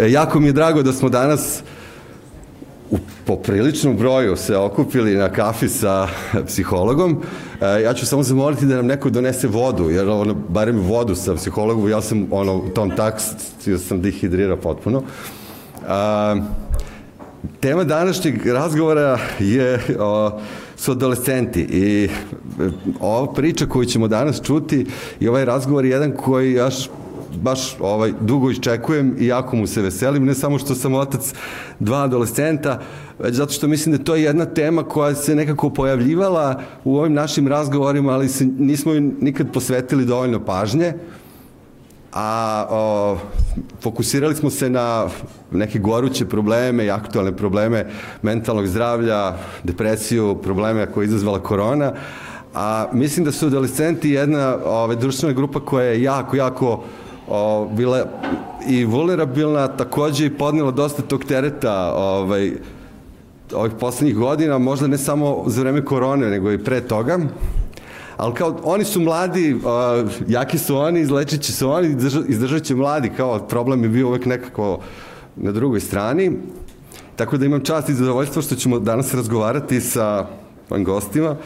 E, 0.00 0.10
jako 0.10 0.40
mi 0.40 0.46
je 0.46 0.52
drago 0.52 0.82
da 0.82 0.92
smo 0.92 1.08
danas 1.08 1.62
u 2.90 2.98
popriličnom 3.24 3.96
broju 3.96 4.36
se 4.36 4.56
okupili 4.56 5.14
na 5.14 5.28
kafi 5.28 5.68
sa 5.68 6.08
psihologom. 6.46 7.22
E, 7.60 7.82
ja 7.82 7.94
ću 7.94 8.06
samo 8.06 8.22
zamoliti 8.22 8.66
da 8.66 8.76
nam 8.76 8.86
neko 8.86 9.10
donese 9.10 9.48
vodu, 9.48 9.90
jer 9.90 10.08
ono, 10.08 10.34
barem 10.34 10.80
vodu 10.80 11.14
sa 11.14 11.34
psihologom, 11.34 11.90
ja 11.90 12.00
sam 12.00 12.26
ono, 12.30 12.56
u 12.56 12.68
tom 12.68 12.90
takstu 12.90 13.78
sam 13.78 14.02
dihidrirao 14.02 14.56
potpuno. 14.56 15.02
E, 15.02 16.40
tema 17.60 17.84
današnjeg 17.84 18.46
razgovora 18.46 19.18
je 19.38 19.80
o, 19.98 20.40
su 20.76 20.92
adolescenti 20.92 21.60
i 21.60 22.08
ova 23.00 23.32
priča 23.32 23.66
koju 23.66 23.84
ćemo 23.84 24.08
danas 24.08 24.42
čuti 24.42 24.86
i 25.20 25.28
ovaj 25.28 25.44
razgovor 25.44 25.84
je 25.84 25.90
jedan 25.90 26.12
koji 26.12 26.52
jaš 26.52 26.88
baš 27.42 27.76
ovaj, 27.80 28.12
dugo 28.20 28.50
iščekujem 28.50 29.16
i 29.18 29.26
jako 29.26 29.56
mu 29.56 29.66
se 29.66 29.82
veselim, 29.82 30.24
ne 30.24 30.34
samo 30.34 30.58
što 30.58 30.74
sam 30.74 30.94
otac 30.94 31.32
dva 31.78 32.04
adolescenta, 32.04 32.80
već 33.18 33.34
zato 33.34 33.52
što 33.52 33.68
mislim 33.68 33.96
da 33.96 34.04
to 34.04 34.14
je 34.14 34.22
jedna 34.22 34.44
tema 34.44 34.82
koja 34.82 35.14
se 35.14 35.34
nekako 35.34 35.70
pojavljivala 35.70 36.60
u 36.84 36.98
ovim 36.98 37.12
našim 37.12 37.48
razgovorima, 37.48 38.12
ali 38.12 38.28
se, 38.28 38.46
nismo 38.58 38.92
nikad 39.20 39.52
posvetili 39.52 40.04
dovoljno 40.04 40.44
pažnje, 40.44 40.94
a 42.12 42.66
o, 42.70 43.16
fokusirali 43.82 44.34
smo 44.34 44.50
se 44.50 44.70
na 44.70 45.06
neke 45.50 45.78
goruće 45.78 46.26
probleme 46.26 46.84
i 46.84 46.90
aktualne 46.90 47.36
probleme 47.36 47.86
mentalnog 48.22 48.66
zdravlja, 48.66 49.36
depresiju, 49.64 50.36
probleme 50.42 50.86
koje 50.86 51.04
je 51.04 51.06
izazvala 51.06 51.42
korona, 51.42 51.92
a 52.54 52.86
mislim 52.92 53.24
da 53.24 53.32
su 53.32 53.46
adolescenti 53.46 54.10
jedna 54.10 54.56
ove, 54.64 54.96
društvena 54.96 55.34
grupa 55.34 55.60
koja 55.60 55.84
je 55.84 56.02
jako, 56.02 56.36
jako 56.36 56.84
o, 57.30 57.68
bila 57.72 58.06
i 58.68 58.84
vulnerabilna, 58.84 59.68
takođe 59.68 60.26
i 60.26 60.30
podnela 60.30 60.70
dosta 60.70 61.02
tog 61.02 61.24
tereta 61.24 61.92
ovaj, 61.96 62.52
ovih 63.52 63.72
poslednjih 63.80 64.16
godina, 64.16 64.58
možda 64.58 64.86
ne 64.86 64.98
samo 64.98 65.44
za 65.46 65.60
vreme 65.60 65.84
korone, 65.84 66.26
nego 66.26 66.52
i 66.52 66.64
pre 66.64 66.80
toga. 66.80 67.18
Ali 68.16 68.34
kao, 68.34 68.56
oni 68.64 68.84
su 68.84 69.00
mladi, 69.00 69.54
uh, 69.54 70.10
jaki 70.28 70.58
su 70.58 70.76
oni, 70.76 71.00
izlečit 71.00 71.40
će 71.42 71.52
se 71.52 71.66
oni, 71.66 71.96
izdržat 72.28 72.62
će 72.62 72.74
mladi, 72.74 73.10
kao 73.16 73.38
problem 73.38 73.82
je 73.82 73.88
bio 73.88 74.08
uvek 74.08 74.26
nekako 74.26 74.78
na 75.36 75.52
drugoj 75.52 75.80
strani. 75.80 76.32
Tako 77.16 77.36
da 77.36 77.46
imam 77.46 77.64
čast 77.64 77.88
i 77.88 77.94
zadovoljstvo 77.94 78.42
što 78.42 78.54
ćemo 78.54 78.78
danas 78.78 79.14
razgovarati 79.14 79.80
sa 79.80 80.26
gostima. 80.70 81.36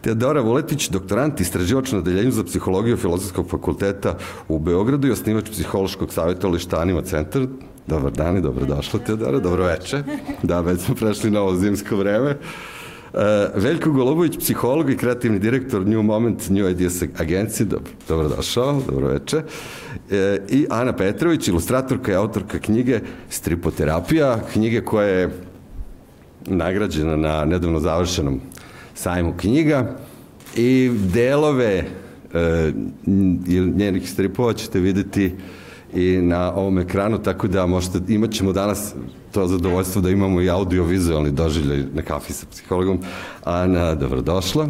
Teodora 0.00 0.40
Vuletić, 0.40 0.88
doktorant 0.88 1.40
istraživač 1.40 1.92
na 1.92 2.00
deljenju 2.00 2.30
za 2.30 2.44
psihologiju 2.44 2.96
Filozofskog 2.96 3.50
fakulteta 3.50 4.16
u 4.48 4.58
Beogradu 4.58 5.08
i 5.08 5.10
osnivač 5.10 5.50
psihološkog 5.50 6.12
savjeta 6.12 6.48
Lištanima 6.48 7.02
centar. 7.02 7.46
Dobar 7.86 8.12
dan 8.12 8.36
i 8.36 8.40
dobrodošla 8.40 9.00
Teodora, 9.00 9.38
dobro 9.38 9.64
veče. 9.64 10.02
Da, 10.42 10.60
već 10.60 10.80
smo 10.80 10.94
prešli 10.94 11.30
na 11.30 11.40
ovo 11.40 11.56
zimsko 11.56 11.96
vreme. 11.96 12.36
Uh, 13.12 13.20
Veljko 13.54 13.90
Golubović, 13.90 14.38
psiholog 14.38 14.90
i 14.90 14.96
kreativni 14.96 15.38
direktor 15.38 15.86
New 15.86 16.02
Moment 16.02 16.48
New 16.48 16.68
Ideas 16.68 17.02
agencije, 17.18 17.66
dobro, 17.66 17.90
dobrodošao, 18.08 18.80
dobro 18.90 19.08
veče. 19.08 19.36
Uh, 19.36 19.42
I 20.48 20.66
Ana 20.70 20.92
Petrović, 20.96 21.48
ilustratorka 21.48 22.12
i 22.12 22.14
autorka 22.14 22.58
knjige 22.58 23.00
Stripoterapija, 23.28 24.40
knjige 24.52 24.80
koja 24.80 25.06
je 25.06 25.30
nagrađena 26.46 27.16
na 27.16 27.44
nedavno 27.44 27.80
završenom 27.80 28.40
sajmu 29.02 29.34
knjiga 29.36 29.96
i 30.56 30.90
delove 31.14 31.84
e, 32.34 32.72
njenih 33.76 34.10
stripova 34.10 34.52
ćete 34.52 34.80
videti 34.80 35.34
i 35.94 36.18
na 36.22 36.54
ovom 36.54 36.78
ekranu, 36.78 37.18
tako 37.22 37.48
da 37.48 37.66
možete, 37.66 37.98
imat 38.08 38.30
ćemo 38.30 38.52
danas 38.52 38.94
to 39.32 39.46
zadovoljstvo 39.46 40.02
da 40.02 40.10
imamo 40.10 40.40
i 40.40 40.50
audio-vizualni 40.50 41.30
doživljaj 41.30 41.84
na 41.94 42.02
kafi 42.02 42.32
sa 42.32 42.46
psihologom. 42.50 42.98
Ana, 43.44 43.94
dobrodošla. 43.94 44.68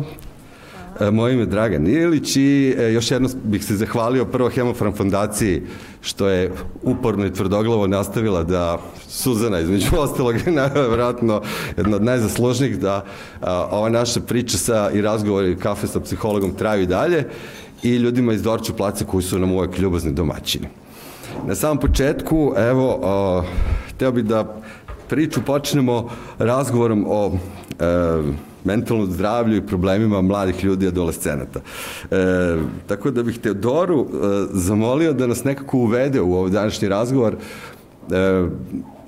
E, 1.02 1.10
moje 1.10 1.32
ime 1.32 1.42
je 1.42 1.46
Dragan 1.46 1.86
Ilić 1.86 2.36
i 2.36 2.74
e, 2.78 2.92
još 2.92 3.10
jedno 3.10 3.28
bih 3.44 3.64
se 3.64 3.76
zahvalio 3.76 4.24
prvo 4.24 4.48
Hemofarm 4.48 4.92
fondaciji 4.92 5.62
što 6.00 6.28
je 6.28 6.52
uporno 6.82 7.26
i 7.26 7.32
tvrdoglavo 7.32 7.86
nastavila 7.86 8.42
da 8.42 8.78
Suzana 9.08 9.60
između 9.60 9.86
ostalog 10.04 10.36
je 10.46 10.52
najvjerojatno 10.52 11.42
jedna 11.76 11.96
od 11.96 12.04
najzaslužnijih 12.04 12.78
da 12.78 13.04
ova 13.70 13.88
naša 13.88 14.20
priča 14.20 14.58
sa 14.58 14.90
i 14.94 15.00
razgovor 15.00 15.44
i 15.44 15.56
kafe 15.56 15.86
sa 15.86 16.00
psihologom 16.00 16.54
traju 16.54 16.82
i 16.82 16.86
dalje 16.86 17.24
i 17.82 17.96
ljudima 17.96 18.32
iz 18.32 18.42
Dorču 18.42 18.76
Placa 18.76 19.04
koji 19.04 19.22
su 19.22 19.38
nam 19.38 19.52
uvek 19.52 19.78
ljubazni 19.78 20.12
domaćini. 20.12 20.68
Na 21.46 21.54
samom 21.54 21.78
početku, 21.78 22.54
evo, 22.56 23.00
a, 23.02 23.42
teo 23.98 24.12
bih 24.12 24.24
da 24.24 24.56
priču 25.08 25.40
počnemo 25.46 26.08
razgovorom 26.38 27.04
o 27.08 27.32
e, 27.80 28.51
mentalnom 28.64 29.12
zdravlju 29.12 29.56
i 29.56 29.66
problemima 29.66 30.22
mladih 30.22 30.64
ljudi 30.64 30.84
i 30.84 30.88
adolescenata. 30.88 31.60
E, 32.10 32.56
tako 32.86 33.10
da 33.10 33.22
bih 33.22 33.38
Teodoru 33.38 34.00
e, 34.00 34.16
zamolio 34.52 35.12
da 35.12 35.26
nas 35.26 35.44
nekako 35.44 35.78
uvede 35.78 36.20
u 36.20 36.34
ovaj 36.34 36.50
današnji 36.50 36.88
razgovor. 36.88 37.36
E, 38.12 38.46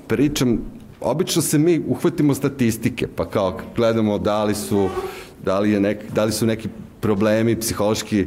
pričam, 0.07 0.59
obično 1.01 1.43
se 1.43 1.59
mi 1.59 1.83
uhvatimo 1.89 2.35
statistike, 2.35 3.07
pa 3.17 3.25
kao 3.31 3.59
gledamo 3.77 4.19
da 4.19 4.45
li 4.45 4.55
su, 4.55 4.89
da 5.45 5.61
li, 5.61 5.71
je 5.71 5.81
nek, 5.81 5.99
da 6.13 6.25
li 6.25 6.33
su 6.33 6.47
neki 6.47 6.69
problemi 7.01 7.61
psihološki 7.61 8.27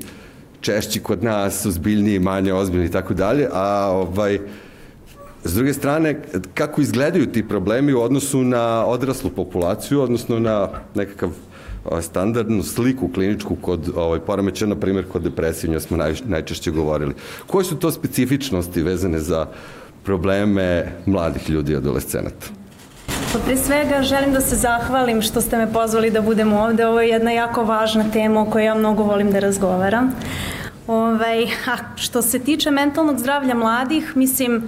češći 0.62 1.00
kod 1.00 1.24
nas, 1.24 1.66
ozbiljniji, 1.66 2.20
manje 2.20 2.54
ozbiljni 2.54 2.86
i 2.86 2.92
tako 2.92 3.14
dalje, 3.14 3.48
a 3.54 3.90
ovaj, 3.92 4.40
S 5.48 5.54
druge 5.54 5.74
strane, 5.74 6.22
kako 6.54 6.82
izgledaju 6.82 7.26
ti 7.26 7.48
problemi 7.48 7.94
u 7.94 8.02
odnosu 8.02 8.44
na 8.44 8.86
odraslu 8.86 9.30
populaciju, 9.30 10.02
odnosno 10.02 10.40
na 10.40 10.70
nekakav 10.96 11.30
standardnu 12.02 12.64
sliku 12.64 13.08
kliničku 13.08 13.56
kod 13.62 13.90
ovaj, 13.96 14.20
poremeća, 14.20 14.66
na 14.66 14.76
primjer, 14.76 15.06
kod 15.08 15.24
depresije, 15.24 15.72
njoj 15.72 15.80
smo 15.80 15.98
naj, 15.98 16.16
najčešće 16.26 16.72
govorili. 16.72 17.14
Koje 17.48 17.66
su 17.66 17.76
to 17.76 17.92
specifičnosti 17.92 18.82
vezane 18.82 19.20
za 19.20 19.46
probleme 20.04 20.92
mladih 21.06 21.50
ljudi 21.50 21.72
i 21.72 21.76
adolescenata? 21.76 22.48
Pa 23.34 23.40
pre 23.46 23.58
svega 23.58 24.02
želim 24.04 24.34
da 24.34 24.42
se 24.42 24.56
zahvalim 24.56 25.22
što 25.22 25.42
ste 25.42 25.58
me 25.58 25.74
pozvali 25.74 26.12
da 26.12 26.22
budem 26.22 26.54
ovde. 26.54 26.88
Ovo 26.88 27.02
je 27.02 27.10
jedna 27.10 27.32
jako 27.32 27.64
važna 27.64 28.12
tema 28.12 28.42
o 28.42 28.46
kojoj 28.46 28.66
ja 28.66 28.76
mnogo 28.76 29.04
volim 29.04 29.32
da 29.32 29.40
razgovaram. 29.40 30.12
Ovaj, 30.88 31.44
a 31.44 31.78
što 31.96 32.22
se 32.22 32.40
tiče 32.40 32.72
mentalnog 32.72 33.20
zdravlja 33.20 33.56
mladih, 33.56 34.12
mislim, 34.16 34.64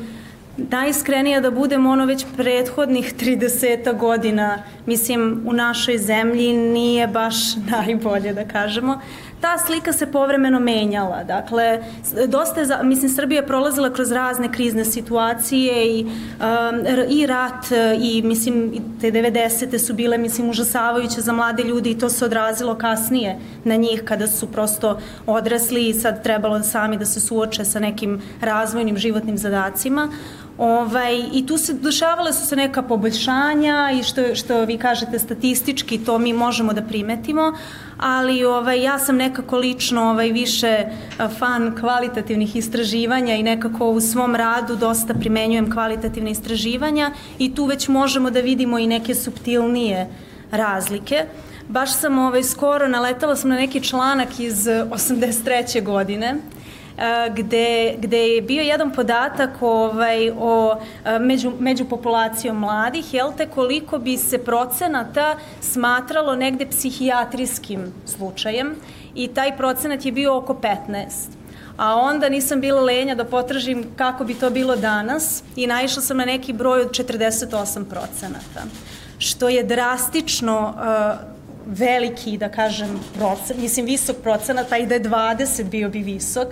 najiskrenija 0.72 1.42
da 1.42 1.52
budemo 1.52 1.90
ono 1.90 2.06
već 2.06 2.26
prethodnih 2.38 3.14
30 3.20 3.98
godina, 3.98 4.64
mislim, 4.86 5.44
u 5.46 5.54
našoj 5.54 5.98
zemlji 5.98 6.54
nije 6.54 7.08
baš 7.08 7.36
najbolje 7.72 8.34
da 8.34 8.48
kažemo. 8.48 9.00
Ta 9.42 9.58
slika 9.58 9.94
se 9.94 10.12
povremeno 10.12 10.60
menjala. 10.60 11.24
Dakle, 11.24 11.84
dosta 12.28 12.62
je, 12.62 12.68
mislim, 12.84 13.12
Srbija 13.12 13.42
je 13.42 13.48
prolazila 13.48 13.94
kroz 13.94 14.12
razne 14.12 14.52
krizne 14.52 14.86
situacije 14.86 16.00
i, 16.00 16.04
um, 16.04 16.86
i 17.10 17.26
rat 17.26 17.66
i, 18.02 18.22
mislim, 18.22 18.72
te 19.02 19.12
90. 19.12 19.78
su 19.78 19.94
bile, 19.94 20.18
mislim, 20.18 20.50
užasavajuće 20.50 21.22
za 21.22 21.34
mlade 21.34 21.64
ljudi 21.64 21.92
i 21.92 21.98
to 21.98 22.10
se 22.10 22.26
odrazilo 22.26 22.76
kasnije 22.76 23.40
na 23.64 23.76
njih 23.76 24.04
kada 24.06 24.28
su 24.28 24.52
prosto 24.52 25.00
odrasli 25.26 25.90
i 25.90 25.94
sad 25.94 26.24
trebalo 26.24 26.64
sami 26.64 26.98
da 26.98 27.06
se 27.06 27.20
suoče 27.20 27.66
sa 27.66 27.80
nekim 27.80 28.22
razvojnim 28.42 28.98
životnim 28.98 29.38
zadacima. 29.38 30.10
Ovaj, 30.60 31.24
I 31.34 31.46
tu 31.46 31.58
se 31.58 31.74
dešavale 31.74 32.34
su 32.34 32.48
se 32.48 32.56
neka 32.56 32.82
poboljšanja 32.82 33.92
i 34.00 34.04
što, 34.04 34.36
što 34.36 34.66
vi 34.66 34.78
kažete 34.78 35.20
statistički 35.20 35.98
to 35.98 36.18
mi 36.18 36.34
možemo 36.34 36.74
da 36.74 36.82
primetimo, 36.82 37.54
ali 37.98 38.46
ovaj, 38.46 38.84
ja 38.84 39.00
sam 39.00 39.16
nekako 39.16 39.58
lično 39.58 40.10
ovaj, 40.10 40.32
više 40.32 40.86
fan 41.40 41.76
kvalitativnih 41.80 42.56
istraživanja 42.56 43.36
i 43.36 43.44
nekako 43.44 43.90
u 43.90 44.02
svom 44.02 44.36
radu 44.36 44.76
dosta 44.76 45.14
primenjujem 45.14 45.72
kvalitativne 45.72 46.32
istraživanja 46.32 47.12
i 47.38 47.56
tu 47.56 47.66
već 47.66 47.88
možemo 47.88 48.30
da 48.30 48.40
vidimo 48.40 48.80
i 48.80 48.88
neke 48.88 49.16
subtilnije 49.16 50.08
razlike. 50.52 51.26
Baš 51.68 51.94
sam 51.94 52.20
ovaj, 52.20 52.44
skoro 52.44 52.88
naletala 52.88 53.36
sam 53.36 53.50
na 53.50 53.56
neki 53.56 53.84
članak 53.84 54.40
iz 54.40 54.68
83. 54.68 55.84
godine 55.84 56.36
gde, 57.36 57.96
gde 57.98 58.18
je 58.18 58.42
bio 58.42 58.62
jedan 58.62 58.92
podatak 58.92 59.62
ovaj, 59.62 60.32
o 60.40 60.76
među, 61.20 61.52
među 61.60 61.86
populacijom 61.86 62.58
mladih, 62.58 63.14
jel 63.14 63.32
te, 63.38 63.48
koliko 63.48 63.98
bi 63.98 64.18
se 64.18 64.38
procenata 64.38 65.36
smatralo 65.62 66.36
negde 66.36 66.66
psihijatrijskim 66.66 67.94
slučajem 68.06 68.76
i 69.16 69.28
taj 69.28 69.58
procenat 69.58 70.06
je 70.06 70.12
bio 70.12 70.38
oko 70.38 70.54
15 70.54 71.40
a 71.80 71.96
onda 71.96 72.30
nisam 72.30 72.62
bila 72.62 72.82
lenja 72.82 73.16
da 73.16 73.26
potražim 73.26 73.86
kako 73.96 74.24
bi 74.24 74.34
to 74.34 74.50
bilo 74.50 74.76
danas 74.76 75.44
i 75.56 75.68
naišla 75.68 76.02
sam 76.02 76.18
na 76.18 76.26
neki 76.26 76.54
broj 76.54 76.82
od 76.82 76.92
48 76.92 77.86
procenata, 77.86 78.64
što 79.18 79.50
je 79.50 79.64
drastično 79.64 80.74
uh, 80.76 81.39
veliki, 81.70 82.38
da 82.38 82.50
kažem, 82.50 83.00
procen, 83.18 83.62
mislim 83.62 83.86
visok 83.86 84.18
procenat, 84.24 84.70
pa 84.70 84.78
i 84.78 84.86
da 84.86 84.96
je 84.96 85.04
20 85.04 85.64
bio 85.64 85.90
bi 85.90 86.00
visok, 86.00 86.48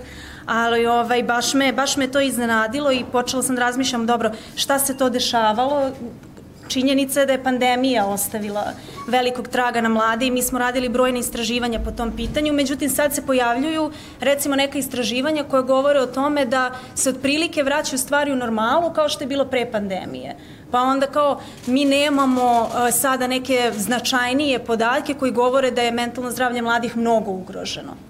ali 0.46 0.86
ovaj, 0.86 1.22
baš, 1.22 1.54
me, 1.54 1.72
baš 1.72 1.96
me 1.96 2.08
to 2.08 2.20
iznenadilo 2.20 2.92
i 2.92 3.04
počela 3.12 3.42
sam 3.42 3.56
da 3.56 3.62
razmišljam, 3.62 4.06
dobro, 4.06 4.30
šta 4.56 4.78
se 4.78 4.96
to 4.96 5.10
dešavalo, 5.10 5.90
Činjenica 6.68 7.20
je 7.20 7.26
da 7.26 7.32
je 7.32 7.42
pandemija 7.42 8.06
ostavila 8.06 8.72
velikog 9.08 9.48
traga 9.48 9.80
na 9.80 9.88
mlade 9.88 10.26
i 10.26 10.30
mi 10.30 10.42
smo 10.42 10.58
radili 10.58 10.88
brojne 10.88 11.20
istraživanja 11.20 11.80
po 11.84 11.90
tom 11.90 12.12
pitanju, 12.16 12.52
međutim 12.52 12.90
sad 12.90 13.14
se 13.14 13.26
pojavljuju 13.26 13.90
recimo 14.20 14.56
neka 14.56 14.78
istraživanja 14.78 15.44
koje 15.44 15.62
govore 15.62 16.00
o 16.00 16.06
tome 16.06 16.44
da 16.44 16.70
se 16.94 17.10
otprilike 17.10 17.62
vraćaju 17.62 17.98
stvari 17.98 18.32
u 18.32 18.36
normalu 18.36 18.92
kao 18.92 19.08
što 19.08 19.24
je 19.24 19.28
bilo 19.28 19.44
pre 19.44 19.70
pandemije. 19.72 20.36
Pa 20.70 20.80
onda 20.80 21.06
kao 21.06 21.40
mi 21.66 21.84
nemamo 21.84 22.60
uh, 22.60 22.94
sada 22.94 23.26
neke 23.26 23.72
značajnije 23.76 24.58
podatke 24.58 25.14
koji 25.14 25.32
govore 25.32 25.70
da 25.70 25.82
je 25.82 25.92
mentalno 25.92 26.30
zdravlje 26.30 26.62
mladih 26.62 26.96
mnogo 26.96 27.30
ugroženo. 27.30 28.07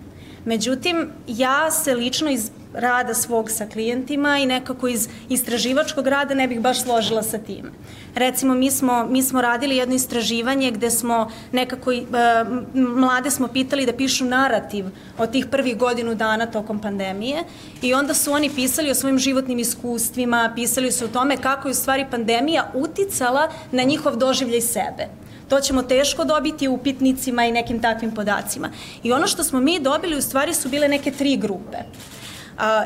Međutim, 0.49 1.09
ja 1.27 1.71
se 1.71 1.95
lično 1.95 2.31
iz 2.31 2.50
rada 2.75 3.15
svog 3.15 3.50
sa 3.50 3.67
klijentima 3.67 4.39
i 4.39 4.47
nekako 4.47 4.89
iz 4.89 5.09
istraživačkog 5.29 6.06
rada 6.06 6.35
ne 6.35 6.49
bih 6.49 6.61
baš 6.61 6.83
složila 6.83 7.23
sa 7.23 7.39
tim. 7.39 7.73
Recimo, 8.15 8.55
mi 8.55 8.71
smo, 8.71 9.06
mi 9.06 9.23
smo 9.23 9.41
radili 9.41 9.77
jedno 9.77 9.95
istraživanje 9.95 10.71
gde 10.71 10.91
smo 10.91 11.31
nekako, 11.53 11.93
e, 11.93 12.05
mlade 12.75 13.31
smo 13.31 13.49
pitali 13.49 13.87
da 13.87 13.93
pišu 13.93 14.25
narativ 14.25 14.87
o 15.19 15.27
tih 15.27 15.47
prvih 15.47 15.79
godinu 15.79 16.15
dana 16.15 16.47
tokom 16.47 16.81
pandemije 16.81 17.44
i 17.83 17.94
onda 17.94 18.15
su 18.15 18.33
oni 18.33 18.51
pisali 18.51 18.91
o 18.91 18.94
svojim 18.94 19.19
životnim 19.19 19.59
iskustvima, 19.59 20.53
pisali 20.55 20.93
su 20.93 21.05
o 21.05 21.09
tome 21.09 21.37
kako 21.37 21.69
je 21.69 21.73
u 21.73 21.75
stvari 21.75 22.06
pandemija 22.11 22.73
uticala 22.75 23.49
na 23.73 23.83
njihov 23.83 24.17
doživljaj 24.17 24.61
sebe. 24.61 25.09
To 25.49 25.61
ćemo 25.61 25.83
teško 25.83 26.25
dobiti 26.25 26.69
u 26.69 26.75
upitnicima 26.75 27.45
i 27.45 27.53
nekim 27.53 27.83
takvim 27.83 28.15
podacima. 28.15 28.71
I 29.03 29.12
ono 29.12 29.27
što 29.27 29.45
smo 29.45 29.61
mi 29.61 29.81
dobili 29.81 30.17
u 30.17 30.23
stvari 30.23 30.55
su 30.55 30.69
bile 30.69 30.89
neke 30.89 31.11
tri 31.11 31.37
grupe. 31.37 31.79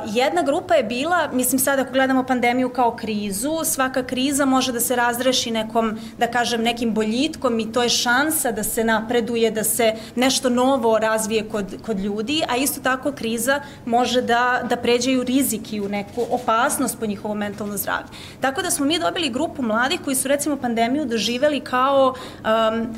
Jedna 0.07 0.43
grupa 0.43 0.75
je 0.75 0.83
bila, 0.83 1.29
mislim 1.33 1.59
sad 1.59 1.79
ako 1.79 1.93
gledamo 1.93 2.25
pandemiju 2.25 2.69
kao 2.69 2.97
krizu, 2.97 3.65
svaka 3.65 4.03
kriza 4.03 4.45
može 4.45 4.73
da 4.73 4.81
se 4.81 4.97
razreši 4.97 5.51
nekom, 5.51 5.99
da 6.19 6.27
kažem, 6.27 6.63
nekim 6.63 6.95
boljitkom 6.95 7.61
i 7.61 7.73
to 7.73 7.83
je 7.83 7.89
šansa 7.89 8.53
da 8.53 8.63
se 8.63 8.85
napreduje, 8.85 9.51
da 9.51 9.65
se 9.65 9.95
nešto 10.17 10.49
novo 10.49 10.99
razvije 10.99 11.49
kod, 11.49 11.77
kod 11.87 12.01
ljudi, 12.01 12.43
a 12.49 12.57
isto 12.57 12.81
tako 12.81 13.13
kriza 13.13 13.61
može 13.87 14.23
da, 14.23 14.63
da 14.69 14.77
pređe 14.77 15.19
u 15.19 15.25
rizik 15.25 15.73
i 15.73 15.81
u 15.81 15.89
neku 15.89 16.27
opasnost 16.31 16.99
po 16.99 17.07
njihovo 17.07 17.35
mentalno 17.35 17.77
zdravlje. 17.77 18.09
Tako 18.41 18.63
da 18.63 18.71
smo 18.71 18.87
mi 18.87 18.99
dobili 18.99 19.31
grupu 19.31 19.63
mladih 19.63 20.01
koji 20.05 20.17
su 20.17 20.29
recimo 20.29 20.57
pandemiju 20.57 21.05
doživeli 21.05 21.61
kao 21.61 22.15
um, 22.45 22.95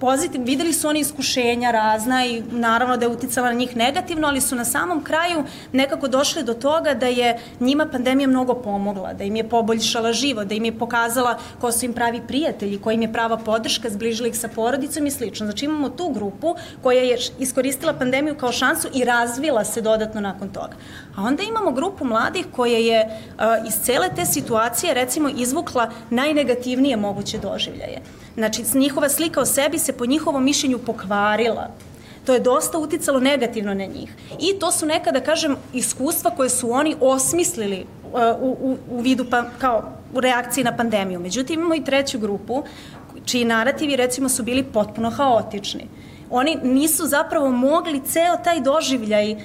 pozitiv, 0.00 0.42
videli 0.44 0.72
su 0.72 0.88
oni 0.88 1.00
iskušenja 1.00 1.70
razna 1.70 2.26
i 2.26 2.42
naravno 2.50 2.96
da 2.96 3.04
je 3.04 3.12
uticala 3.12 3.48
na 3.48 3.54
njih 3.54 3.76
negativno, 3.76 4.28
ali 4.28 4.40
su 4.40 4.56
na 4.56 4.64
samom 4.64 5.04
kraju 5.04 5.44
nekako 5.72 6.08
došli 6.08 6.42
do 6.42 6.54
toga 6.54 6.94
da 6.94 7.06
je 7.06 7.38
njima 7.60 7.86
pandemija 7.86 8.28
mnogo 8.28 8.54
pomogla, 8.54 9.12
da 9.12 9.24
im 9.24 9.36
je 9.36 9.48
poboljšala 9.48 10.12
život, 10.12 10.46
da 10.46 10.54
im 10.54 10.64
je 10.64 10.78
pokazala 10.78 11.38
ko 11.60 11.72
su 11.72 11.84
im 11.84 11.92
pravi 11.92 12.20
prijatelji, 12.28 12.78
ko 12.78 12.90
im 12.90 13.02
je 13.02 13.12
prava 13.12 13.36
podrška, 13.36 13.90
zbližila 13.90 14.28
ih 14.28 14.38
sa 14.38 14.48
porodicom 14.48 15.06
i 15.06 15.10
slično. 15.10 15.46
Znači 15.46 15.64
imamo 15.64 15.88
tu 15.88 16.08
grupu 16.08 16.54
koja 16.82 17.02
je 17.02 17.18
iskoristila 17.38 17.92
pandemiju 17.92 18.34
kao 18.34 18.52
šansu 18.52 18.88
i 18.94 19.04
razvila 19.04 19.64
se 19.64 19.80
dodatno 19.80 20.20
nakon 20.20 20.48
toga. 20.48 20.76
A 21.16 21.22
onda 21.22 21.42
imamo 21.42 21.72
grupu 21.72 22.04
mladih 22.04 22.46
koja 22.56 22.78
je 22.78 23.20
iz 23.68 23.74
cele 23.82 24.08
te 24.16 24.24
situacije 24.24 24.94
recimo 24.94 25.28
izvukla 25.36 25.90
najnegativnije 26.10 26.96
moguće 26.96 27.38
doživljaje. 27.38 28.02
Znači, 28.36 28.64
njihova 28.74 29.08
slika 29.08 29.40
o 29.40 29.46
sebi 29.46 29.78
se 29.78 29.92
po 29.92 30.06
njihovom 30.06 30.44
mišljenju 30.44 30.78
pokvarila. 30.78 31.70
To 32.24 32.34
je 32.34 32.40
dosta 32.40 32.78
uticalo 32.78 33.20
negativno 33.20 33.74
na 33.74 33.84
njih. 33.84 34.12
I 34.40 34.58
to 34.58 34.72
su 34.72 34.86
neka, 34.86 35.10
da 35.10 35.20
kažem, 35.20 35.56
iskustva 35.72 36.30
koje 36.30 36.48
su 36.48 36.70
oni 36.72 36.96
osmislili 37.00 37.86
uh, 38.04 38.20
u, 38.40 38.56
u, 38.60 38.76
u 38.90 39.00
vidu 39.00 39.24
pa, 39.30 39.44
kao 39.58 39.92
u 40.14 40.20
reakciji 40.20 40.64
na 40.64 40.76
pandemiju. 40.76 41.20
Međutim, 41.20 41.60
imamo 41.60 41.74
i 41.74 41.84
treću 41.84 42.18
grupu 42.18 42.62
čiji 43.24 43.44
narativi 43.44 43.96
recimo 43.96 44.28
su 44.28 44.42
bili 44.42 44.62
potpuno 44.62 45.10
haotični. 45.10 45.88
Oni 46.30 46.58
nisu 46.62 47.06
zapravo 47.06 47.50
mogli 47.50 48.02
ceo 48.06 48.36
taj 48.44 48.60
doživljaj 48.60 49.32
uh, 49.32 49.38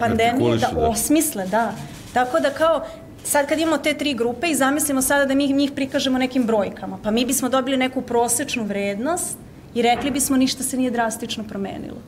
pandemije 0.00 0.56
da, 0.56 0.70
da 0.74 0.88
osmisle, 0.88 1.46
da. 1.46 1.72
Tako 2.12 2.40
da 2.40 2.50
kao 2.50 2.84
Sad 3.26 3.48
kad 3.48 3.58
imamo 3.58 3.78
te 3.78 3.94
tri 3.94 4.14
grupe 4.14 4.46
i 4.46 4.54
zamislimo 4.54 5.02
sada 5.02 5.24
da 5.24 5.34
mi 5.34 5.52
njih 5.52 5.72
prikažemo 5.74 6.18
nekim 6.18 6.46
brojkama, 6.46 6.98
pa 7.02 7.10
mi 7.10 7.24
bismo 7.24 7.48
dobili 7.48 7.76
neku 7.76 8.02
prosečnu 8.02 8.64
vrednost 8.64 9.38
i 9.74 9.82
rekli 9.82 10.10
bismo 10.10 10.36
ništa 10.36 10.62
se 10.62 10.76
nije 10.76 10.90
drastično 10.90 11.44
promenilo. 11.44 11.98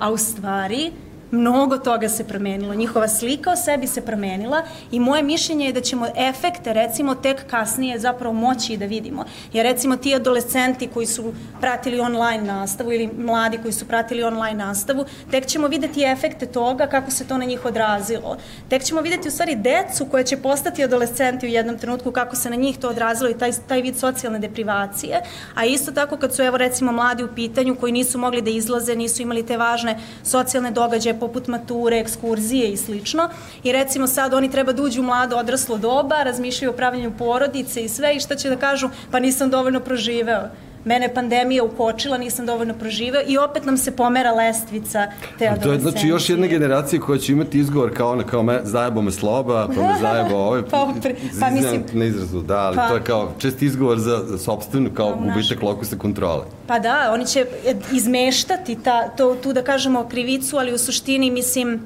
A 0.00 0.10
u 0.10 0.16
stvari 0.16 0.90
mnogo 1.34 1.78
toga 1.78 2.08
se 2.08 2.24
promenilo. 2.24 2.74
Njihova 2.74 3.08
slika 3.08 3.50
o 3.50 3.56
sebi 3.56 3.86
se 3.86 4.00
promenila 4.00 4.62
i 4.90 5.00
moje 5.00 5.22
mišljenje 5.22 5.66
je 5.66 5.72
da 5.72 5.80
ćemo 5.80 6.06
efekte 6.16 6.72
recimo 6.72 7.14
tek 7.14 7.46
kasnije 7.46 7.98
zapravo 7.98 8.34
moći 8.34 8.76
da 8.76 8.86
vidimo. 8.86 9.24
Jer 9.52 9.66
recimo 9.66 9.96
ti 9.96 10.14
adolescenti 10.14 10.88
koji 10.94 11.06
su 11.06 11.32
pratili 11.60 12.00
online 12.00 12.42
nastavu 12.42 12.92
ili 12.92 13.10
mladi 13.18 13.58
koji 13.58 13.72
su 13.72 13.88
pratili 13.88 14.22
online 14.22 14.64
nastavu, 14.64 15.04
tek 15.30 15.46
ćemo 15.46 15.68
videti 15.68 16.04
efekte 16.04 16.46
toga 16.46 16.86
kako 16.86 17.10
se 17.10 17.28
to 17.28 17.38
na 17.38 17.44
njih 17.44 17.64
odrazilo. 17.64 18.36
Tek 18.68 18.82
ćemo 18.84 19.00
videti 19.00 19.28
u 19.28 19.30
stvari 19.30 19.54
decu 19.54 20.06
koja 20.06 20.24
će 20.24 20.36
postati 20.36 20.84
adolescenti 20.84 21.46
u 21.46 21.50
jednom 21.50 21.78
trenutku 21.78 22.12
kako 22.12 22.36
se 22.36 22.50
na 22.50 22.56
njih 22.56 22.78
to 22.78 22.88
odrazilo 22.88 23.30
i 23.30 23.38
taj, 23.38 23.52
taj 23.68 23.82
vid 23.82 23.96
socijalne 23.96 24.38
deprivacije, 24.38 25.22
a 25.54 25.64
isto 25.64 25.92
tako 25.92 26.16
kad 26.16 26.34
su 26.34 26.42
evo 26.42 26.56
recimo 26.56 26.92
mladi 26.92 27.24
u 27.24 27.34
pitanju 27.34 27.74
koji 27.74 27.92
nisu 27.92 28.18
mogli 28.18 28.42
da 28.42 28.50
izlaze, 28.50 28.96
nisu 28.96 29.22
imali 29.22 29.46
te 29.46 29.56
važne 29.56 29.98
socijalne 30.22 30.70
događaje 30.70 31.18
poput 31.24 31.48
mature, 31.48 31.98
ekskurzije 31.98 32.68
i 32.72 32.76
slično. 32.76 33.28
I 33.62 33.72
recimo 33.72 34.06
sad 34.06 34.34
oni 34.34 34.50
treba 34.50 34.72
da 34.72 34.82
uđu 34.82 35.00
u 35.00 35.04
mlado 35.04 35.36
odraslo 35.36 35.78
doba, 35.78 36.22
razmišljaju 36.22 36.70
o 36.70 36.76
pravljenju 36.76 37.12
porodice 37.18 37.84
i 37.84 37.88
sve 37.88 38.16
i 38.16 38.20
šta 38.20 38.36
će 38.36 38.48
da 38.48 38.56
kažu, 38.56 38.90
pa 39.10 39.20
nisam 39.20 39.50
dovoljno 39.50 39.80
proživeo 39.80 40.48
mene 40.84 41.14
pandemija 41.14 41.64
ukočila, 41.64 42.18
nisam 42.18 42.46
dovoljno 42.46 42.74
proživeo 42.74 43.22
i 43.26 43.38
opet 43.38 43.64
nam 43.64 43.76
se 43.76 43.96
pomera 43.96 44.32
lestvica 44.32 45.06
te 45.38 45.46
adolescencije. 45.46 45.62
To 45.62 45.72
je 45.72 45.80
znači 45.80 46.08
još 46.08 46.30
jedna 46.30 46.46
generacija 46.46 47.00
koja 47.00 47.18
će 47.18 47.32
imati 47.32 47.58
izgovor 47.58 47.94
kao 47.96 48.12
ona, 48.12 48.22
kao 48.22 48.42
me, 48.42 48.60
zajebo 48.62 49.02
me 49.02 49.10
sloba, 49.10 49.68
pa 49.74 49.82
me 49.82 49.98
zajebo 50.00 50.36
ove, 50.36 50.62
pa, 50.70 50.88
pre, 51.02 51.14
pa 51.40 51.50
mislim, 51.50 51.84
na 51.92 52.04
izrazu, 52.04 52.42
da, 52.42 52.58
ali 52.58 52.76
pa, 52.76 52.88
to 52.88 52.94
je 52.94 53.02
kao 53.02 53.32
čest 53.38 53.62
izgovor 53.62 53.98
za, 53.98 54.22
za 54.26 54.38
sobstvenu, 54.38 54.90
kao 54.94 55.10
pa, 55.10 55.16
gubitak 55.16 55.62
lokusa 55.62 55.96
kontrole. 55.96 56.44
Pa 56.66 56.78
da, 56.78 57.10
oni 57.12 57.26
će 57.26 57.46
izmeštati 57.92 58.76
ta, 58.84 59.08
to, 59.08 59.34
tu 59.42 59.52
da 59.52 59.62
kažemo 59.62 60.08
krivicu, 60.08 60.56
ali 60.56 60.74
u 60.74 60.78
suštini, 60.78 61.30
mislim, 61.30 61.80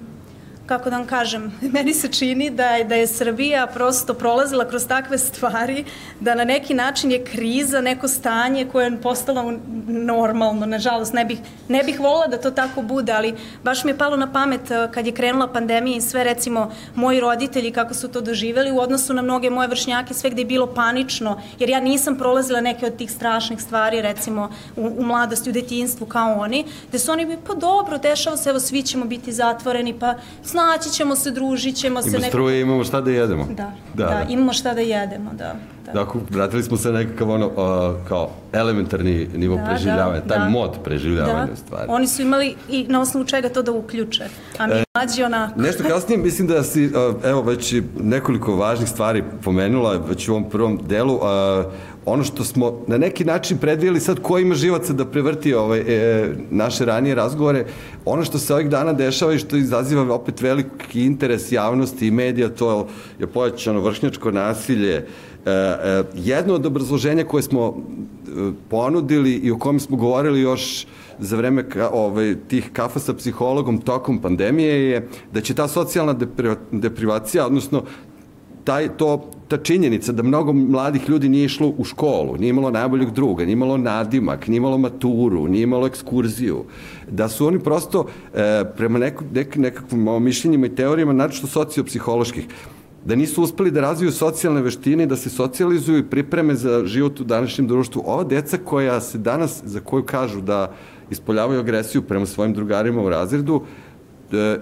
kako 0.69 0.91
da 0.91 0.97
vam 0.97 1.07
kažem, 1.07 1.53
meni 1.75 1.95
se 1.95 2.09
čini 2.09 2.51
da, 2.51 2.67
je, 2.67 2.85
da 2.85 2.95
je 2.95 3.07
Srbija 3.07 3.67
prosto 3.67 4.15
prolazila 4.15 4.69
kroz 4.69 4.87
takve 4.87 5.19
stvari, 5.19 5.85
da 6.21 6.35
na 6.35 6.45
neki 6.45 6.75
način 6.75 7.13
je 7.13 7.25
kriza 7.25 7.81
neko 7.81 8.09
stanje 8.09 8.67
koje 8.73 8.85
je 8.85 9.01
postalo 9.01 9.53
normalno, 9.87 10.67
nažalost, 10.67 11.13
ne 11.13 11.25
bih, 11.25 11.39
ne 11.69 11.83
bih 11.83 12.01
volila 12.01 12.27
da 12.27 12.39
to 12.39 12.51
tako 12.51 12.83
bude, 12.83 13.13
ali 13.13 13.35
baš 13.65 13.85
mi 13.85 13.91
je 13.91 13.99
palo 13.99 14.17
na 14.17 14.33
pamet 14.33 14.71
eh, 14.71 14.89
kad 14.95 15.07
je 15.07 15.13
krenula 15.13 15.53
pandemija 15.53 15.97
i 15.97 16.01
sve, 16.01 16.25
recimo, 16.25 16.73
moji 16.95 17.21
roditelji 17.21 17.71
kako 17.71 17.95
su 17.95 18.09
to 18.09 18.21
doživeli 18.21 18.73
u 18.73 18.79
odnosu 18.79 19.15
na 19.15 19.23
mnoge 19.23 19.51
moje 19.51 19.69
vršnjake, 19.69 20.15
sve 20.15 20.31
gde 20.31 20.43
je 20.43 20.47
bilo 20.47 20.67
panično, 20.67 21.41
jer 21.59 21.71
ja 21.71 21.81
nisam 21.81 22.19
prolazila 22.19 22.61
neke 22.61 22.87
od 22.87 22.97
tih 22.97 23.13
strašnih 23.13 23.63
stvari, 23.63 24.03
recimo, 24.03 24.51
u, 24.77 24.87
u 24.99 25.05
mladosti, 25.05 25.51
u 25.51 25.53
detinstvu 25.53 26.07
kao 26.07 26.39
oni, 26.41 26.65
gde 26.89 26.99
su 26.99 27.13
oni, 27.13 27.39
pa 27.47 27.55
dobro, 27.55 27.99
dešava 27.99 28.37
se, 28.37 28.51
evo, 28.51 28.61
svi 28.61 28.83
ćemo 28.83 29.05
biti 29.05 29.33
zatvoreni, 29.33 29.99
pa 29.99 30.15
snaći 30.59 30.91
ćemo 30.91 31.17
se, 31.17 31.31
družit 31.31 31.77
ćemo 31.77 32.03
se. 32.03 32.09
Ima 32.09 32.21
struje, 32.21 32.61
imamo 32.61 32.85
šta 32.85 33.01
da 33.01 33.11
jedemo. 33.11 33.47
Da, 33.51 33.73
da, 33.95 34.05
da, 34.05 34.11
da. 34.11 34.27
imamo 34.29 34.53
šta 34.53 34.75
da 34.75 34.81
jedemo, 34.81 35.31
da. 35.35 35.55
Da. 35.95 36.05
Dakle, 36.05 36.21
vratili 36.31 36.63
smo 36.63 36.77
se 36.77 36.93
nekakav 36.93 37.31
ono, 37.31 37.47
uh, 37.47 38.09
kao 38.09 38.31
elementarni 38.53 39.29
nivo 39.37 39.57
da, 39.57 39.65
preživljavanja, 39.65 40.21
da, 40.21 40.35
taj 40.35 40.39
da. 40.39 40.49
mod 40.49 40.71
preživljavanja 40.85 41.47
da. 41.47 41.57
stvari. 41.57 41.87
Oni 41.89 42.07
su 42.07 42.23
imali 42.23 42.55
i 42.69 42.87
na 42.89 43.01
osnovu 43.01 43.27
čega 43.27 43.49
to 43.49 43.63
da 43.63 43.73
uključe, 43.73 44.25
a 44.59 44.67
mi 44.67 44.73
e, 44.73 44.85
mlađi 44.95 45.23
onako. 45.23 45.61
Nešto 45.61 45.85
kasnije, 45.85 46.19
mislim 46.19 46.49
da 46.49 46.63
si, 46.63 46.87
uh, 46.87 46.93
evo, 47.25 47.43
već 47.43 47.75
nekoliko 48.01 48.57
važnih 48.57 48.89
stvari 48.89 49.25
pomenula, 49.45 50.01
već 50.09 50.29
u 50.29 50.33
ovom 50.33 50.51
prvom 50.51 50.81
delu, 50.89 51.15
uh, 51.15 51.23
ono 52.13 52.25
što 52.25 52.45
smo 52.45 52.85
na 52.87 52.99
neki 52.99 53.25
način 53.25 53.59
predvijeli 53.59 54.01
sad 54.01 54.23
ko 54.23 54.39
ima 54.39 54.55
živaca 54.55 54.93
da 54.93 55.05
prevrti 55.05 55.55
ovaj, 55.55 55.81
e, 55.81 56.29
naše 56.51 56.85
ranije 56.85 57.15
razgovore, 57.15 57.65
ono 58.05 58.25
što 58.25 58.39
se 58.39 58.55
ovih 58.55 58.69
dana 58.69 58.93
dešava 58.93 59.35
i 59.35 59.39
što 59.39 59.57
izaziva 59.57 60.15
opet 60.15 60.41
veliki 60.41 61.05
interes 61.05 61.53
javnosti 61.53 62.07
i 62.07 62.11
medija, 62.11 62.49
to 62.49 62.89
je 63.19 63.27
pojačano 63.27 63.81
vršnjačko 63.81 64.31
nasilje, 64.31 65.07
jedno 66.15 66.55
od 66.55 66.67
obrazloženja 66.67 67.25
koje 67.25 67.43
smo 67.43 67.77
e, 67.77 68.51
ponudili 68.69 69.33
i 69.33 69.51
o 69.51 69.59
kom 69.59 69.81
smo 69.81 69.97
govorili 69.97 70.41
još 70.41 70.87
za 71.19 71.37
vreme 71.37 71.69
ka, 71.69 71.91
ovaj, 71.93 72.35
tih 72.49 72.71
kafa 72.73 72.99
sa 72.99 73.15
psihologom 73.15 73.79
tokom 73.79 74.19
pandemije 74.19 74.91
je 74.91 75.09
da 75.33 75.41
će 75.41 75.55
ta 75.55 75.69
socijalna 75.69 76.17
deprivacija, 76.73 77.47
odnosno 77.47 77.83
taj, 78.69 78.89
to, 78.97 79.31
ta 79.49 79.57
činjenica 79.57 80.13
da 80.13 80.23
mnogo 80.23 80.53
mladih 80.53 81.09
ljudi 81.09 81.29
nije 81.29 81.45
išlo 81.45 81.73
u 81.79 81.85
školu, 81.85 82.37
nije 82.37 82.51
imalo 82.51 82.71
najboljeg 82.71 83.11
druga, 83.11 83.45
nije 83.45 83.53
imalo 83.53 83.77
nadimak, 83.77 84.49
nije 84.49 84.57
imalo 84.57 84.79
maturu, 84.79 85.47
nije 85.49 85.63
imalo 85.63 85.87
ekskurziju, 85.87 86.65
da 87.11 87.29
su 87.29 87.47
oni 87.47 87.59
prosto 87.59 88.07
e, 88.35 88.65
prema 88.77 88.99
neko, 88.99 89.25
nek, 89.33 89.57
nekakvim 89.57 90.23
mišljenjima 90.23 90.67
i 90.67 90.75
teorijama, 90.75 91.13
naročito 91.13 91.47
sociopsiholoških, 91.47 92.47
da 93.09 93.17
nisu 93.17 93.43
uspeli 93.43 93.71
da 93.71 93.81
razviju 93.81 94.13
socijalne 94.13 94.63
veštine 94.63 95.05
i 95.05 95.07
da 95.07 95.17
se 95.17 95.31
socijalizuju 95.31 95.99
i 95.99 96.11
pripreme 96.11 96.55
za 96.55 96.83
život 96.85 97.21
u 97.21 97.25
današnjem 97.25 97.67
društvu. 97.67 98.03
Ova 98.07 98.25
deca 98.25 98.59
koja 98.65 99.01
se 99.01 99.19
danas, 99.19 99.63
za 99.65 99.81
koju 99.81 100.03
kažu 100.05 100.41
da 100.41 100.75
ispoljavaju 101.11 101.61
agresiju 101.61 102.03
prema 102.03 102.27
svojim 102.27 102.53
drugarima 102.55 103.03
u 103.03 103.09
razredu, 103.09 103.63
e, 104.33 104.59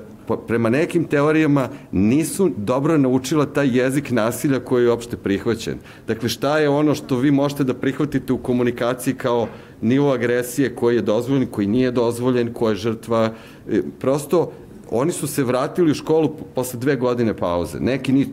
prema 0.46 0.70
nekim 0.70 1.04
teorijama 1.04 1.68
nisu 1.92 2.50
dobro 2.56 2.98
naučila 2.98 3.46
taj 3.46 3.78
jezik 3.78 4.10
nasilja 4.10 4.60
koji 4.60 4.84
je 4.84 4.90
opšte 4.90 5.16
prihvaćen. 5.16 5.78
Dakle, 6.06 6.28
šta 6.28 6.58
je 6.58 6.68
ono 6.68 6.94
što 6.94 7.18
vi 7.18 7.30
možete 7.30 7.64
da 7.64 7.74
prihvatite 7.74 8.32
u 8.32 8.38
komunikaciji 8.38 9.14
kao 9.14 9.48
nivo 9.80 10.12
agresije 10.12 10.74
koji 10.74 10.96
je 10.96 11.02
dozvoljen, 11.02 11.46
koji 11.50 11.66
nije 11.66 11.90
dozvoljen, 11.90 12.52
koja 12.52 12.70
je 12.70 12.76
žrtva. 12.76 13.32
E, 13.70 13.82
prosto, 14.00 14.52
oni 14.98 15.12
su 15.12 15.26
se 15.26 15.44
vratili 15.44 15.90
u 15.90 15.94
školu 15.94 16.30
posle 16.54 16.80
dve 16.80 16.96
godine 16.96 17.34
pauze. 17.34 17.80
Neki 17.80 18.12
ni, 18.12 18.26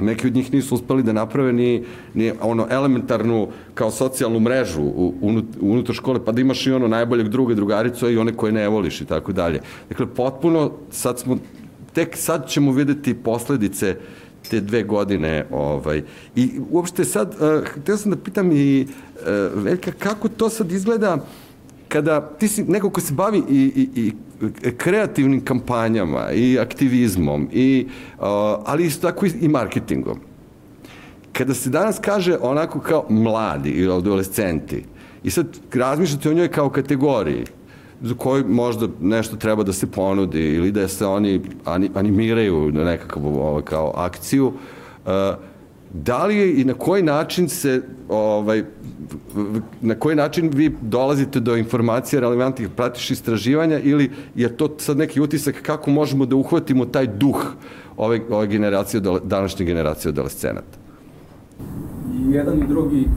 neki 0.00 0.26
od 0.26 0.34
njih 0.34 0.52
nisu 0.52 0.74
uspeli 0.74 1.02
da 1.02 1.12
naprave 1.12 1.52
ni, 1.52 1.84
ni 2.14 2.32
ono 2.40 2.66
elementarnu 2.70 3.48
kao 3.74 3.90
socijalnu 3.90 4.40
mrežu 4.40 4.82
u, 4.82 5.14
unut, 5.20 5.44
unutar 5.60 5.94
škole, 5.94 6.24
pa 6.24 6.32
da 6.32 6.40
imaš 6.40 6.66
i 6.66 6.72
ono 6.72 6.88
najboljeg 6.88 7.28
druga 7.28 7.54
drugaricu 7.54 8.10
i 8.10 8.18
one 8.18 8.36
koje 8.36 8.52
ne 8.52 8.68
voliš 8.68 9.00
i 9.00 9.04
tako 9.04 9.32
dalje. 9.32 9.60
Dakle, 9.88 10.06
potpuno 10.06 10.72
sad 10.90 11.18
smo, 11.18 11.38
tek 11.92 12.16
sad 12.16 12.48
ćemo 12.48 12.72
videti 12.72 13.14
posledice 13.14 13.96
te 14.50 14.60
dve 14.60 14.82
godine. 14.82 15.46
Ovaj. 15.50 16.02
I 16.36 16.50
uopšte 16.70 17.04
sad, 17.04 17.34
uh, 17.40 17.64
htio 17.64 17.96
sam 17.96 18.10
da 18.10 18.16
pitam 18.16 18.52
i 18.52 18.86
uh, 18.86 19.64
Veljka, 19.64 19.92
kako 19.98 20.28
to 20.28 20.48
sad 20.48 20.72
izgleda 20.72 21.18
kada 21.88 22.20
ti 22.20 22.48
si 22.48 22.62
neko 22.62 22.90
ko 22.90 23.00
se 23.00 23.14
bavi 23.14 23.42
i, 23.48 23.88
i, 23.94 24.06
i 24.06 24.12
kreativnim 24.76 25.44
kampanjama 25.44 26.32
i 26.32 26.58
aktivizmom, 26.58 27.48
i, 27.52 27.86
uh, 27.88 28.24
ali 28.64 28.86
isto 28.86 29.10
tako 29.10 29.26
i 29.26 29.48
marketingom. 29.48 30.20
Kada 31.32 31.54
se 31.54 31.70
danas 31.70 31.98
kaže 31.98 32.38
onako 32.40 32.80
kao 32.80 33.06
mladi 33.08 33.70
ili 33.70 33.92
adolescenti, 33.92 34.84
i 35.24 35.30
sad 35.30 35.46
razmišljate 35.74 36.30
o 36.30 36.34
njoj 36.34 36.48
kao 36.48 36.70
kategoriji, 36.70 37.44
za 38.02 38.14
koju 38.14 38.48
možda 38.48 38.88
nešto 39.00 39.36
treba 39.36 39.62
da 39.62 39.72
se 39.72 39.86
ponudi 39.86 40.40
ili 40.40 40.72
da 40.72 40.88
se 40.88 41.06
oni 41.06 41.40
animiraju 41.94 42.72
na 42.72 42.84
nekakav 42.84 43.26
ovaj, 43.26 43.62
kao 43.62 43.92
akciju, 43.96 44.46
uh, 44.46 45.12
da 45.94 46.26
li 46.26 46.36
je 46.36 46.60
i 46.60 46.64
na 46.64 46.74
koji 46.74 47.02
način 47.02 47.48
se 47.48 47.82
ovaj 48.08 48.64
na 49.80 49.94
koji 49.94 50.16
način 50.16 50.50
vi 50.54 50.76
dolazite 50.80 51.40
do 51.40 51.56
informacija 51.56 52.20
relevantnih 52.20 52.68
pratiš 52.76 53.10
istraživanja 53.10 53.78
ili 53.78 54.10
je 54.34 54.56
to 54.56 54.74
sad 54.78 54.96
neki 54.96 55.20
utisak 55.20 55.62
kako 55.62 55.90
možemo 55.90 56.26
da 56.26 56.36
uhvatimo 56.36 56.84
taj 56.86 57.06
duh 57.06 57.46
ove, 57.96 58.20
ove 58.30 58.46
generacije, 58.46 59.00
današnje 59.24 59.66
generacije 59.66 60.10
adolescenata? 60.10 60.78
Jedan 62.28 62.58
i 62.58 62.66
drugi 62.66 63.08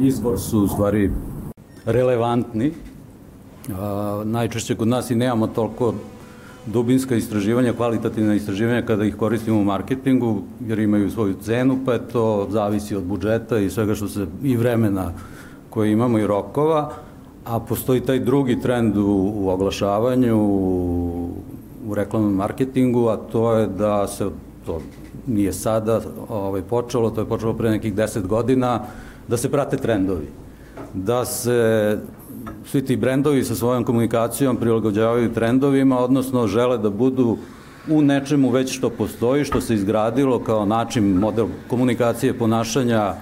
izbor 0.00 0.40
su 0.40 0.60
u 0.60 0.68
stvari 0.68 1.10
relevantni. 1.84 2.72
A, 3.74 4.22
najčešće 4.24 4.74
kod 4.74 4.88
nas 4.88 5.10
i 5.10 5.14
nemamo 5.14 5.46
toliko 5.46 5.94
dubinska 6.72 7.16
istraživanja, 7.16 7.72
kvalitativna 7.72 8.34
istraživanja 8.34 8.82
kada 8.82 9.04
ih 9.04 9.16
koristimo 9.16 9.60
u 9.60 9.64
marketingu, 9.64 10.42
jer 10.66 10.78
imaju 10.78 11.10
svoju 11.10 11.34
cenu, 11.42 11.78
pa 11.84 11.98
to 11.98 12.46
zavisi 12.50 12.96
od 12.96 13.04
budžeta 13.04 13.58
i 13.58 13.70
svega 13.70 13.94
što 13.94 14.08
se 14.08 14.26
i 14.42 14.56
vremena 14.56 15.12
koje 15.70 15.92
imamo 15.92 16.18
i 16.18 16.26
rokova, 16.26 16.92
a 17.44 17.60
postoji 17.60 18.00
taj 18.00 18.18
drugi 18.18 18.60
trend 18.60 18.96
u, 18.96 19.32
u 19.36 19.48
oglašavanju, 19.48 20.36
u, 20.36 21.30
u 21.86 21.94
reklamnom 21.94 22.34
marketingu, 22.34 23.08
a 23.08 23.16
to 23.16 23.54
je 23.54 23.66
da 23.66 24.06
se, 24.06 24.28
to 24.66 24.80
nije 25.26 25.52
sada 25.52 26.00
ovaj, 26.28 26.62
počelo, 26.62 27.10
to 27.10 27.20
je 27.20 27.28
počelo 27.28 27.54
pre 27.54 27.70
nekih 27.70 27.94
deset 27.94 28.26
godina, 28.26 28.80
da 29.28 29.36
se 29.36 29.50
prate 29.50 29.76
trendovi 29.76 30.26
da 30.94 31.24
se 31.24 31.98
svi 32.66 32.84
ti 32.84 32.96
brendovi 32.96 33.44
sa 33.44 33.54
svojom 33.54 33.84
komunikacijom 33.84 34.56
prilagođavaju 34.56 35.34
trendovima, 35.34 35.98
odnosno 35.98 36.46
žele 36.46 36.78
da 36.78 36.90
budu 36.90 37.36
u 37.90 38.02
nečemu 38.02 38.50
već 38.50 38.76
što 38.76 38.90
postoji, 38.90 39.44
što 39.44 39.60
se 39.60 39.74
izgradilo 39.74 40.38
kao 40.38 40.66
način, 40.66 41.04
model 41.04 41.46
komunikacije, 41.68 42.38
ponašanja, 42.38 43.14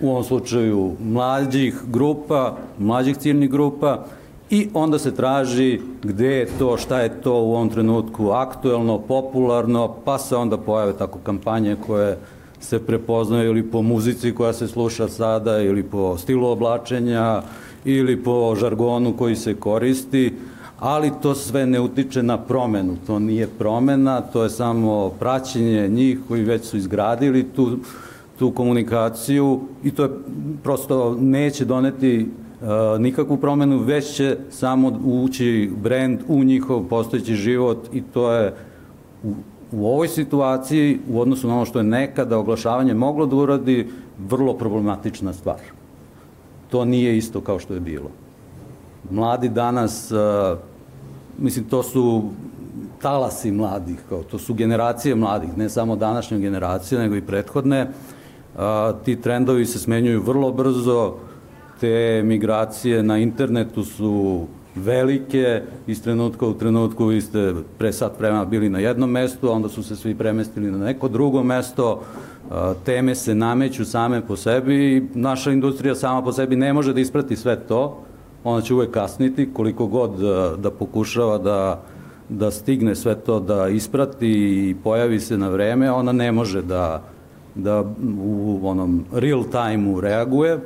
u 0.00 0.10
ovom 0.10 0.24
slučaju 0.24 0.96
mlađih 1.00 1.74
grupa, 1.86 2.56
mlađih 2.78 3.16
ciljnih 3.16 3.50
grupa, 3.50 4.04
i 4.50 4.68
onda 4.74 4.98
se 4.98 5.14
traži 5.14 5.80
gde 6.02 6.26
je 6.26 6.48
to, 6.58 6.76
šta 6.76 7.00
je 7.00 7.20
to 7.20 7.32
u 7.32 7.54
ovom 7.54 7.68
trenutku 7.68 8.30
aktuelno, 8.30 8.98
popularno, 8.98 9.94
pa 10.04 10.18
se 10.18 10.36
onda 10.36 10.56
pojave 10.56 10.92
tako 10.92 11.18
kampanje 11.22 11.76
koje 11.86 12.18
se 12.60 12.86
prepoznaju 12.86 13.50
ili 13.50 13.70
po 13.70 13.82
muzici 13.82 14.34
koja 14.34 14.52
se 14.52 14.68
sluša 14.68 15.08
sada, 15.08 15.62
ili 15.62 15.82
po 15.82 16.16
stilu 16.18 16.46
oblačenja, 16.46 17.42
ili 17.84 18.22
po 18.22 18.56
žargonu 18.60 19.16
koji 19.16 19.36
se 19.36 19.54
koristi, 19.54 20.32
ali 20.78 21.12
to 21.22 21.34
sve 21.34 21.66
ne 21.66 21.80
utiče 21.80 22.22
na 22.22 22.38
promenu. 22.38 22.96
To 23.06 23.18
nije 23.18 23.48
promena, 23.58 24.20
to 24.20 24.42
je 24.42 24.50
samo 24.50 25.08
praćenje 25.08 25.88
njih 25.88 26.18
koji 26.28 26.44
već 26.44 26.64
su 26.64 26.76
izgradili 26.76 27.42
tu, 27.42 27.78
tu 28.38 28.50
komunikaciju 28.50 29.60
i 29.84 29.90
to 29.90 30.02
je 30.02 30.10
prosto 30.62 31.16
neće 31.20 31.64
doneti 31.64 32.26
uh, 32.60 33.00
nikakvu 33.00 33.36
promenu, 33.36 33.78
već 33.78 34.16
će 34.16 34.36
samo 34.50 35.00
ući 35.04 35.70
brend 35.82 36.20
u 36.28 36.44
njihov 36.44 36.82
postojeći 36.88 37.34
život 37.34 37.88
i 37.92 38.02
to 38.02 38.32
je 38.32 38.54
u, 39.22 39.34
u 39.72 39.86
ovoj 39.86 40.08
situaciji, 40.08 40.98
u 41.08 41.20
odnosu 41.20 41.48
na 41.48 41.54
ono 41.54 41.64
što 41.64 41.78
je 41.78 41.84
nekada 41.84 42.38
oglašavanje 42.38 42.94
moglo 42.94 43.26
da 43.26 43.36
uradi, 43.36 43.88
vrlo 44.18 44.54
problematična 44.54 45.32
stvar 45.32 45.79
to 46.70 46.84
nije 46.84 47.16
isto 47.16 47.40
kao 47.40 47.58
što 47.58 47.74
je 47.74 47.80
bilo. 47.80 48.10
Mladi 49.10 49.48
danas, 49.48 50.12
uh, 50.12 50.58
mislim, 51.38 51.64
to 51.64 51.82
su 51.82 52.22
talasi 53.02 53.52
mladih, 53.52 53.98
kao, 54.08 54.22
to 54.22 54.38
su 54.38 54.54
generacije 54.54 55.14
mladih, 55.14 55.56
ne 55.58 55.68
samo 55.68 55.96
današnja 55.96 56.38
generacija, 56.38 57.00
nego 57.00 57.16
i 57.16 57.22
prethodne. 57.22 57.82
Uh, 58.54 58.60
ti 59.04 59.20
trendovi 59.20 59.66
se 59.66 59.78
smenjuju 59.78 60.22
vrlo 60.22 60.52
brzo, 60.52 61.14
te 61.80 62.22
migracije 62.24 63.02
na 63.02 63.18
internetu 63.18 63.84
su 63.84 64.46
velike, 64.74 65.62
iz 65.86 66.02
trenutka 66.02 66.46
u 66.46 66.54
trenutku 66.54 67.06
vi 67.06 67.20
ste 67.20 67.54
pre 67.78 67.92
sat 67.92 68.18
vremena 68.18 68.44
bili 68.44 68.68
na 68.68 68.78
jednom 68.78 69.10
mestu, 69.10 69.52
onda 69.52 69.68
su 69.68 69.82
se 69.82 69.96
svi 69.96 70.14
premestili 70.14 70.70
na 70.70 70.78
neko 70.78 71.08
drugo 71.08 71.42
mesto, 71.42 72.02
teme 72.84 73.14
se 73.14 73.34
nameću 73.34 73.84
same 73.84 74.20
po 74.26 74.36
sebi 74.36 74.96
i 74.96 75.02
naša 75.14 75.52
industrija 75.52 75.94
sama 75.94 76.22
po 76.22 76.32
sebi 76.32 76.56
ne 76.56 76.72
može 76.72 76.92
da 76.92 77.00
isprati 77.00 77.36
sve 77.36 77.56
to, 77.56 77.98
ona 78.44 78.60
će 78.60 78.74
uvek 78.74 78.90
kasniti 78.90 79.48
koliko 79.54 79.86
god 79.86 80.10
da, 80.58 80.70
pokušava 80.70 81.38
da, 81.38 81.82
da 82.28 82.50
stigne 82.50 82.94
sve 82.94 83.14
to 83.14 83.40
da 83.40 83.68
isprati 83.68 84.28
i 84.28 84.76
pojavi 84.84 85.20
se 85.20 85.38
na 85.38 85.48
vreme, 85.48 85.90
ona 85.90 86.12
ne 86.12 86.32
može 86.32 86.62
da, 86.62 87.02
da 87.54 87.84
u 88.24 88.60
onom 88.62 89.04
real 89.12 89.44
time-u 89.44 90.00
reaguje 90.00 90.58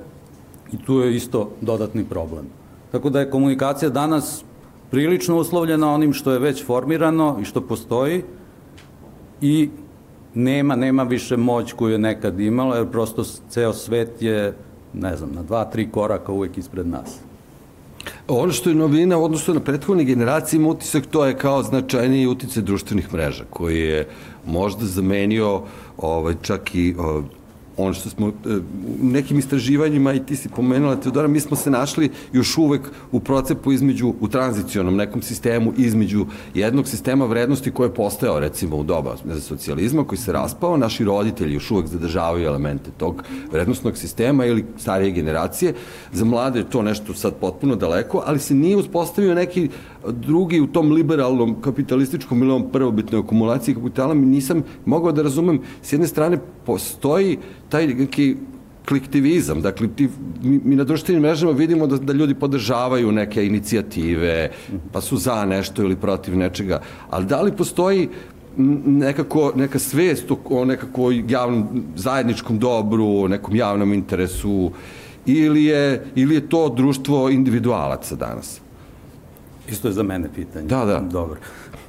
i 0.73 0.77
tu 0.87 1.01
je 1.01 1.17
isto 1.17 1.51
dodatni 1.61 2.05
problem. 2.05 2.45
Tako 2.93 3.11
da 3.11 3.21
je 3.21 3.31
komunikacija 3.31 3.89
danas 3.89 4.45
prilično 4.91 5.37
uslovljena 5.37 5.95
onim 5.95 6.13
što 6.13 6.33
je 6.33 6.39
već 6.39 6.65
formirano 6.67 7.39
i 7.41 7.45
što 7.45 7.61
postoji 7.61 8.23
i 9.41 9.69
nema, 10.35 10.77
nema 10.77 11.03
više 11.03 11.37
moć 11.37 11.73
koju 11.73 11.93
je 11.93 11.99
nekad 11.99 12.41
imala, 12.41 12.77
jer 12.77 12.91
prosto 12.91 13.25
ceo 13.51 13.73
svet 13.73 14.23
je, 14.23 14.55
ne 14.93 15.17
znam, 15.17 15.33
na 15.33 15.43
dva, 15.43 15.65
tri 15.65 15.91
koraka 15.91 16.33
uvek 16.33 16.59
ispred 16.59 16.87
nas. 16.87 17.19
Ono 18.29 18.53
što 18.53 18.71
je 18.71 18.75
novina 18.75 19.19
odnosno 19.19 19.55
na 19.55 19.61
prethodne 19.61 20.05
generacije 20.05 20.59
ima 20.59 20.69
utisak, 20.69 21.07
to 21.07 21.25
je 21.25 21.39
kao 21.39 21.63
značajniji 21.63 22.27
utice 22.27 22.61
društvenih 22.61 23.15
mreža, 23.15 23.45
koji 23.51 23.81
je 23.81 24.09
možda 24.47 24.87
zamenio 24.87 25.63
ovaj, 25.97 26.35
čak 26.43 26.75
i 26.75 26.95
ovaj, 26.99 27.23
ono 27.77 27.95
što 27.95 28.11
smo 28.11 28.29
e, 28.29 28.31
u 29.03 29.05
nekim 29.05 29.39
istraživanjima 29.39 30.13
i 30.13 30.27
ti 30.27 30.37
si 30.37 30.49
pomenula 30.49 30.97
Teodora, 30.97 31.29
mi 31.29 31.41
smo 31.41 31.57
se 31.57 31.71
našli 31.71 32.11
još 32.33 32.59
uvek 32.59 32.81
u 33.13 33.21
procepu 33.21 33.73
između, 33.73 34.15
u 34.21 34.29
tranzicionom 34.29 34.97
nekom 34.97 35.23
sistemu 35.23 35.73
između 35.77 36.27
jednog 36.55 36.89
sistema 36.89 37.25
vrednosti 37.25 37.71
koje 37.71 37.87
je 37.87 37.95
postao 37.95 38.41
recimo 38.41 38.77
u 38.77 38.85
doba 38.85 39.17
socijalizma 39.41 40.05
koji 40.05 40.19
se 40.19 40.33
raspao, 40.33 40.77
naši 40.77 41.05
roditelji 41.05 41.55
još 41.55 41.71
uvek 41.71 41.87
zadržavaju 41.87 42.47
elemente 42.47 42.91
tog 42.97 43.23
vrednostnog 43.53 43.97
sistema 43.97 44.47
ili 44.47 44.65
starije 44.79 45.11
generacije, 45.11 45.75
za 46.13 46.25
mlade 46.25 46.59
je 46.59 46.71
to 46.71 46.83
nešto 46.83 47.15
sad 47.15 47.35
potpuno 47.35 47.77
daleko, 47.77 48.23
ali 48.27 48.39
se 48.39 48.55
nije 48.55 48.77
uspostavio 48.77 49.35
neki 49.35 49.69
drugi 50.09 50.61
u 50.61 50.67
tom 50.67 50.93
liberalnom 50.93 51.61
kapitalističkom 51.61 52.43
ili 52.43 52.51
ovom 52.51 52.71
prvobitnoj 52.73 53.21
akumulaciji 53.21 53.75
kapitala, 53.75 54.15
mi 54.15 54.27
nisam 54.27 54.63
mogao 54.85 55.13
da 55.13 55.23
razumem, 55.23 55.61
s 55.83 55.93
jedne 55.93 56.07
strane 56.07 56.39
postoji 56.67 57.39
taj 57.75 57.87
neki 57.87 58.37
kliktivizam, 58.89 59.63
dakle 59.63 59.89
ti, 59.97 60.09
mi, 60.43 60.61
mi 60.65 60.77
na 60.77 60.85
društvenim 60.85 61.23
mrežama 61.23 61.53
vidimo 61.53 61.87
da, 61.87 61.97
da 61.97 62.13
ljudi 62.13 62.35
podržavaju 62.35 63.13
neke 63.13 63.47
inicijative, 63.47 64.51
pa 64.93 65.01
su 65.01 65.17
za 65.17 65.45
nešto 65.45 65.83
ili 65.83 65.97
protiv 65.97 66.37
nečega, 66.37 66.81
ali 67.11 67.27
da 67.27 67.41
li 67.43 67.57
postoji 67.57 68.09
nekako, 68.87 69.53
neka 69.57 69.79
svest 69.79 70.31
o, 70.31 70.39
o 70.51 70.65
nekako 70.65 71.11
javnom, 71.29 71.83
zajedničkom 71.97 72.59
dobru, 72.59 73.09
o 73.25 73.29
nekom 73.29 73.57
javnom 73.57 73.93
interesu, 73.93 74.71
ili 75.27 75.65
je, 75.65 76.05
ili 76.15 76.35
je 76.35 76.49
to 76.49 76.69
društvo 76.69 77.31
individualaca 77.31 78.15
danas? 78.15 78.61
Isto 79.69 79.89
je 79.89 79.93
za 79.93 80.03
mene 80.03 80.29
pitanje. 80.35 80.67
Da, 80.67 80.85
da. 80.85 81.01
Dobro. 81.01 81.41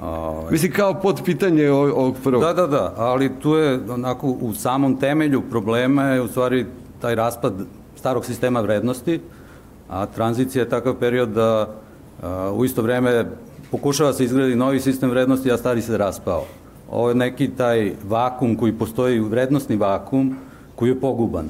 Ovaj. 0.05 0.51
Mislim 0.51 0.71
kao 0.71 0.93
pod 0.93 1.21
pitanje 1.25 1.71
ovog 1.71 2.15
prvog. 2.23 2.41
Da, 2.41 2.53
da, 2.53 2.67
da, 2.67 2.93
ali 2.97 3.31
tu 3.39 3.55
je 3.55 3.79
onako 3.89 4.27
u 4.27 4.53
samom 4.53 4.99
temelju 4.99 5.41
problema 5.41 6.03
je 6.03 6.21
u 6.21 6.27
stvari 6.27 6.65
taj 7.01 7.15
raspad 7.15 7.53
starog 7.95 8.25
sistema 8.25 8.61
vrednosti, 8.61 9.19
a 9.89 10.05
tranzicija 10.05 10.63
je 10.63 10.69
takav 10.69 10.93
period 10.93 11.29
da 11.29 11.75
a, 12.23 12.51
u 12.51 12.65
isto 12.65 12.81
vreme 12.81 13.25
pokušava 13.71 14.13
se 14.13 14.23
izgradi 14.23 14.55
novi 14.55 14.79
sistem 14.79 15.09
vrednosti, 15.09 15.51
a 15.51 15.57
stari 15.57 15.81
se 15.81 15.97
raspao. 15.97 16.45
Ovo 16.91 17.09
je 17.09 17.15
neki 17.15 17.47
taj 17.47 17.93
vakum 18.07 18.55
koji 18.55 18.73
postoji, 18.73 19.19
vrednostni 19.19 19.75
vakum, 19.75 20.35
koji 20.75 20.89
je 20.89 20.99
poguban 20.99 21.49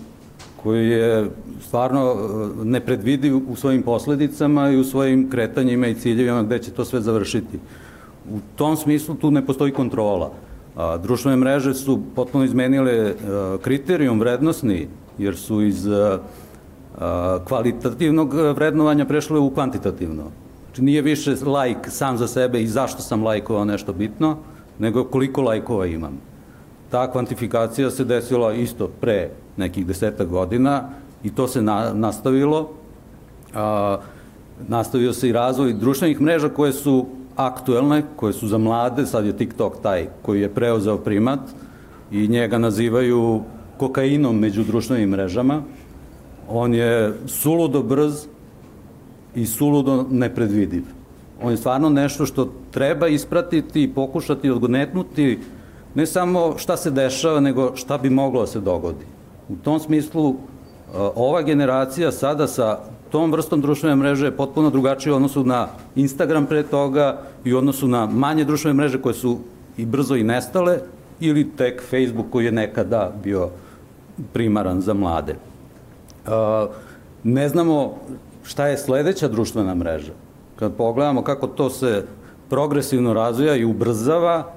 koji 0.66 0.90
je 0.90 1.30
stvarno 1.62 2.16
nepredvidiv 2.64 3.38
u 3.38 3.56
svojim 3.56 3.84
posledicama 3.84 4.70
i 4.70 4.78
u 4.78 4.84
svojim 4.84 5.30
kretanjima 5.30 5.88
i 5.88 5.96
ciljevima 5.96 6.44
gde 6.44 6.60
će 6.60 6.72
to 6.72 6.86
sve 6.86 7.02
završiti. 7.02 7.60
U 8.34 8.40
tom 8.56 8.78
smislu 8.78 9.16
tu 9.16 9.32
ne 9.32 9.46
postoji 9.46 9.72
kontrola. 9.72 10.32
A, 10.76 10.98
društvene 10.98 11.38
mreže 11.38 11.74
su 11.74 12.00
potpuno 12.16 12.44
izmenile 12.44 12.92
a, 12.92 13.10
e, 13.10 13.62
kriterijum 13.62 14.20
vrednostni, 14.20 14.88
jer 15.18 15.38
su 15.38 15.62
iz 15.62 15.88
a, 15.88 16.20
a, 16.98 17.40
kvalitativnog 17.48 18.34
vrednovanja 18.34 19.06
prešle 19.06 19.40
u 19.40 19.50
kvantitativno. 19.50 20.24
Znači 20.66 20.82
nije 20.82 21.02
više 21.02 21.36
lajk 21.46 21.78
sam 21.90 22.18
za 22.18 22.28
sebe 22.28 22.62
i 22.62 22.68
zašto 22.68 23.02
sam 23.02 23.24
lajkovao 23.24 23.66
nešto 23.66 23.94
bitno, 23.94 24.38
nego 24.80 25.04
koliko 25.04 25.42
lajkova 25.42 25.86
imam. 25.86 26.20
Ta 26.92 27.12
kvantifikacija 27.12 27.92
se 27.92 28.04
desila 28.04 28.54
isto 28.54 28.88
pre 28.88 29.30
nekih 29.58 29.86
deseta 29.86 30.26
godina 30.26 30.90
i 31.24 31.30
to 31.30 31.48
se 31.48 31.62
na, 31.62 31.94
nastavilo. 31.94 32.70
A, 33.54 33.98
nastavio 34.68 35.14
se 35.14 35.30
i 35.30 35.32
razvoj 35.32 35.74
društvenih 35.74 36.22
mreža 36.22 36.50
koje 36.50 36.74
su 36.74 37.06
aktuelne, 37.36 38.04
koje 38.16 38.34
su 38.34 38.48
za 38.48 38.58
mlade, 38.58 39.06
sad 39.06 39.26
je 39.26 39.38
TikTok 39.38 39.82
taj 39.82 40.08
koji 40.22 40.42
je 40.42 40.54
preuzeo 40.54 40.98
primat 40.98 41.40
i 42.12 42.28
njega 42.28 42.58
nazivaju 42.58 43.42
kokainom 43.78 44.40
među 44.40 44.64
društvenim 44.64 45.10
mrežama. 45.10 45.62
On 46.50 46.74
je 46.74 47.14
suludo 47.28 47.84
brz 47.84 48.28
i 49.36 49.46
suludo 49.46 50.06
nepredvidiv. 50.12 50.84
On 51.44 51.52
je 51.52 51.58
stvarno 51.58 51.90
nešto 51.90 52.26
što 52.26 52.52
treba 52.72 53.08
ispratiti 53.08 53.84
i 53.84 53.94
pokušati 53.94 54.50
odgonetnuti 54.50 55.40
ne 55.96 56.06
samo 56.06 56.54
šta 56.58 56.78
se 56.78 56.92
dešava, 56.92 57.40
nego 57.40 57.76
šta 57.76 57.98
bi 57.98 58.10
moglo 58.10 58.42
da 58.42 58.48
se 58.48 58.60
dogodi. 58.60 59.06
U 59.50 59.56
tom 59.56 59.80
smislu, 59.80 60.30
e, 60.30 60.36
ova 61.16 61.42
generacija 61.42 62.12
sada 62.12 62.48
sa 62.48 62.80
tom 63.16 63.32
vrstom 63.32 63.62
društvene 63.62 63.96
mreže 63.96 64.26
je 64.28 64.36
potpuno 64.36 64.70
drugačija 64.70 65.14
u 65.14 65.16
odnosu 65.16 65.44
na 65.44 65.68
Instagram 65.96 66.46
pre 66.46 66.64
toga 66.64 67.22
i 67.46 67.54
u 67.54 67.58
odnosu 67.58 67.88
na 67.88 68.06
manje 68.06 68.44
društvene 68.44 68.74
mreže 68.76 69.00
koje 69.02 69.14
su 69.14 69.38
i 69.78 69.86
brzo 69.86 70.16
i 70.16 70.24
nestale 70.24 70.80
ili 71.20 71.48
tek 71.56 71.84
Facebook 71.90 72.28
koji 72.30 72.46
je 72.46 72.52
nekada 72.52 73.14
bio 73.24 73.50
primaran 74.34 74.82
za 74.82 74.94
mlade. 74.94 75.32
E, 75.32 75.40
ne 77.24 77.50
znamo 77.50 77.96
šta 78.44 78.68
je 78.68 78.78
sledeća 78.78 79.28
društvena 79.28 79.76
mreža. 79.76 80.12
Kad 80.60 80.76
pogledamo 80.76 81.24
kako 81.24 81.48
to 81.48 81.70
se 81.70 82.04
progresivno 82.50 83.14
razvija 83.14 83.56
i 83.56 83.66
ubrzava, 83.66 84.52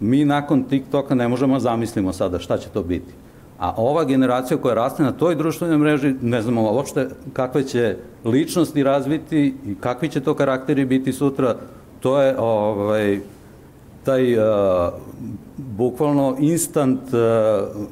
mi 0.00 0.24
nakon 0.24 0.64
TikToka 0.64 1.14
ne 1.14 1.28
možemo 1.28 1.54
da 1.54 1.66
zamislimo 1.66 2.12
sada 2.12 2.38
šta 2.38 2.58
će 2.58 2.68
to 2.68 2.82
biti. 2.82 3.23
A 3.64 3.72
ova 3.76 4.04
generacija 4.04 4.58
koja 4.58 4.74
raste 4.74 5.02
na 5.02 5.12
toj 5.12 5.34
društvenoj 5.34 5.78
mreži, 5.78 6.14
ne 6.22 6.42
znamo 6.42 6.62
uopšte 6.62 7.08
kakve 7.32 7.62
će 7.62 7.96
ličnosti 8.24 8.82
razviti 8.82 9.54
i 9.66 9.74
kakvi 9.80 10.08
će 10.08 10.20
to 10.20 10.34
karakteri 10.34 10.84
biti 10.84 11.12
sutra, 11.12 11.54
to 12.00 12.20
je 12.20 12.34
ovaj, 12.38 13.20
taj 14.04 14.38
uh, 14.38 14.44
bukvalno 15.56 16.36
instant 16.40 17.00
uh, 17.00 17.20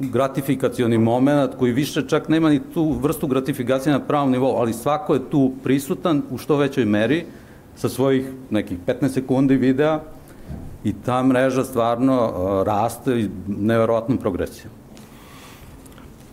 gratifikacioni 0.01 0.99
moment 0.99 1.55
koji 1.59 1.73
više 1.73 2.09
čak 2.09 2.29
nema 2.29 2.51
ni 2.51 2.61
tu 2.75 2.93
vrstu 3.01 3.27
gratifikacije 3.27 3.93
na 3.93 4.01
pravom 4.01 4.31
nivou, 4.31 4.57
ali 4.57 4.73
svako 4.73 5.15
je 5.15 5.31
tu 5.31 5.53
prisutan 5.63 6.23
u 6.31 6.39
što 6.39 6.57
većoj 6.57 6.85
meri 6.85 7.25
sa 7.77 7.89
svojih 7.89 8.29
nekih 8.51 8.79
15 8.87 9.09
sekundi 9.09 9.57
videa 9.57 10.01
i 10.85 10.93
ta 10.93 11.23
mreža 11.23 11.65
stvarno 11.65 12.25
uh, 12.25 12.67
raste 12.67 13.29
neverovatnom 13.47 14.19
progresijom. 14.19 14.82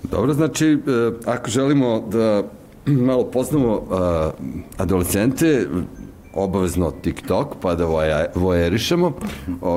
Dobro, 0.03 0.33
znači, 0.33 0.67
e, 0.67 0.77
ako 1.25 1.49
želimo 1.49 1.99
da 2.11 2.43
malo 3.07 3.23
poznamo 3.23 3.73
uh, 3.73 3.87
adolescente, 4.77 5.67
obavezno 6.33 6.91
TikTok, 6.91 7.47
pa 7.61 7.75
da 7.75 7.85
vojerišemo. 8.35 9.13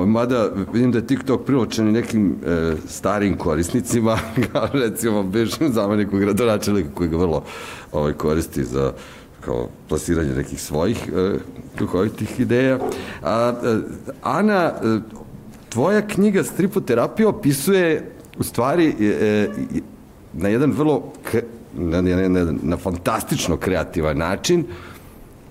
Mada 0.05 0.49
vidim 0.73 0.91
da 0.91 0.97
je 0.97 1.07
TikTok 1.07 1.45
priločen 1.45 1.91
nekim 1.91 2.35
e, 2.45 2.75
starim 2.87 3.37
korisnicima, 3.37 4.17
kao 4.51 4.67
recimo 4.73 5.23
bivšem 5.23 5.73
zameniku 5.73 6.17
gradonačelika 6.17 6.89
koji 6.95 7.09
ga 7.09 7.17
vrlo 7.17 7.43
ovaj, 7.91 8.13
koristi 8.13 8.63
za 8.63 8.93
kao 9.41 9.69
plasiranje 9.89 10.35
nekih 10.35 10.61
svojih 10.61 11.09
e, 11.15 11.37
duhovitih 11.79 12.39
ideja. 12.39 12.79
A, 13.23 13.53
e, 13.63 13.77
Ana, 14.21 14.73
e, 14.83 14.99
tvoja 15.69 16.07
knjiga 16.07 16.43
Stripoterapija 16.43 17.29
opisuje 17.29 18.11
u 18.39 18.43
stvari 18.43 18.95
e, 18.99 19.05
e, 19.05 19.49
na 20.33 20.49
jedan 20.49 20.71
vrlo 20.71 21.03
na, 21.73 22.01
na, 22.01 22.29
na, 22.29 22.53
na 22.63 22.77
fantastično 22.77 23.57
kreativan 23.57 24.17
način 24.17 24.65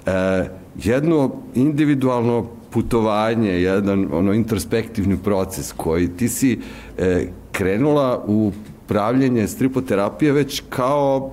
e, 0.07 0.49
jedno 0.85 1.31
individualno 1.55 2.47
putovanje, 2.71 3.51
jedan 3.51 4.09
ono 4.13 4.33
introspektivni 4.33 5.17
proces 5.17 5.73
koji 5.73 6.09
ti 6.09 6.29
si 6.29 6.59
e, 6.99 7.27
krenula 7.53 8.25
u 8.27 8.53
pravljenje 8.87 9.49
stripoterapije 9.49 10.33
već 10.33 10.63
kao 10.69 11.33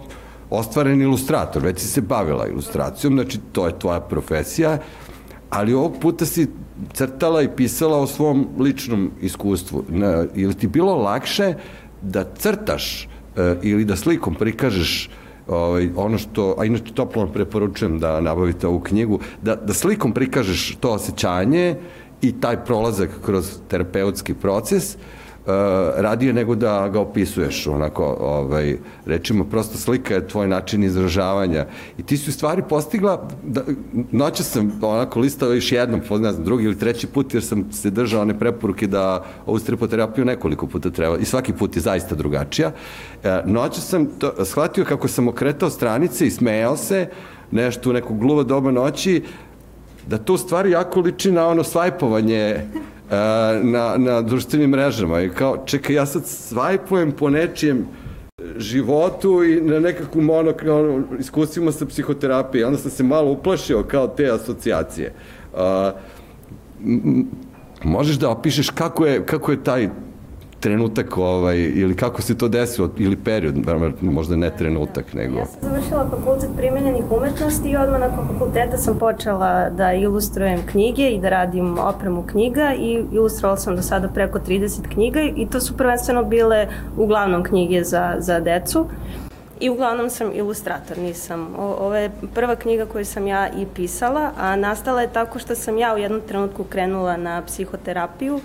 ostvaren 0.49 1.01
ilustrator, 1.01 1.63
već 1.63 1.79
si 1.79 1.87
se 1.87 2.01
bavila 2.01 2.47
ilustracijom, 2.47 3.13
znači 3.13 3.39
to 3.51 3.67
je 3.67 3.79
tvoja 3.79 3.99
profesija, 3.99 4.77
ali 5.49 5.73
ovog 5.73 5.95
puta 6.01 6.25
si 6.25 6.47
crtala 6.93 7.41
i 7.41 7.55
pisala 7.55 7.97
o 7.97 8.07
svom 8.07 8.47
ličnom 8.59 9.11
iskustvu. 9.21 9.83
Na, 9.89 10.25
ili 10.35 10.53
ti 10.53 10.67
bilo 10.67 10.95
lakše 10.95 11.53
da 12.01 12.23
crtaš 12.23 13.07
ili 13.63 13.85
da 13.85 13.95
slikom 13.95 14.35
prikažeš 14.35 15.09
ovaj, 15.47 15.89
ono 15.95 16.17
što, 16.17 16.55
a 16.59 16.65
inače 16.65 16.93
toplo 16.93 17.27
preporučujem 17.27 17.99
da 17.99 18.21
nabavite 18.21 18.67
ovu 18.67 18.79
knjigu, 18.79 19.19
da, 19.41 19.55
da 19.55 19.73
slikom 19.73 20.13
prikažeš 20.13 20.77
to 20.79 20.91
osjećanje 20.91 21.75
i 22.21 22.31
taj 22.41 22.65
prolazak 22.65 23.09
kroz 23.25 23.57
terapeutski 23.67 24.33
proces, 24.33 24.95
Uh, 24.95 25.01
radije 25.95 26.33
nego 26.33 26.55
da 26.55 26.89
ga 26.89 26.99
opisuješ 26.99 27.67
onako 27.67 28.17
ovaj 28.19 28.77
rečimo 29.05 29.43
prosto 29.43 29.77
slika 29.77 30.13
je 30.13 30.27
tvoj 30.27 30.47
način 30.47 30.83
izražavanja. 30.83 31.65
I 31.97 32.03
ti 32.03 32.17
si 32.17 32.29
u 32.29 32.33
stvari 32.33 32.63
postigla 32.69 33.27
da 33.43 33.61
noće 34.11 34.43
sam 34.43 34.79
onako 34.81 35.19
listao 35.19 35.53
još 35.53 35.71
jednom 35.71 36.01
ne 36.09 36.31
znam 36.31 36.43
drugi 36.43 36.63
ili 36.63 36.79
treći 36.79 37.07
put 37.07 37.33
jer 37.33 37.43
sam 37.43 37.71
se 37.71 37.89
držao 37.89 38.21
one 38.21 38.39
preporuke 38.39 38.87
da 38.87 39.25
ovu 39.45 39.59
stripoterapiju 39.59 40.25
nekoliko 40.25 40.67
puta 40.67 40.89
treba 40.89 41.17
i 41.17 41.25
svaki 41.25 41.53
put 41.53 41.75
je 41.75 41.81
zaista 41.81 42.15
drugačija. 42.15 42.71
Uh, 43.23 43.29
noće 43.45 43.81
sam 43.81 44.05
to, 44.05 44.45
shvatio 44.45 44.85
kako 44.85 45.07
sam 45.07 45.27
okretao 45.27 45.69
stranice 45.69 46.27
i 46.27 46.31
smejao 46.31 46.77
se 46.77 47.07
nešto 47.51 47.89
u 47.89 47.93
neko 47.93 48.13
gluvo 48.13 48.43
doba 48.43 48.71
noći 48.71 49.23
da 50.07 50.17
to 50.17 50.37
stvari 50.37 50.71
jako 50.71 50.99
liči 50.99 51.31
na 51.31 51.47
ono 51.47 51.63
svajpovanje 51.63 52.65
na, 53.63 53.95
na 53.97 54.21
društvenim 54.21 54.69
mrežama 54.69 55.21
i 55.21 55.29
kao, 55.29 55.57
čekaj, 55.65 55.95
ja 55.95 56.05
sad 56.05 56.25
svajpujem 56.25 57.11
po 57.11 57.29
nečijem 57.29 57.87
životu 58.57 59.43
i 59.43 59.61
na 59.61 59.79
nekakvom 59.79 60.29
ono, 60.29 60.53
ono, 60.63 61.03
iskustvima 61.19 61.71
sa 61.71 61.85
psihoterapije. 61.85 62.65
Onda 62.65 62.77
sam 62.77 62.91
se 62.91 63.03
malo 63.03 63.31
uplašio 63.31 63.83
kao 63.83 64.07
te 64.07 64.29
asocijacije. 64.31 65.13
A, 65.55 65.91
možeš 67.83 68.15
da 68.15 68.29
opišeš 68.29 68.69
kako 68.69 69.05
je, 69.05 69.25
kako 69.25 69.51
je 69.51 69.63
taj 69.63 69.89
trenutak 70.59 71.17
ovaj, 71.17 71.57
ili 71.57 71.95
kako 71.95 72.21
se 72.21 72.37
to 72.37 72.47
desilo, 72.47 72.89
ili 72.97 73.15
period, 73.15 73.55
možda 74.01 74.35
ne 74.35 74.49
trenutak, 74.57 75.13
nego... 75.13 75.39
Ja 75.39 75.45
sam 75.45 75.61
završila 75.61 76.09
fakultet 76.09 76.49
primenjenih 76.57 77.03
umetnosti 77.11 77.69
i 77.69 77.75
odmah 77.75 77.99
nakon 77.99 78.27
fakulteta 78.27 78.77
sam 78.77 78.97
počela 78.99 79.69
da 79.69 79.93
ilustrujem 79.93 80.59
knjige 80.71 81.09
i 81.09 81.19
da 81.19 81.29
radim 81.29 81.79
opremu 81.79 82.23
knjiga 82.23 82.73
i 82.79 83.03
ilustrovala 83.11 83.57
sam 83.57 83.75
do 83.75 83.81
sada 83.81 84.07
preko 84.07 84.39
30 84.39 84.93
knjiga 84.93 85.21
i 85.21 85.47
to 85.51 85.59
su 85.59 85.77
prvenstveno 85.77 86.23
bile 86.23 86.67
uglavnom 86.97 87.43
knjige 87.43 87.83
za, 87.83 88.15
za 88.19 88.39
decu. 88.39 88.85
I 89.59 89.69
uglavnom 89.69 90.09
sam 90.09 90.31
ilustrator, 90.33 90.97
nisam. 90.97 91.55
O, 91.57 91.75
ovo 91.79 91.95
je 91.95 92.11
prva 92.35 92.55
knjiga 92.55 92.85
koju 92.85 93.05
sam 93.05 93.27
ja 93.27 93.49
i 93.49 93.65
pisala, 93.75 94.31
a 94.37 94.55
nastala 94.55 95.01
je 95.01 95.13
tako 95.13 95.39
što 95.39 95.55
sam 95.55 95.77
ja 95.77 95.93
u 95.93 95.97
jednom 95.97 96.21
trenutku 96.27 96.63
krenula 96.63 97.17
na 97.17 97.41
psihoterapiju 97.45 98.39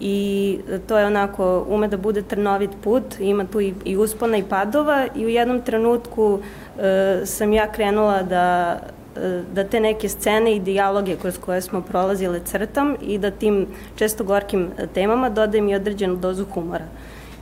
i 0.00 0.58
to 0.86 0.98
je 0.98 1.06
onako, 1.06 1.66
ume 1.68 1.88
da 1.88 1.96
bude 1.96 2.22
trnovit 2.22 2.70
put, 2.84 3.20
ima 3.20 3.44
tu 3.44 3.60
i, 3.60 3.74
i 3.84 3.96
uspona 3.96 4.36
i 4.36 4.42
padova 4.42 5.06
i 5.14 5.26
u 5.26 5.28
jednom 5.28 5.60
trenutku 5.60 6.38
e, 6.78 7.20
sam 7.24 7.52
ja 7.52 7.72
krenula 7.72 8.22
da 8.22 8.78
e, 9.16 9.42
da 9.54 9.64
te 9.64 9.80
neke 9.80 10.08
scene 10.08 10.56
i 10.56 10.60
dijaloge 10.60 11.16
kroz 11.16 11.38
koje 11.38 11.60
smo 11.60 11.80
prolazile 11.80 12.40
crtam 12.44 12.96
i 13.02 13.18
da 13.18 13.30
tim 13.30 13.66
često 13.96 14.24
gorkim 14.24 14.70
temama 14.94 15.28
dodajem 15.28 15.68
i 15.68 15.74
određenu 15.74 16.16
dozu 16.16 16.44
humora. 16.44 16.84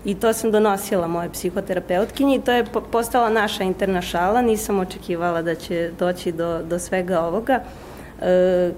I 0.04 0.14
to 0.14 0.32
sam 0.32 0.50
donosila 0.50 1.06
moje 1.06 1.30
psihoterapeutkinji 1.32 2.36
i 2.36 2.40
to 2.40 2.52
je 2.52 2.64
postala 2.90 3.28
naša 3.28 3.64
interna 3.64 4.02
šala, 4.02 4.42
nisam 4.42 4.78
očekivala 4.78 5.42
da 5.42 5.54
će 5.54 5.90
doći 5.98 6.32
do, 6.32 6.62
do 6.62 6.78
svega 6.78 7.20
ovoga. 7.20 7.60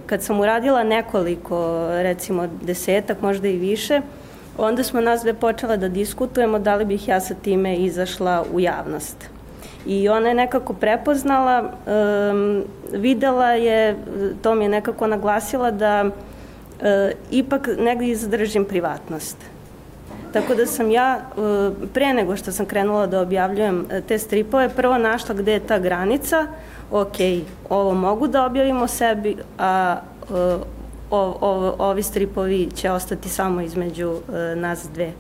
Kad 0.06 0.22
sam 0.22 0.40
uradila 0.40 0.82
nekoliko, 0.84 1.88
recimo 1.90 2.48
desetak, 2.62 3.22
možda 3.22 3.48
i 3.48 3.56
više, 3.56 4.00
onda 4.58 4.84
smo 4.84 5.00
nas 5.00 5.22
dve 5.22 5.34
počela 5.34 5.76
da 5.76 5.88
diskutujemo 5.88 6.58
da 6.58 6.74
li 6.74 6.84
bih 6.84 7.08
ja 7.08 7.20
sa 7.20 7.34
time 7.34 7.76
izašla 7.76 8.44
u 8.52 8.60
javnost. 8.60 9.16
I 9.86 10.08
ona 10.08 10.28
je 10.28 10.34
nekako 10.34 10.72
prepoznala, 10.72 11.62
um, 11.62 12.64
videla 12.92 13.52
je, 13.52 13.96
to 14.42 14.54
mi 14.54 14.64
je 14.64 14.68
nekako 14.68 15.06
naglasila 15.06 15.70
da 15.70 16.04
uh, 16.04 16.86
ipak 17.30 17.68
negdje 17.78 18.16
zadržim 18.16 18.64
privatnost. 18.64 19.36
Tako 20.32 20.54
da 20.54 20.66
sam 20.66 20.90
ja, 20.90 21.20
pre 21.94 22.14
nego 22.14 22.36
što 22.36 22.52
sam 22.52 22.66
krenula 22.66 23.06
da 23.06 23.20
objavljujem 23.20 23.86
te 24.08 24.18
stripove, 24.18 24.68
prvo 24.68 24.98
našla 24.98 25.34
gde 25.34 25.52
je 25.52 25.66
ta 25.66 25.78
granica, 25.78 26.46
ok, 26.90 27.16
ovo 27.68 27.94
mogu 27.94 28.26
da 28.26 28.46
objavimo 28.46 28.86
sebi, 28.86 29.36
a 29.58 29.96
uh, 30.22 30.36
o, 31.10 31.38
o, 31.40 31.74
ovi 31.78 32.02
stripovi 32.02 32.68
će 32.74 32.90
ostati 32.90 33.28
samo 33.28 33.60
između 33.60 34.16
nas 34.56 34.86
dve. 34.94 35.12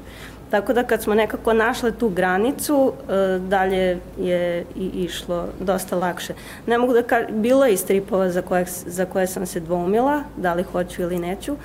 Tako 0.50 0.72
da 0.72 0.82
kad 0.82 1.02
smo 1.02 1.14
nekako 1.14 1.52
našle 1.52 1.92
tu 1.92 2.08
granicu, 2.08 2.92
dalje 3.48 3.98
je 4.18 4.64
i 4.76 4.86
išlo 4.94 5.46
dosta 5.60 5.96
lakše. 5.96 6.34
Ne 6.66 6.78
mogu 6.78 6.92
da 6.92 7.02
kažem, 7.02 7.42
bilo 7.42 7.64
je 7.64 7.72
i 7.72 7.76
stripova 7.76 8.30
za 8.30 8.42
koje, 8.42 8.64
za 8.86 9.04
koje 9.04 9.26
sam 9.26 9.46
se 9.46 9.60
dvoumila, 9.60 10.22
da 10.36 10.54
li 10.54 10.62
hoću 10.62 11.02
ili 11.02 11.18
neću, 11.18 11.56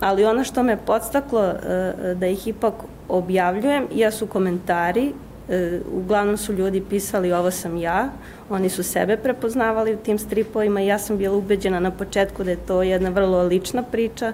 ali 0.00 0.24
ono 0.24 0.44
što 0.44 0.62
me 0.62 0.76
podstaklo 0.76 1.40
uh, 1.40 2.18
da 2.18 2.26
ih 2.26 2.48
ipak 2.48 2.74
objavljujem 3.08 3.86
jesu 3.92 4.26
komentari 4.26 5.12
E, 5.50 5.80
uglavnom 5.92 6.36
su 6.36 6.52
ljudi 6.52 6.82
pisali 6.90 7.32
ovo 7.32 7.50
sam 7.50 7.76
ja, 7.76 8.08
oni 8.50 8.68
su 8.68 8.82
sebe 8.82 9.16
prepoznavali 9.16 9.94
u 9.94 9.96
tim 9.96 10.18
stripovima 10.18 10.80
i 10.80 10.86
ja 10.86 10.98
sam 10.98 11.18
bila 11.18 11.36
ubeđena 11.36 11.80
na 11.80 11.90
početku 11.90 12.44
da 12.44 12.50
je 12.50 12.56
to 12.56 12.82
jedna 12.82 13.10
vrlo 13.10 13.42
lična 13.42 13.82
priča 13.82 14.32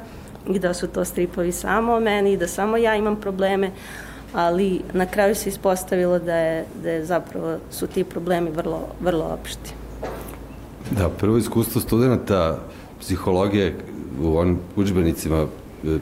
i 0.49 0.59
da 0.59 0.75
su 0.75 0.89
to 0.89 1.05
stripovi 1.05 1.53
samo 1.53 1.95
o 1.95 2.01
meni 2.01 2.33
i 2.33 2.37
da 2.37 2.49
samo 2.49 2.77
ja 2.77 2.97
imam 2.97 3.17
probleme, 3.17 3.71
ali 4.33 4.81
na 4.93 5.07
kraju 5.07 5.35
se 5.35 5.49
ispostavilo 5.49 6.19
da 6.19 6.37
je, 6.37 6.65
da 6.83 6.91
je 6.91 7.05
zapravo 7.05 7.57
su 7.71 7.87
ti 7.87 8.05
problemi 8.05 8.51
vrlo, 8.51 8.89
vrlo 9.01 9.25
opšti. 9.25 9.75
Da, 10.91 11.09
prvo 11.09 11.37
iskustvo 11.37 11.81
studenta 11.81 12.59
psihologije 13.01 13.75
u 14.23 14.39
onim 14.39 14.59
učbenicima 14.77 15.47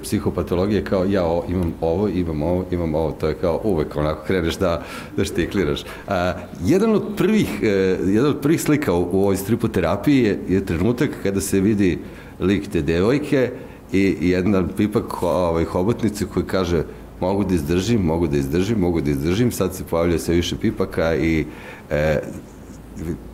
psihopatologije 0.02 0.84
kao 0.84 1.04
ja 1.04 1.24
o, 1.24 1.44
imam 1.48 1.72
ovo, 1.80 2.08
imam 2.08 2.42
ovo, 2.42 2.64
imam 2.70 2.94
ovo, 2.94 3.12
to 3.12 3.28
je 3.28 3.34
kao 3.34 3.60
uvek 3.64 3.96
onako 3.96 4.26
kreneš 4.26 4.56
da, 4.56 4.82
da 5.16 5.24
štikliraš. 5.24 5.84
A, 6.08 6.32
jedan 6.64 6.92
od 6.92 7.02
prvih, 7.16 7.62
e, 7.62 7.66
jedan 8.06 8.30
od 8.30 8.40
prvih 8.40 8.62
slika 8.62 8.92
u, 8.92 9.08
u 9.12 9.22
ovoj 9.22 9.36
stripoterapiji 9.36 10.22
je, 10.22 10.38
je 10.48 10.66
trenutak 10.66 11.10
kada 11.22 11.40
se 11.40 11.60
vidi 11.60 11.98
lik 12.40 12.68
te 12.68 12.82
devojke 12.82 13.50
i, 13.92 14.16
i 14.20 14.28
jedna 14.28 14.64
ipak 14.78 15.22
ovaj, 15.22 15.64
hobotnice 15.64 16.26
koji 16.26 16.46
kaže 16.46 16.82
mogu 17.20 17.44
da 17.44 17.54
izdržim, 17.54 18.00
mogu 18.00 18.26
da 18.26 18.36
izdržim, 18.36 18.78
mogu 18.78 19.00
da 19.00 19.10
izdržim, 19.10 19.52
sad 19.52 19.74
se 19.74 19.84
pojavlja 19.84 20.18
sve 20.18 20.34
više 20.34 20.56
pipaka 20.56 21.14
i 21.16 21.46
e, 21.90 22.18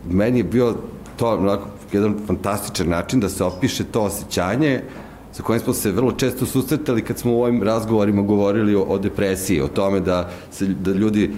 meni 0.09 0.39
je 0.39 0.43
bio 0.43 0.75
to 1.17 1.33
onako 1.37 1.67
jedan 1.93 2.15
fantastičan 2.27 2.89
način 2.89 3.19
da 3.19 3.29
se 3.29 3.43
opiše 3.43 3.83
to 3.83 4.01
osjećanje 4.01 4.81
sa 5.31 5.43
kojim 5.43 5.61
smo 5.61 5.73
se 5.73 5.91
vrlo 5.91 6.11
često 6.11 6.45
susretali 6.45 7.01
kad 7.01 7.17
smo 7.17 7.33
u 7.33 7.41
ovim 7.43 7.63
razgovorima 7.63 8.21
govorili 8.21 8.75
o, 8.75 8.81
o 8.81 8.97
depresiji, 8.97 9.61
o 9.61 9.67
tome 9.67 9.99
da, 9.99 10.29
se, 10.51 10.65
da 10.65 10.91
ljudi 10.91 11.31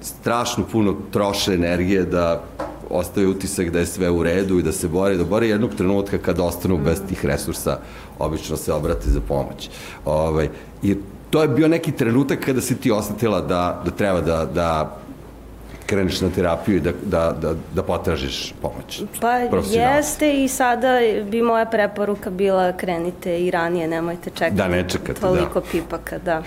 strašno 0.00 0.64
puno 0.72 0.96
troše 1.10 1.54
energije 1.54 2.02
da 2.02 2.42
ostaje 2.90 3.28
utisak 3.28 3.70
da 3.70 3.78
je 3.78 3.86
sve 3.86 4.10
u 4.10 4.22
redu 4.22 4.58
i 4.58 4.62
da 4.62 4.72
se 4.72 4.88
bore, 4.88 5.16
da 5.16 5.24
bore 5.24 5.48
jednog 5.48 5.74
trenutka 5.74 6.18
kad 6.18 6.40
ostanu 6.40 6.78
bez 6.84 7.00
tih 7.08 7.24
resursa, 7.24 7.78
obično 8.18 8.56
se 8.56 8.72
obrate 8.72 9.10
za 9.10 9.20
pomoć. 9.20 9.70
Ovaj, 10.04 10.48
I 10.82 10.96
to 11.30 11.42
je 11.42 11.48
bio 11.48 11.68
neki 11.68 11.92
trenutak 11.92 12.44
kada 12.44 12.60
si 12.60 12.76
ti 12.76 12.90
osetila 12.90 13.40
da, 13.40 13.82
da 13.84 13.90
treba 13.90 14.20
da, 14.20 14.44
da 14.44 14.98
kreneš 15.92 16.20
na 16.20 16.28
terapiju 16.30 16.76
i 16.76 16.80
da, 16.80 16.92
da, 17.04 17.36
da, 17.40 17.54
da 17.74 17.82
potražiš 17.82 18.54
pomoć? 18.62 19.02
Pa 19.20 19.36
jeste 19.70 20.44
i 20.44 20.48
sada 20.48 20.98
bi 21.30 21.42
moja 21.42 21.64
preporuka 21.64 22.30
bila 22.30 22.72
krenite 22.72 23.40
i 23.40 23.50
ranije, 23.50 23.88
nemojte 23.88 24.30
čekati 24.30 24.56
da, 24.56 24.68
ne 24.68 24.88
čekate, 24.88 25.20
toliko 25.20 25.60
da. 25.60 25.66
pipaka, 25.72 26.18
da. 26.18 26.42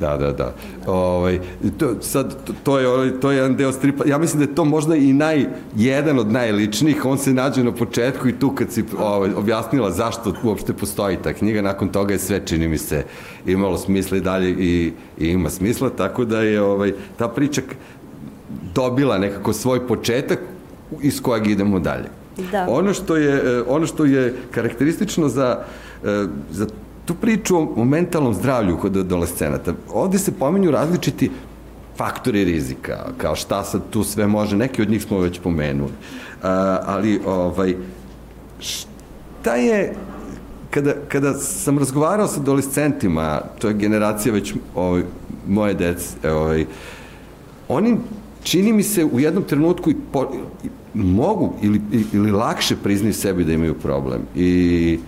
Da, 0.00 0.16
da, 0.16 0.32
da. 0.32 0.54
Ovaj, 0.86 1.40
to, 1.78 1.94
sad, 2.00 2.44
to, 2.44 2.52
to, 2.62 2.78
je, 2.78 3.20
to 3.20 3.30
je 3.30 3.36
jedan 3.36 3.56
deo 3.56 3.72
stripa. 3.72 4.04
Ja 4.06 4.18
mislim 4.18 4.42
da 4.42 4.50
je 4.50 4.54
to 4.54 4.64
možda 4.64 4.96
i 4.96 5.12
naj, 5.12 5.46
jedan 5.76 6.18
od 6.18 6.32
najličnijih. 6.32 7.04
On 7.04 7.18
se 7.18 7.32
nađe 7.32 7.64
na 7.64 7.72
početku 7.72 8.28
i 8.28 8.38
tu 8.38 8.50
kad 8.50 8.72
si 8.72 8.84
ovaj, 8.98 9.30
objasnila 9.36 9.90
zašto 9.90 10.34
uopšte 10.42 10.72
postoji 10.72 11.16
ta 11.16 11.32
knjiga, 11.32 11.62
nakon 11.62 11.88
toga 11.88 12.12
je 12.12 12.18
sve, 12.18 12.40
čini 12.46 12.68
mi 12.68 12.78
se, 12.78 13.04
imalo 13.46 13.78
smisla 13.78 14.16
i 14.16 14.20
dalje 14.20 14.50
i, 14.50 14.92
i 15.18 15.28
ima 15.28 15.50
smisla, 15.50 15.90
tako 15.90 16.24
da 16.24 16.40
je 16.40 16.62
ovaj, 16.62 16.92
ta 17.16 17.28
priča 17.28 17.62
dobila 18.74 19.18
nekako 19.18 19.52
svoj 19.52 19.86
početak 19.86 20.38
iz 21.02 21.22
kojeg 21.22 21.46
idemo 21.46 21.78
dalje. 21.78 22.08
Da. 22.50 22.66
Ono 22.68 22.94
što 22.94 23.16
je, 23.16 23.34
e, 23.34 23.62
ono 23.68 23.86
što 23.86 24.04
je 24.04 24.34
karakteristično 24.50 25.28
za, 25.28 25.58
e, 26.04 26.26
za 26.50 26.66
tu 27.04 27.14
priču 27.14 27.80
o 27.80 27.84
mentalnom 27.84 28.34
zdravlju 28.34 28.76
kod 28.76 28.96
adolescenata, 28.96 29.74
ovde 29.92 30.18
se 30.18 30.32
pominju 30.32 30.70
različiti 30.70 31.30
faktori 31.96 32.44
rizika, 32.44 33.06
kao 33.18 33.36
šta 33.36 33.64
sad 33.64 33.82
tu 33.90 34.04
sve 34.04 34.26
može, 34.26 34.56
neki 34.56 34.82
od 34.82 34.90
njih 34.90 35.02
smo 35.02 35.18
već 35.18 35.40
pomenuli. 35.40 35.92
A, 36.42 36.78
ali, 36.86 37.20
ovaj, 37.26 37.76
šta 38.58 39.54
je, 39.56 39.94
kada, 40.70 40.92
kada 41.08 41.34
sam 41.34 41.78
razgovarao 41.78 42.26
sa 42.26 42.40
adolescentima, 42.40 43.40
to 43.58 43.68
je 43.68 43.74
generacija 43.74 44.32
već 44.32 44.54
ovaj, 44.74 45.02
moje 45.48 45.74
dece, 45.74 46.32
ovaj, 46.32 46.66
oni 47.68 47.96
čini 48.44 48.72
mi 48.72 48.82
se 48.82 49.04
u 49.04 49.20
jednom 49.20 49.44
trenutku 49.44 49.90
i 49.90 49.96
po, 50.12 50.26
i 50.64 50.68
mogu 50.98 51.52
ili, 51.62 51.80
ili 52.12 52.30
lakše 52.30 52.76
priznaju 52.76 53.14
sebi 53.14 53.44
da 53.44 53.52
imaju 53.52 53.74
problem. 53.74 54.20
I 54.34 54.98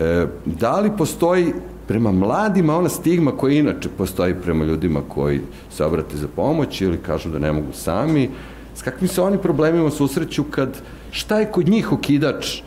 e, 0.00 0.26
da 0.44 0.80
li 0.80 0.90
postoji 0.98 1.52
prema 1.88 2.12
mladima 2.12 2.76
ona 2.76 2.88
stigma 2.88 3.32
koja 3.32 3.58
inače 3.58 3.88
postoji 3.98 4.34
prema 4.34 4.64
ljudima 4.64 5.00
koji 5.08 5.40
se 5.70 5.84
obrate 5.84 6.16
za 6.16 6.28
pomoć 6.28 6.80
ili 6.80 6.98
kažu 6.98 7.30
da 7.30 7.38
ne 7.38 7.52
mogu 7.52 7.72
sami, 7.72 8.30
s 8.74 8.82
kakvim 8.82 9.08
se 9.08 9.22
oni 9.22 9.38
problemima 9.38 9.90
susreću 9.90 10.44
kad 10.50 10.82
šta 11.10 11.40
je 11.40 11.50
kod 11.52 11.68
njih 11.68 11.92
okidač 11.92 12.62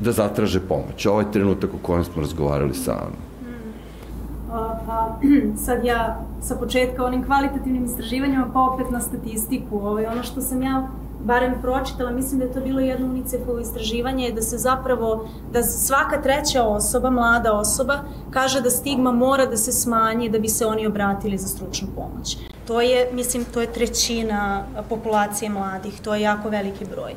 da 0.00 0.12
zatraže 0.12 0.60
pomoć? 0.60 1.06
Ovo 1.06 1.20
je 1.20 1.32
trenutak 1.32 1.74
o 1.74 1.82
kojem 1.82 2.04
smo 2.04 2.22
razgovarali 2.22 2.74
sa 2.74 2.92
Anom 2.92 3.25
pa 4.86 5.18
sad 5.64 5.84
ja 5.84 6.18
sa 6.42 6.56
početka 6.56 7.04
onim 7.04 7.24
kvalitativnim 7.24 7.84
istraživanjima 7.84 8.46
pa 8.52 8.60
opet 8.60 8.90
na 8.90 9.00
statistiku. 9.00 9.78
Ovaj, 9.78 10.06
ono 10.06 10.22
što 10.22 10.40
sam 10.40 10.62
ja 10.62 10.88
barem 11.26 11.54
pročitala, 11.62 12.10
mislim 12.10 12.38
da 12.38 12.44
je 12.46 12.52
to 12.52 12.60
bilo 12.60 12.80
jedno 12.80 13.06
UNICEF-ovo 13.06 13.58
istraživanje, 13.58 14.32
da 14.32 14.42
se 14.42 14.58
zapravo, 14.58 15.28
da 15.52 15.62
svaka 15.62 16.22
treća 16.22 16.62
osoba, 16.62 17.10
mlada 17.10 17.52
osoba, 17.52 17.98
kaže 18.30 18.60
da 18.60 18.70
stigma 18.70 19.12
mora 19.12 19.46
da 19.46 19.56
se 19.56 19.72
smanji 19.72 20.28
da 20.28 20.38
bi 20.38 20.48
se 20.48 20.66
oni 20.66 20.86
obratili 20.86 21.38
za 21.38 21.48
stručnu 21.48 21.88
pomoć. 21.94 22.36
To 22.66 22.80
je, 22.80 23.08
mislim, 23.12 23.44
to 23.44 23.60
je 23.60 23.72
trećina 23.72 24.64
populacije 24.88 25.50
mladih, 25.50 26.00
to 26.00 26.14
je 26.14 26.20
jako 26.20 26.48
veliki 26.48 26.84
broj. 26.84 27.14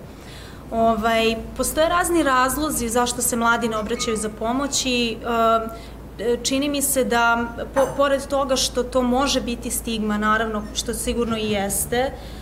Ovaj, 0.71 1.35
postoje 1.57 1.89
razni 1.89 2.23
razlozi 2.23 2.89
zašto 2.89 3.21
se 3.21 3.35
mladi 3.35 3.69
ne 3.69 3.77
obraćaju 3.77 4.17
za 4.17 4.29
pomoć 4.29 4.85
i 4.85 5.17
uh, 5.17 5.71
čini 6.43 6.69
mi 6.69 6.81
se 6.81 7.03
da, 7.03 7.47
po, 7.73 7.81
pored 7.97 8.27
toga 8.27 8.55
što 8.55 8.83
to 8.83 9.01
može 9.01 9.41
biti 9.41 9.71
stigma, 9.71 10.17
naravno, 10.17 10.63
što 10.75 10.93
sigurno 10.93 11.37
i 11.37 11.51
jeste, 11.51 12.11
uh, 12.13 12.38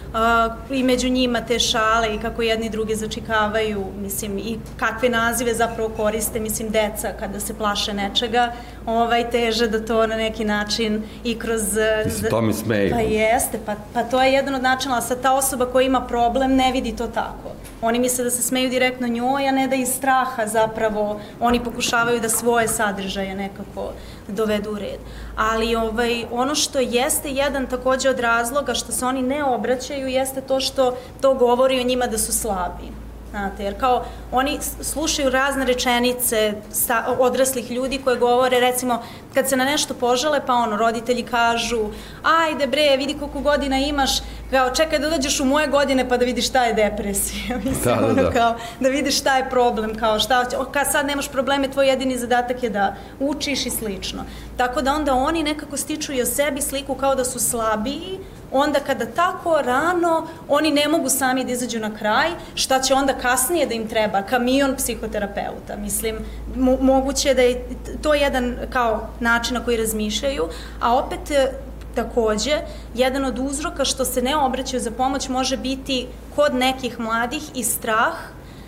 i 0.69 0.83
među 0.83 1.09
njima 1.09 1.41
te 1.41 1.59
šale 1.59 2.15
i 2.15 2.17
kako 2.19 2.41
jedni 2.41 2.69
druge 2.69 2.95
začikavaju, 2.95 3.85
mislim, 4.01 4.37
i 4.37 4.57
kakve 4.77 5.09
nazive 5.09 5.53
zapravo 5.53 5.89
koriste, 5.89 6.39
mislim, 6.39 6.69
deca 6.69 7.11
kada 7.19 7.39
se 7.39 7.53
plaše 7.53 7.93
nečega, 7.93 8.51
ovaj, 8.85 9.29
teže 9.29 9.67
da 9.67 9.85
to 9.85 10.07
na 10.07 10.15
neki 10.15 10.45
način 10.45 11.03
i 11.23 11.39
kroz... 11.39 11.61
Ti 12.03 12.09
se 12.11 12.29
to 12.29 12.41
mi 12.41 12.53
smeju. 12.53 12.91
Pa 12.91 12.99
jeste, 12.99 13.59
pa, 13.65 13.75
pa 13.93 14.03
to 14.03 14.23
je 14.23 14.33
jedan 14.33 14.55
od 14.55 14.61
načina, 14.61 14.97
a 14.97 15.01
sad 15.01 15.21
ta 15.21 15.33
osoba 15.33 15.65
koja 15.65 15.85
ima 15.85 16.01
problem 16.01 16.55
ne 16.55 16.71
vidi 16.71 16.95
to 16.95 17.07
tako. 17.07 17.51
Oni 17.81 17.99
misle 17.99 18.23
da 18.23 18.31
se 18.31 18.41
smeju 18.41 18.69
direktno 18.69 19.07
njoj, 19.07 19.47
a 19.47 19.51
ne 19.51 19.67
da 19.67 19.75
iz 19.75 19.89
straha 19.89 20.47
zapravo 20.47 21.19
oni 21.39 21.63
pokušavaju 21.63 22.19
da 22.19 22.29
svoje 22.29 22.67
sadržaje 22.67 23.35
nekako 23.35 23.91
dovedu 24.27 24.71
u 24.71 24.79
red. 24.79 24.99
Ali 25.35 25.75
ovaj, 25.75 26.25
ono 26.31 26.55
što 26.55 26.79
jeste 26.79 27.29
jedan 27.29 27.67
takođe 27.67 28.09
od 28.09 28.19
razloga 28.19 28.73
što 28.73 28.91
se 28.91 29.05
oni 29.05 29.21
ne 29.21 29.43
obraćaju 29.43 30.07
jeste 30.07 30.41
to 30.41 30.59
što 30.59 30.97
to 31.21 31.33
govori 31.33 31.79
o 31.79 31.83
njima 31.83 32.07
da 32.07 32.17
su 32.17 32.33
slabi. 32.33 33.06
Znate, 33.29 33.63
jer 33.63 33.79
kao 33.79 34.05
oni 34.31 34.59
slušaju 34.81 35.29
razne 35.29 35.65
rečenice 35.65 36.53
sta, 36.71 37.15
odraslih 37.19 37.71
ljudi 37.71 37.97
koje 38.03 38.17
govore, 38.17 38.59
recimo, 38.59 39.03
kad 39.33 39.49
se 39.49 39.57
na 39.57 39.65
nešto 39.65 39.93
požale, 39.93 40.41
pa 40.45 40.53
ono, 40.53 40.77
roditelji 40.77 41.23
kažu, 41.23 41.89
ajde 42.23 42.67
bre, 42.67 42.97
vidi 42.97 43.15
koliko 43.19 43.39
godina 43.39 43.77
imaš, 43.77 44.19
kao 44.51 44.69
čekaj 44.69 44.99
da 44.99 45.09
dođeš 45.09 45.39
u 45.39 45.45
moje 45.45 45.67
godine 45.67 46.09
pa 46.09 46.17
da 46.17 46.25
vidiš 46.25 46.47
šta 46.47 46.65
je 46.65 46.73
depresija. 46.73 47.57
Mislim, 47.65 47.95
da, 48.01 48.13
da, 48.13 48.23
da. 48.23 48.31
kao, 48.31 48.55
da 48.79 48.89
vidiš 48.89 49.19
šta 49.19 49.37
je 49.37 49.49
problem, 49.49 49.95
kao 49.95 50.19
šta, 50.19 50.45
kad 50.71 50.91
sad 50.91 51.05
nemaš 51.05 51.27
probleme, 51.27 51.71
tvoj 51.71 51.87
jedini 51.87 52.17
zadatak 52.17 52.63
je 52.63 52.69
da 52.69 52.95
učiš 53.19 53.65
i 53.65 53.69
slično. 53.69 54.23
Tako 54.57 54.81
da 54.81 54.93
onda 54.93 55.13
oni 55.13 55.43
nekako 55.43 55.77
stiču 55.77 56.13
i 56.13 56.21
o 56.21 56.25
sebi 56.25 56.61
sliku 56.61 56.95
kao 56.95 57.15
da 57.15 57.25
su 57.25 57.39
slabiji, 57.39 58.19
onda 58.51 58.79
kada 58.79 59.05
tako 59.05 59.61
rano 59.61 60.27
oni 60.49 60.71
ne 60.71 60.87
mogu 60.87 61.09
sami 61.09 61.45
da 61.45 61.51
izađu 61.51 61.79
na 61.79 61.95
kraj, 61.95 62.29
šta 62.55 62.81
će 62.81 62.93
onda 62.93 63.13
kasnije 63.13 63.65
da 63.65 63.73
im 63.73 63.87
treba, 63.87 64.21
kamion 64.21 64.75
psihoterapeuta. 64.75 65.75
Mislim, 65.77 66.15
mo 66.55 66.77
moguće 66.81 67.33
da 67.33 67.41
je 67.41 67.65
to 68.01 68.13
jedan 68.13 68.55
kao 68.69 69.09
način 69.19 69.53
na 69.53 69.63
koji 69.63 69.77
razmišljaju, 69.77 70.43
a 70.81 70.95
opet 70.95 71.31
e, 71.31 71.51
takođe, 71.95 72.57
jedan 72.95 73.25
od 73.25 73.39
uzroka 73.39 73.85
što 73.85 74.05
se 74.05 74.21
ne 74.21 74.35
obraćaju 74.35 74.81
za 74.81 74.91
pomoć 74.91 75.29
može 75.29 75.57
biti 75.57 76.07
kod 76.35 76.55
nekih 76.55 76.99
mladih 76.99 77.43
i 77.55 77.63
strah 77.63 78.13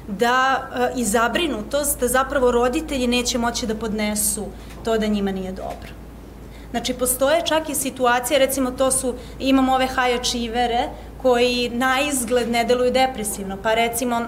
da 0.07 0.69
e, 0.75 0.99
i 0.99 1.05
zabrinutost 1.05 1.99
da 1.99 2.07
zapravo 2.07 2.51
roditelji 2.51 3.07
neće 3.07 3.37
moći 3.37 3.67
da 3.67 3.75
podnesu 3.75 4.45
to 4.83 4.97
da 4.97 5.07
njima 5.07 5.31
nije 5.31 5.51
dobro. 5.51 5.98
Znači, 6.71 6.93
postoje 6.93 7.41
čak 7.45 7.69
i 7.69 7.75
situacije, 7.75 8.39
recimo 8.39 8.71
to 8.71 8.91
su, 8.91 9.13
imamo 9.39 9.75
ove 9.75 9.87
high 9.87 10.19
achievere 10.19 10.89
koji 11.21 11.69
na 11.69 11.97
izgled 12.01 12.49
ne 12.49 12.63
deluju 12.63 12.91
depresivno, 12.91 13.57
pa 13.63 13.73
recimo 13.73 14.21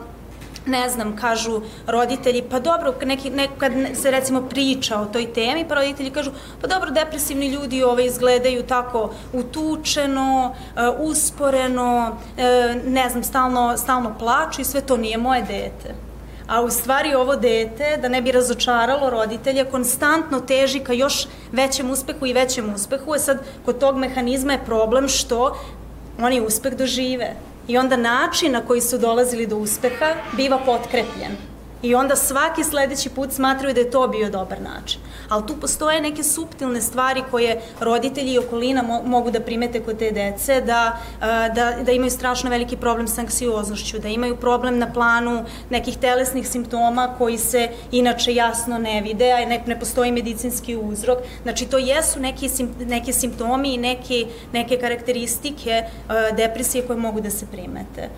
ne 0.65 0.89
znam, 0.89 1.15
kažu 1.15 1.61
roditelji, 1.87 2.41
pa 2.41 2.59
dobro, 2.59 2.93
neki, 3.05 3.29
nekad 3.29 3.71
se 3.93 4.11
recimo 4.11 4.41
priča 4.41 4.99
o 4.99 5.05
toj 5.05 5.33
temi, 5.33 5.65
pa 5.67 5.75
roditelji 5.75 6.09
kažu, 6.09 6.31
pa 6.61 6.67
dobro, 6.67 6.91
depresivni 6.91 7.47
ljudi 7.47 7.83
ove 7.83 8.05
izgledaju 8.05 8.63
tako 8.63 9.13
utučeno, 9.33 10.55
uh, 10.75 10.81
usporeno, 10.99 12.09
uh, 12.09 12.91
ne 12.91 13.09
znam, 13.09 13.23
stalno, 13.23 13.77
stalno 13.77 14.15
plaču 14.19 14.61
i 14.61 14.65
sve 14.65 14.81
to 14.81 14.97
nije 14.97 15.17
moje 15.17 15.41
dete 15.41 16.10
a 16.47 16.61
u 16.61 16.69
stvari 16.69 17.13
ovo 17.13 17.35
dete, 17.35 17.97
da 18.01 18.09
ne 18.09 18.21
bi 18.21 18.31
razočaralo 18.31 19.09
roditelja, 19.09 19.65
konstantno 19.65 20.39
teži 20.39 20.79
ka 20.79 20.93
još 20.93 21.27
većem 21.51 21.91
uspehu 21.91 22.25
i 22.25 22.33
većem 22.33 22.73
uspehu, 22.73 23.13
a 23.13 23.19
sad 23.19 23.39
kod 23.65 23.79
tog 23.79 23.97
mehanizma 23.97 24.53
je 24.53 24.65
problem 24.65 25.09
što 25.09 25.57
oni 26.19 26.41
uspeh 26.41 26.73
dožive. 26.77 27.35
I 27.67 27.77
onda 27.77 27.97
način 27.97 28.51
na 28.51 28.61
koji 28.61 28.81
su 28.81 28.97
dolazili 28.97 29.47
do 29.47 29.57
uspeha 29.57 30.13
biva 30.37 30.59
potkrepljen. 30.65 31.50
I 31.81 31.95
onda 31.95 32.15
svaki 32.15 32.63
sledeći 32.63 33.09
put 33.09 33.31
smatraju 33.31 33.73
da 33.73 33.79
je 33.79 33.91
to 33.91 34.07
bio 34.07 34.29
dobar 34.29 34.61
način. 34.61 35.01
Ali 35.29 35.47
tu 35.47 35.55
postoje 35.61 36.01
neke 36.01 36.23
suptilne 36.23 36.81
stvari 36.81 37.23
koje 37.31 37.61
roditelji 37.79 38.33
i 38.33 38.39
okolina 38.39 38.81
mo 38.83 39.01
mogu 39.05 39.31
da 39.31 39.39
primete 39.39 39.79
kod 39.83 39.97
te 39.97 40.11
dece, 40.11 40.61
da, 40.61 40.99
da, 41.55 41.73
da 41.85 41.91
imaju 41.91 42.11
strašno 42.11 42.49
veliki 42.49 42.77
problem 42.77 43.07
sa 43.07 43.21
anksioznošću, 43.21 43.99
da 43.99 44.07
imaju 44.07 44.35
problem 44.35 44.77
na 44.77 44.93
planu 44.93 45.45
nekih 45.69 45.97
telesnih 45.97 46.47
simptoma 46.47 47.15
koji 47.17 47.37
se 47.37 47.69
inače 47.91 48.33
jasno 48.33 48.77
ne 48.77 49.01
vide, 49.01 49.31
a 49.31 49.45
ne, 49.45 49.63
ne 49.65 49.79
postoji 49.79 50.11
medicinski 50.11 50.75
uzrok. 50.75 51.17
Znači, 51.43 51.65
to 51.65 51.77
jesu 51.77 52.19
neki, 52.19 52.49
neke 52.79 53.13
simptomi 53.13 53.73
i 53.73 53.77
neke, 53.77 54.25
neke 54.53 54.77
karakteristike 54.77 55.83
depresije 56.37 56.87
koje 56.87 56.99
mogu 56.99 57.21
da 57.21 57.29
se 57.29 57.45
primete. 57.51 58.09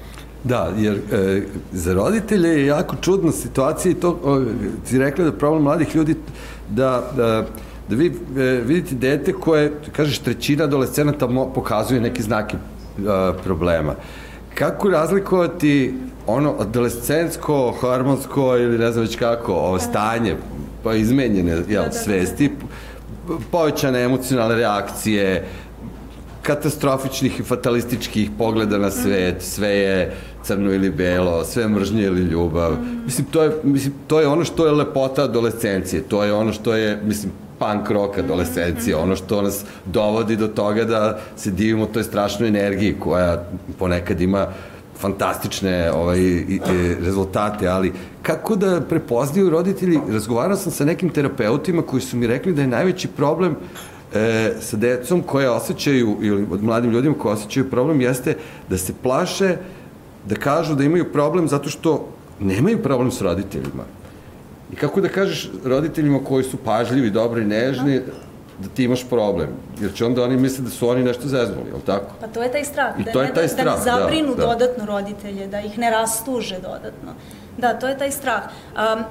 Da, 0.44 0.72
jer 0.78 0.94
e, 1.12 1.42
za 1.72 1.94
roditelje 1.94 2.50
je 2.50 2.66
jako 2.66 2.96
čudna 3.02 3.32
situacija 3.32 3.92
i 3.92 3.96
to, 3.96 4.20
o, 4.24 4.42
ti 4.90 5.00
rekla 5.00 5.26
da 5.26 5.32
problem 5.32 5.64
mladih 5.64 5.96
ljudi 5.96 6.16
da, 6.70 7.12
da, 7.16 7.46
da 7.90 7.96
vi 7.96 8.08
e, 8.38 8.42
vidite 8.66 8.96
dete 8.96 9.34
koje, 9.34 9.72
kažeš, 9.92 10.20
trećina 10.20 10.64
adolescenata 10.64 11.28
pokazuje 11.56 12.02
neki 12.02 12.24
znake 12.24 12.58
e, 12.58 13.02
problema. 13.44 13.96
Kako 14.56 14.90
razlikovati 14.90 15.94
ono 16.28 16.56
adolescensko, 16.60 17.74
hormonsko 17.80 18.58
ili 18.58 18.78
ne 18.78 18.92
znam 18.92 19.06
već 19.06 19.16
kako, 19.16 19.54
ovo 19.54 19.80
stanje, 19.80 20.36
pa 20.84 20.94
izmenjene 20.94 21.52
jel, 21.52 21.62
da, 21.62 21.82
da, 21.82 21.86
da. 21.86 21.92
svesti, 21.92 22.52
povećane 23.52 24.04
emocionalne 24.04 24.56
reakcije, 24.56 25.48
katastrofičnih 26.42 27.40
i 27.40 27.44
fatalističkih 27.44 28.30
pogleda 28.38 28.78
na 28.78 28.92
svet, 28.92 29.42
sve 29.42 29.70
je 29.70 30.16
crno 30.44 30.74
ili 30.74 30.90
belo, 30.90 31.44
sve 31.46 31.68
mržnje 31.68 32.04
ili 32.04 32.22
ljubav. 32.22 32.78
Mislim, 33.06 33.28
to 33.32 33.44
je, 33.44 33.52
mislim, 33.64 33.94
to 34.08 34.20
je 34.20 34.28
ono 34.28 34.44
što 34.44 34.66
je 34.66 34.72
lepota 34.72 35.24
adolescencije, 35.24 36.02
to 36.02 36.24
je 36.24 36.34
ono 36.34 36.54
što 36.54 36.76
je, 36.76 37.02
mislim, 37.06 37.32
punk 37.60 37.90
rock 37.90 38.18
adolescencije, 38.18 38.96
ono 38.96 39.16
što 39.16 39.42
nas 39.42 39.66
dovodi 39.86 40.36
do 40.36 40.48
toga 40.48 40.84
da 40.84 41.20
se 41.36 41.52
divimo 41.52 41.86
toj 41.86 42.04
strašnoj 42.04 42.50
energiji 42.50 42.96
koja 43.00 43.44
ponekad 43.80 44.22
ima 44.22 44.48
fantastične 45.00 45.92
ovaj, 45.92 46.20
i, 46.20 46.56
i, 46.56 46.60
rezultate, 47.00 47.68
ali 47.68 47.94
kako 48.22 48.56
da 48.56 48.82
prepoznaju 48.82 49.50
roditelji, 49.50 50.00
razgovarao 50.10 50.58
sam 50.58 50.72
sa 50.72 50.86
nekim 50.86 51.10
terapeutima 51.10 51.82
koji 51.82 52.02
su 52.02 52.18
mi 52.18 52.28
rekli 52.28 52.54
da 52.54 52.62
je 52.62 52.68
najveći 52.68 53.08
problem 53.08 53.56
e, 54.14 54.54
sa 54.62 54.78
decom 54.78 55.22
koje 55.22 55.50
osjećaju, 55.50 56.18
ili 56.22 56.48
od 56.52 56.64
mladim 56.64 56.92
ljudima 56.92 57.16
koji 57.18 57.34
osjećaju 57.34 57.70
problem, 57.70 58.02
jeste 58.02 58.38
da 58.70 58.78
se 58.78 58.94
plaše 59.04 59.58
da 60.26 60.36
kažu 60.36 60.76
da 60.76 60.84
imaju 60.84 61.12
problem 61.12 61.48
zato 61.48 61.70
što 61.70 62.08
nemaju 62.40 62.84
problem 62.84 63.12
s 63.12 63.22
roditeljima. 63.22 63.84
I 64.74 64.76
kako 64.76 65.02
da 65.02 65.10
kažeš 65.10 65.50
roditeljima 65.66 66.20
koji 66.24 66.44
su 66.44 66.58
pažljivi, 66.58 67.10
dobri, 67.10 67.46
nežni, 67.46 68.02
da 68.60 68.70
ti 68.70 68.84
imaš 68.84 69.10
problem, 69.10 69.50
jer 69.82 69.94
će 69.94 70.06
onda 70.06 70.24
oni 70.24 70.38
misle 70.38 70.64
da 70.64 70.70
su 70.70 70.90
oni 70.90 71.04
nešto 71.04 71.28
zeznuli, 71.28 71.68
je 71.68 71.74
li 71.74 71.82
tako? 71.86 72.14
Pa 72.22 72.28
to 72.28 72.44
je 72.44 72.52
taj 72.52 72.66
strah, 72.66 73.00
I 73.00 73.04
da, 73.04 73.12
to 73.12 73.22
je 73.22 73.34
taj 73.34 73.44
da, 73.44 73.50
strah, 73.50 73.66
da 73.66 73.76
ne 73.76 74.02
zabrinu 74.02 74.36
da, 74.36 74.46
dodatno 74.46 74.86
roditelje, 74.86 75.48
da 75.48 75.62
ih 75.62 75.78
ne 75.80 75.92
rastuže 75.92 76.56
dodatno. 76.56 77.14
Da, 77.58 77.74
to 77.74 77.88
je 77.88 77.98
taj 77.98 78.12
strah. 78.12 78.44
Um, 78.44 79.04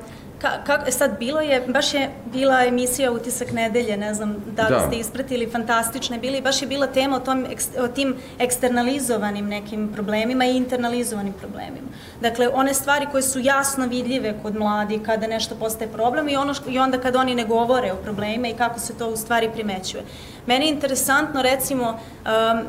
Ka, 0.42 0.50
ka, 0.66 0.90
sad 0.90 1.18
bilo 1.18 1.40
je, 1.40 1.60
baš 1.68 1.94
je 1.94 2.10
bila 2.32 2.64
emisija 2.64 3.12
Utisak 3.12 3.52
nedelje, 3.52 3.96
ne 3.96 4.14
znam 4.14 4.36
da 4.56 4.62
li 4.62 4.74
da. 4.74 4.80
ste 4.80 4.96
ispratili, 4.96 5.50
fantastične 5.50 6.18
bili, 6.18 6.40
baš 6.40 6.62
je 6.62 6.68
bila 6.68 6.86
tema 6.86 7.16
o, 7.16 7.20
tom, 7.20 7.46
o 7.78 7.88
tim 7.88 8.16
eksternalizovanim 8.38 9.48
nekim 9.48 9.92
problemima 9.92 10.44
i 10.44 10.56
internalizovanim 10.56 11.32
problemima. 11.32 11.88
Dakle, 12.20 12.48
one 12.48 12.74
stvari 12.74 13.06
koje 13.10 13.22
su 13.22 13.40
jasno 13.40 13.86
vidljive 13.86 14.34
kod 14.42 14.56
mladi 14.56 14.98
kada 14.98 15.26
nešto 15.26 15.54
postaje 15.54 15.90
problem 15.92 16.28
i, 16.28 16.36
ono, 16.36 16.54
i 16.68 16.78
onda 16.78 16.98
kada 16.98 17.18
oni 17.18 17.34
ne 17.34 17.44
govore 17.44 17.92
o 17.92 17.96
problemima 17.96 18.48
i 18.48 18.54
kako 18.54 18.80
se 18.80 18.98
to 18.98 19.08
u 19.08 19.16
stvari 19.16 19.50
primećuje. 19.54 20.02
Meni 20.46 20.66
je 20.66 20.72
interesantno 20.72 21.42
recimo 21.42 21.88
um, 21.90 22.66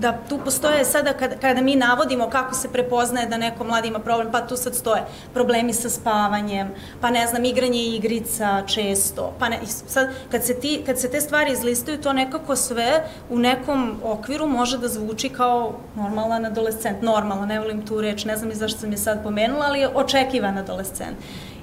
da 0.00 0.18
tu 0.28 0.38
postoje 0.44 0.84
sada 0.84 1.12
kada, 1.12 1.36
kada 1.36 1.60
mi 1.60 1.76
navodimo 1.76 2.30
kako 2.30 2.54
se 2.54 2.72
prepoznaje 2.72 3.26
da 3.26 3.36
neko 3.36 3.64
mladi 3.64 3.88
ima 3.88 3.98
problem, 3.98 4.32
pa 4.32 4.46
tu 4.46 4.56
sad 4.56 4.74
stoje 4.74 5.02
problemi 5.34 5.72
sa 5.72 5.90
spavanjem, 5.90 6.68
pa 7.00 7.10
ne 7.10 7.26
znam, 7.26 7.44
igranje 7.44 7.82
igrica 7.82 8.62
često, 8.66 9.32
pa 9.38 9.48
ne, 9.48 9.58
sad 9.66 10.08
kad 10.30 10.44
se, 10.44 10.60
ti, 10.60 10.82
kad 10.86 11.00
se 11.00 11.10
te 11.10 11.20
stvari 11.20 11.52
izlistaju, 11.52 12.00
to 12.00 12.12
nekako 12.12 12.56
sve 12.56 13.04
u 13.30 13.38
nekom 13.38 13.96
okviru 14.04 14.46
može 14.46 14.78
da 14.78 14.88
zvuči 14.88 15.28
kao 15.28 15.72
normalan 15.96 16.46
adolescent, 16.46 17.02
normalan, 17.02 17.48
ne 17.48 17.60
volim 17.60 17.86
tu 17.86 18.00
reč, 18.00 18.24
ne 18.24 18.36
znam 18.36 18.50
i 18.50 18.54
zašto 18.54 18.80
sam 18.80 18.92
je 18.92 18.98
sad 18.98 19.22
pomenula, 19.22 19.64
ali 19.66 19.86
očekivan 19.94 20.58
adolescent. 20.58 21.16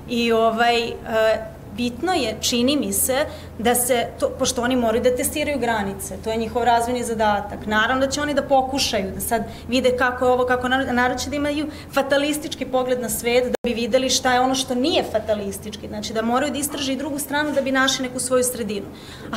I 0.10 0.32
ovaj, 0.32 0.88
uh, 0.88 1.63
bitno 1.78 2.14
je, 2.14 2.38
čini 2.42 2.78
mi 2.78 2.94
se, 2.94 3.26
da 3.60 3.76
se, 3.76 4.08
to, 4.20 4.30
pošto 4.30 4.62
oni 4.62 4.76
moraju 4.76 5.04
da 5.04 5.16
testiraju 5.16 5.60
granice, 5.60 6.18
to 6.24 6.32
je 6.32 6.38
njihov 6.38 6.64
razvojni 6.64 7.04
zadatak. 7.04 7.66
Naravno 7.66 8.06
da 8.06 8.12
će 8.12 8.22
oni 8.22 8.34
da 8.34 8.42
pokušaju, 8.42 9.12
da 9.12 9.20
sad 9.20 9.44
vide 9.68 9.98
kako 9.98 10.26
je 10.26 10.32
ovo, 10.32 10.46
kako 10.46 10.68
narod 10.68 11.20
će 11.20 11.30
da 11.30 11.36
imaju 11.36 11.68
fatalistički 11.94 12.66
pogled 12.66 13.02
na 13.02 13.10
svet, 13.10 13.44
da 13.44 13.56
bi 13.64 13.74
videli 13.74 14.10
šta 14.10 14.34
je 14.34 14.40
ono 14.40 14.56
što 14.56 14.76
nije 14.76 15.04
fatalistički, 15.12 15.88
znači 15.88 16.14
da 16.14 16.22
moraju 16.22 16.52
da 16.52 16.60
istraže 16.60 16.94
i 16.94 16.98
drugu 16.98 17.20
stranu 17.20 17.52
da 17.52 17.62
bi 17.62 17.72
našli 17.72 18.08
neku 18.08 18.20
svoju 18.20 18.44
sredinu. 18.44 18.86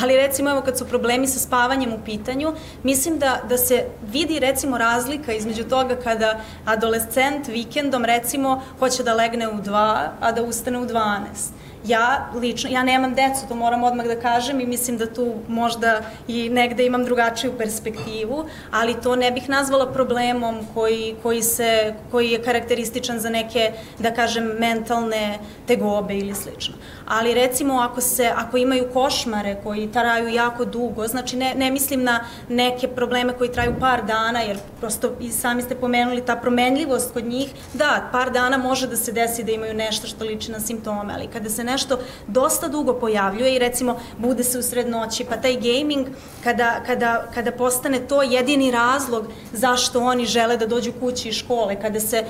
Ali 0.02 0.16
recimo 0.16 0.50
evo 0.50 0.60
kad 0.60 0.78
su 0.78 0.88
problemi 0.88 1.26
sa 1.26 1.38
spavanjem 1.38 1.92
u 1.92 1.98
pitanju, 2.04 2.52
mislim 2.82 3.18
da, 3.18 3.40
da 3.48 3.58
se 3.58 3.84
vidi 4.12 4.38
recimo 4.38 4.78
razlika 4.78 5.32
između 5.32 5.64
toga 5.64 5.96
kada 5.96 6.40
adolescent 6.64 7.48
vikendom 7.48 8.04
recimo 8.04 8.62
hoće 8.78 9.02
da 9.02 9.14
legne 9.14 9.48
u 9.48 9.54
2, 9.54 10.08
a 10.20 10.32
da 10.32 10.42
ustane 10.42 10.78
u 10.78 10.86
12 10.86 11.55
ja 11.86 12.30
lično, 12.34 12.70
ja 12.70 12.82
nemam 12.82 13.14
decu, 13.14 13.48
to 13.48 13.54
moram 13.54 13.84
odmah 13.84 14.06
da 14.06 14.20
kažem 14.20 14.60
i 14.60 14.66
mislim 14.66 14.98
da 14.98 15.06
tu 15.06 15.34
možda 15.48 16.00
i 16.28 16.48
negde 16.50 16.86
imam 16.86 17.04
drugačiju 17.04 17.52
perspektivu, 17.58 18.44
ali 18.70 19.00
to 19.02 19.16
ne 19.16 19.30
bih 19.30 19.48
nazvala 19.48 19.92
problemom 19.92 20.58
koji, 20.74 21.14
koji, 21.22 21.42
se, 21.42 21.94
koji 22.10 22.30
je 22.30 22.42
karakterističan 22.42 23.20
za 23.20 23.30
neke, 23.30 23.72
da 23.98 24.14
kažem, 24.14 24.44
mentalne 24.44 25.38
tegobe 25.66 26.18
ili 26.18 26.34
slično. 26.34 26.74
Ali 27.06 27.34
recimo 27.34 27.80
ako, 27.80 28.00
se, 28.00 28.32
ako 28.36 28.56
imaju 28.56 28.88
košmare 28.92 29.56
koji 29.64 29.92
traju 29.92 30.28
jako 30.28 30.64
dugo, 30.64 31.06
znači 31.08 31.36
ne, 31.36 31.54
ne 31.54 31.70
mislim 31.70 32.02
na 32.02 32.24
neke 32.48 32.88
probleme 32.88 33.32
koji 33.32 33.52
traju 33.52 33.74
par 33.80 34.04
dana, 34.04 34.40
jer 34.40 34.58
prosto 34.80 35.12
i 35.20 35.32
sami 35.32 35.62
ste 35.62 35.74
pomenuli 35.74 36.24
ta 36.24 36.36
promenljivost 36.36 37.12
kod 37.12 37.24
njih, 37.24 37.50
da, 37.74 38.08
par 38.12 38.30
dana 38.30 38.58
može 38.58 38.86
da 38.86 38.96
se 38.96 39.12
desi 39.12 39.44
da 39.44 39.52
imaju 39.52 39.74
nešto 39.74 40.06
što 40.06 40.24
liči 40.24 40.52
na 40.52 40.60
simptome, 40.60 41.14
ali 41.14 41.26
kada 41.26 41.50
se 41.50 41.64
nešto 41.76 41.98
dosta 42.26 42.68
dugo 42.68 42.94
pojavljuje 42.94 43.54
i 43.54 43.58
recimo 43.58 43.98
bude 44.18 44.44
se 44.44 44.58
u 44.58 44.62
sred 44.62 44.88
noći, 44.88 45.24
pa 45.24 45.36
taj 45.36 45.56
gaming 45.60 46.06
kada, 46.44 46.80
kada, 46.86 47.26
kada 47.34 47.52
postane 47.52 48.00
to 48.08 48.22
jedini 48.22 48.70
razlog 48.70 49.26
zašto 49.52 50.00
oni 50.00 50.26
žele 50.26 50.56
da 50.56 50.66
dođu 50.66 50.92
kući 51.00 51.28
iz 51.28 51.34
škole, 51.34 51.76
kada 51.80 52.00
se, 52.00 52.24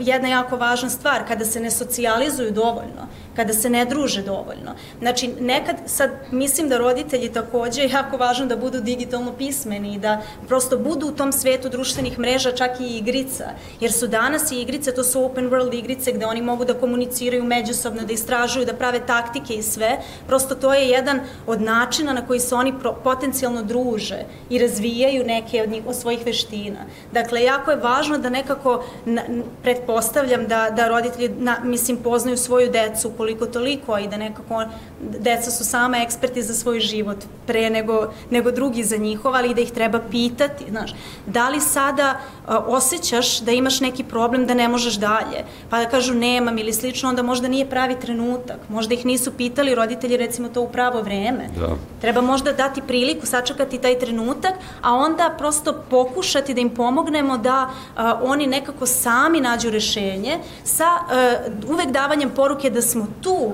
jedna 0.00 0.28
jako 0.28 0.56
važna 0.56 0.90
stvar, 0.90 1.26
kada 1.28 1.44
se 1.44 1.60
ne 1.60 1.70
socijalizuju 1.70 2.50
dovoljno, 2.50 3.08
kada 3.36 3.52
se 3.52 3.70
ne 3.70 3.84
druže 3.84 4.22
dovoljno. 4.22 4.74
Znači, 5.00 5.28
nekad, 5.40 5.76
sad, 5.86 6.10
mislim 6.30 6.68
da 6.68 6.78
roditelji 6.78 7.32
takođe 7.32 7.88
jako 7.88 8.16
važno 8.16 8.46
da 8.46 8.56
budu 8.56 8.80
digitalno 8.80 9.32
pismeni 9.32 9.94
i 9.94 9.98
da 9.98 10.22
prosto 10.48 10.78
budu 10.78 11.08
u 11.08 11.12
tom 11.12 11.32
svetu 11.32 11.68
društvenih 11.68 12.18
mreža, 12.18 12.52
čak 12.52 12.80
i 12.80 12.96
igrica, 12.96 13.52
jer 13.80 13.92
su 13.92 14.06
danas 14.06 14.52
i 14.52 14.60
igrice, 14.60 14.94
to 14.94 15.04
su 15.04 15.24
open 15.24 15.50
world 15.50 15.78
igrice 15.78 16.12
gde 16.12 16.26
oni 16.26 16.42
mogu 16.42 16.64
da 16.64 16.74
komuniciraju 16.74 17.44
međusobno, 17.44 18.04
da 18.04 18.12
istražuju, 18.12 18.61
da 18.64 18.74
prave 18.74 19.06
taktike 19.06 19.54
i 19.54 19.62
sve, 19.62 19.98
prosto 20.26 20.54
to 20.54 20.74
je 20.74 20.88
jedan 20.88 21.20
od 21.46 21.60
načina 21.60 22.12
na 22.12 22.26
koji 22.26 22.40
se 22.40 22.54
oni 22.54 22.74
potencijalno 23.04 23.62
druže 23.62 24.18
i 24.50 24.58
razvijaju 24.58 25.24
neke 25.24 25.62
od, 25.62 25.70
njih, 25.70 25.82
od 25.86 25.96
svojih 25.96 26.26
veština. 26.26 26.78
Dakle, 27.12 27.42
jako 27.42 27.70
je 27.70 27.76
važno 27.76 28.18
da 28.18 28.30
nekako, 28.30 28.84
na, 29.04 29.22
pretpostavljam 29.62 30.46
da, 30.46 30.70
da 30.70 30.88
roditelji, 30.88 31.28
na, 31.38 31.56
mislim, 31.64 31.96
poznaju 31.96 32.36
svoju 32.36 32.70
decu 32.70 33.12
koliko 33.16 33.46
toliko 33.46 33.98
i 33.98 34.08
da 34.08 34.16
nekako 34.16 34.64
deca 35.00 35.50
su 35.50 35.64
sama 35.64 35.98
eksperti 36.02 36.42
za 36.42 36.54
svoj 36.54 36.80
život 36.80 37.16
pre 37.46 37.70
nego, 37.70 38.12
nego 38.30 38.50
drugi 38.50 38.84
za 38.84 38.96
njihov, 38.96 39.34
ali 39.34 39.50
i 39.50 39.54
da 39.54 39.60
ih 39.60 39.72
treba 39.72 40.00
pitati, 40.10 40.64
znaš, 40.70 40.94
da 41.26 41.48
li 41.48 41.60
sada 41.60 42.20
a, 42.46 42.58
osjećaš 42.58 43.40
da 43.40 43.52
imaš 43.52 43.80
neki 43.80 44.04
problem 44.04 44.46
da 44.46 44.54
ne 44.54 44.68
možeš 44.68 44.94
dalje, 44.94 45.44
pa 45.70 45.78
da 45.78 45.88
kažu 45.88 46.14
nemam 46.14 46.58
ili 46.58 46.72
slično, 46.72 47.08
onda 47.08 47.22
možda 47.22 47.48
nije 47.48 47.70
pravi 47.70 47.96
trenutak, 48.00 48.41
možda 48.68 48.94
ih 48.94 49.06
nisu 49.06 49.32
pitali 49.32 49.74
roditelji 49.74 50.16
recimo 50.16 50.48
to 50.48 50.62
u 50.62 50.68
pravo 50.68 51.02
vreme. 51.02 51.48
Da. 51.58 51.76
Treba 52.00 52.20
možda 52.20 52.52
dati 52.52 52.82
priliku, 52.82 53.26
sačekati 53.26 53.78
taj 53.78 53.98
trenutak, 53.98 54.54
a 54.82 54.94
onda 54.94 55.34
prosto 55.38 55.82
pokušati 55.90 56.54
da 56.54 56.60
im 56.60 56.70
pomognemo 56.70 57.38
da 57.38 57.70
a, 57.96 58.20
oni 58.22 58.46
nekako 58.46 58.86
sami 58.86 59.40
nađu 59.40 59.70
rešenje 59.70 60.38
sa 60.64 60.84
a, 60.84 61.34
uvek 61.68 61.90
davanjem 61.90 62.30
poruke 62.30 62.70
da 62.70 62.82
smo 62.82 63.06
tu 63.20 63.52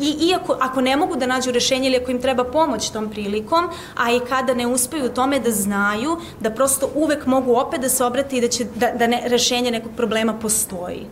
I 0.00 0.28
iako, 0.28 0.56
ako 0.60 0.80
ne 0.80 0.96
mogu 0.96 1.16
da 1.16 1.26
nađu 1.26 1.50
rešenje 1.52 1.88
ili 1.88 1.96
ako 1.96 2.10
im 2.10 2.20
treba 2.20 2.44
pomoć 2.44 2.90
tom 2.90 3.08
prilikom, 3.10 3.68
a 3.96 4.12
i 4.12 4.20
kada 4.28 4.54
ne 4.54 4.66
uspeju 4.66 5.06
u 5.06 5.14
tome 5.14 5.40
da 5.40 5.50
znaju 5.50 6.16
da 6.40 6.50
prosto 6.50 6.88
uvek 6.94 7.26
mogu 7.26 7.54
opet 7.54 7.80
da 7.80 7.88
se 7.88 8.04
obrati 8.04 8.36
i 8.36 8.40
da, 8.40 8.48
će, 8.48 8.64
da, 8.64 8.90
da 8.96 9.06
ne, 9.06 9.22
rešenje 9.26 9.70
nekog 9.70 9.92
problema 9.96 10.32
postoji 10.32 11.06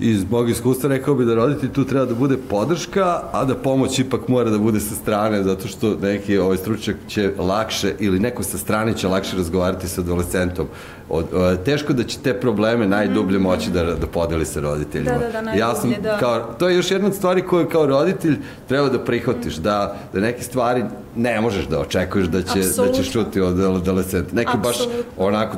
iz 0.00 0.24
mog 0.30 0.50
iskustva 0.50 0.88
rekao 0.88 1.14
bi 1.14 1.24
da 1.24 1.34
roditelj 1.34 1.72
tu 1.72 1.84
treba 1.84 2.06
da 2.06 2.14
bude 2.14 2.36
podrška, 2.50 3.20
a 3.32 3.44
da 3.44 3.54
pomoć 3.54 3.98
ipak 3.98 4.28
mora 4.28 4.50
da 4.50 4.58
bude 4.58 4.80
sa 4.80 4.94
strane, 4.94 5.42
zato 5.42 5.68
što 5.68 5.96
neki 6.02 6.38
ovaj 6.38 6.56
stručnjak 6.56 6.96
će 7.08 7.32
lakše, 7.38 7.94
ili 7.98 8.20
neko 8.20 8.42
sa 8.42 8.58
strane 8.58 8.96
će 8.96 9.08
lakše 9.08 9.36
razgovarati 9.36 9.88
sa 9.88 10.00
adolescentom. 10.00 10.66
Od, 11.08 11.26
o, 11.32 11.56
teško 11.56 11.92
da 11.92 12.04
će 12.04 12.18
te 12.18 12.40
probleme 12.40 12.86
najdublje 12.86 13.38
moći 13.38 13.70
da, 13.70 13.84
da 13.84 14.06
podeli 14.06 14.46
sa 14.46 14.60
roditeljima. 14.60 15.10
Da, 15.10 15.18
da, 15.18 15.32
da, 15.32 15.42
najdublje, 15.42 15.60
ja 15.60 15.74
sam, 15.74 15.94
da. 16.02 16.18
Kao, 16.18 16.54
to 16.58 16.68
je 16.68 16.76
još 16.76 16.90
jedna 16.90 17.08
od 17.08 17.14
stvari 17.14 17.42
koju 17.42 17.68
kao 17.68 17.86
roditelj 17.86 18.36
treba 18.68 18.88
da 18.88 19.04
prihvatiš, 19.04 19.54
da, 19.54 19.96
da 20.12 20.20
neke 20.20 20.42
stvari 20.42 20.84
ne 21.16 21.40
možeš 21.40 21.66
da 21.66 21.80
očekuješ 21.80 22.26
da 22.26 22.42
će, 22.42 22.58
Absolutno. 22.58 22.96
da 22.96 23.02
će 23.02 23.10
čuti 23.10 23.40
od 23.40 23.60
adolescenta. 23.60 24.34
Neke 24.34 24.50
Absolutno. 24.54 24.94
baš 24.96 25.26
onako 25.26 25.56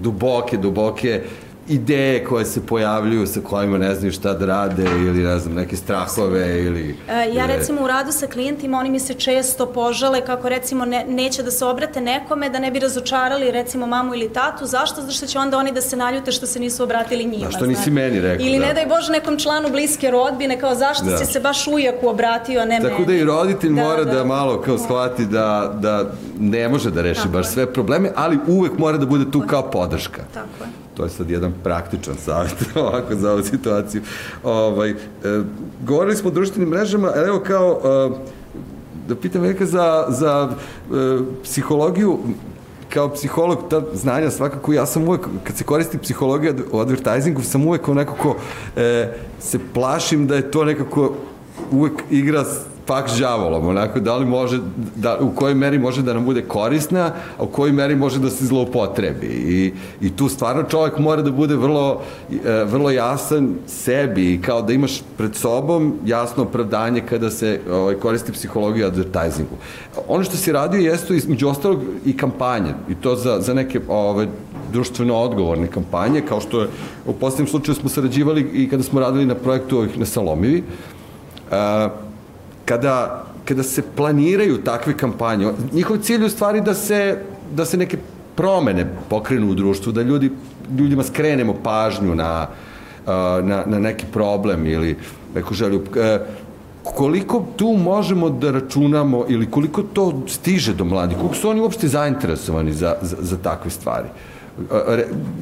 duboke, 0.00 0.56
duboke 0.56 1.22
ideje 1.68 2.24
koje 2.24 2.44
se 2.44 2.66
pojavljuju 2.66 3.26
sa 3.26 3.40
kojima 3.40 3.78
ne 3.78 3.94
znaju 3.94 4.12
šta 4.12 4.34
da 4.34 4.46
rade 4.46 4.84
ili 4.84 5.22
ne 5.22 5.38
znam 5.38 5.54
neke 5.54 5.76
strahove 5.76 6.62
ili 6.64 6.96
e, 7.08 7.30
ja 7.34 7.46
recimo 7.46 7.82
u 7.82 7.86
radu 7.86 8.12
sa 8.12 8.26
klijentima 8.26 8.78
oni 8.78 8.90
mi 8.90 9.00
se 9.00 9.14
često 9.14 9.66
požale 9.66 10.20
kako 10.20 10.48
recimo 10.48 10.84
ne, 10.84 11.04
neće 11.08 11.42
da 11.42 11.50
se 11.50 11.64
obrate 11.64 12.00
nekome 12.00 12.50
da 12.50 12.58
ne 12.58 12.70
bi 12.70 12.78
razočarali 12.78 13.50
recimo 13.50 13.86
mamu 13.86 14.14
ili 14.14 14.32
tatu 14.32 14.66
zašto 14.66 15.00
zato 15.00 15.12
što 15.12 15.26
će 15.26 15.38
onda 15.38 15.58
oni 15.58 15.72
da 15.72 15.80
se 15.80 15.96
naljute 15.96 16.32
što 16.32 16.46
se 16.46 16.60
nisu 16.60 16.82
obratili 16.82 17.24
njima 17.24 17.44
da 17.44 17.50
što 17.50 17.66
nisi 17.66 17.82
znači. 17.82 17.90
meni 17.90 18.20
rekao 18.20 18.46
ili 18.46 18.58
da. 18.58 18.66
ne 18.66 18.74
daj 18.74 18.86
bože 18.86 19.12
nekom 19.12 19.38
članu 19.38 19.68
bliske 19.70 20.10
rodbine 20.10 20.60
kao 20.60 20.74
zašto 20.74 21.04
da. 21.04 21.18
si 21.18 21.32
se 21.32 21.40
baš 21.40 21.66
ujaku 21.66 22.08
obratio 22.08 22.60
a 22.60 22.64
ne 22.64 22.80
tako 22.80 22.92
meni 22.92 23.06
da 23.06 23.12
i 23.12 23.24
roditelj 23.24 23.72
da, 23.72 23.82
mora 23.82 24.04
da, 24.04 24.12
da 24.12 24.24
malo 24.24 24.60
kao 24.60 24.78
shvati 24.78 25.26
da, 25.26 25.76
da 25.80 26.04
ne 26.38 26.68
može 26.68 26.90
da 26.90 27.02
reši 27.02 27.20
tako 27.20 27.32
baš 27.32 27.46
je. 27.46 27.50
sve 27.50 27.72
probleme 27.72 28.10
ali 28.16 28.38
uvek 28.46 28.78
mora 28.78 28.98
da 28.98 29.06
bude 29.06 29.30
tu 29.30 29.42
kao 29.46 29.70
podrška 29.70 30.22
tako 30.34 30.64
je 30.64 30.85
to 30.96 31.04
je 31.04 31.10
sad 31.10 31.30
jedan 31.30 31.52
praktičan 31.64 32.14
savjet 32.24 32.66
ovako 32.76 33.14
za 33.14 33.32
ovu 33.32 33.42
situaciju. 33.42 34.02
Ovaj, 34.44 34.90
e, 34.90 34.94
govorili 35.84 36.16
smo 36.16 36.30
o 36.30 36.32
društvenim 36.32 36.68
mrežama, 36.68 37.12
evo 37.26 37.40
kao, 37.46 37.80
e, 37.84 38.10
da 39.08 39.16
pitam 39.16 39.42
neka 39.42 39.66
za, 39.66 40.06
za 40.08 40.48
e, 40.50 41.18
psihologiju, 41.42 42.18
kao 42.88 43.08
psiholog, 43.08 43.58
ta 43.70 43.82
znanja 43.92 44.30
svakako, 44.30 44.72
ja 44.72 44.86
sam 44.86 45.08
uvek, 45.08 45.20
kad 45.44 45.56
se 45.56 45.64
koristi 45.64 45.98
psihologija 45.98 46.54
u 46.72 46.80
advertisingu, 46.80 47.42
sam 47.42 47.66
uvek 47.66 47.88
onako 47.88 48.14
ko 48.14 48.36
e, 48.76 49.12
se 49.40 49.58
plašim 49.74 50.26
da 50.26 50.36
je 50.36 50.50
to 50.50 50.64
nekako 50.64 51.12
uvek 51.70 51.92
igra 52.10 52.44
pak 52.86 53.10
s 53.10 53.20
onako, 53.62 54.00
da 54.00 54.16
li 54.16 54.26
može, 54.26 54.60
da, 54.94 55.18
u 55.20 55.30
kojoj 55.30 55.54
meri 55.54 55.78
može 55.78 56.02
da 56.02 56.14
nam 56.14 56.24
bude 56.24 56.42
korisna, 56.42 57.12
a 57.38 57.42
u 57.42 57.46
kojoj 57.46 57.72
meri 57.72 57.96
može 57.96 58.18
da 58.18 58.30
se 58.30 58.46
zloupotrebi. 58.46 59.26
I, 59.26 59.72
i 60.00 60.16
tu 60.16 60.28
stvarno 60.28 60.62
čovjek 60.62 60.98
mora 60.98 61.22
da 61.22 61.30
bude 61.30 61.56
vrlo, 61.56 62.00
e, 62.44 62.64
vrlo 62.64 62.90
jasan 62.90 63.54
sebi 63.66 64.34
i 64.34 64.40
kao 64.42 64.62
da 64.62 64.72
imaš 64.72 65.02
pred 65.16 65.36
sobom 65.36 65.94
jasno 66.06 66.42
opravdanje 66.42 67.02
kada 67.08 67.30
se 67.30 67.60
ovaj, 67.70 67.94
koristi 67.94 68.32
psihologija 68.32 68.86
advertisingu. 68.86 69.56
Ono 70.08 70.24
što 70.24 70.36
si 70.36 70.52
radio 70.52 70.80
jeste 70.80 71.16
između 71.16 71.48
ostalog 71.48 71.82
i 72.04 72.16
kampanje, 72.16 72.74
i 72.88 72.94
to 72.94 73.16
za, 73.16 73.40
za 73.40 73.54
neke 73.54 73.80
ovaj, 73.88 74.26
društveno 74.72 75.14
odgovorne 75.14 75.66
kampanje, 75.66 76.20
kao 76.20 76.40
što 76.40 76.60
je 76.60 76.68
u 77.06 77.12
posljednjem 77.12 77.48
slučaju 77.48 77.74
smo 77.74 77.88
sarađivali 77.88 78.50
i 78.52 78.68
kada 78.68 78.82
smo 78.82 79.00
radili 79.00 79.26
na 79.26 79.34
projektu 79.34 79.78
ovih 79.78 79.98
na 79.98 80.06
Salomivi. 80.06 80.62
Uh, 81.50 82.05
kada, 82.66 83.24
kada 83.44 83.62
se 83.62 83.82
planiraju 83.96 84.58
takve 84.64 84.96
kampanje, 84.96 85.52
njihov 85.72 85.96
cilj 85.96 86.20
je 86.20 86.26
u 86.26 86.30
stvari 86.30 86.60
da 86.60 86.74
se, 86.74 87.18
da 87.54 87.64
se 87.64 87.76
neke 87.76 87.98
promene 88.34 88.86
pokrenu 89.08 89.50
u 89.50 89.54
društvu, 89.54 89.92
da 89.92 90.02
ljudi, 90.02 90.30
ljudima 90.78 91.02
skrenemo 91.02 91.54
pažnju 91.62 92.14
na, 92.14 92.46
na, 93.42 93.62
na 93.66 93.78
neki 93.78 94.06
problem 94.12 94.66
ili 94.66 94.96
neku 95.34 95.54
želju. 95.54 95.82
E, 95.96 96.18
koliko 96.82 97.44
tu 97.56 97.68
možemo 97.68 98.30
da 98.30 98.50
računamo 98.50 99.24
ili 99.28 99.50
koliko 99.50 99.82
to 99.82 100.22
stiže 100.28 100.74
do 100.74 100.84
mladih, 100.84 101.18
koliko 101.18 101.34
su 101.34 101.48
oni 101.48 101.60
uopšte 101.60 101.88
zainteresovani 101.88 102.72
za, 102.72 102.96
za, 103.02 103.16
za 103.20 103.36
takve 103.36 103.70
stvari? 103.70 104.08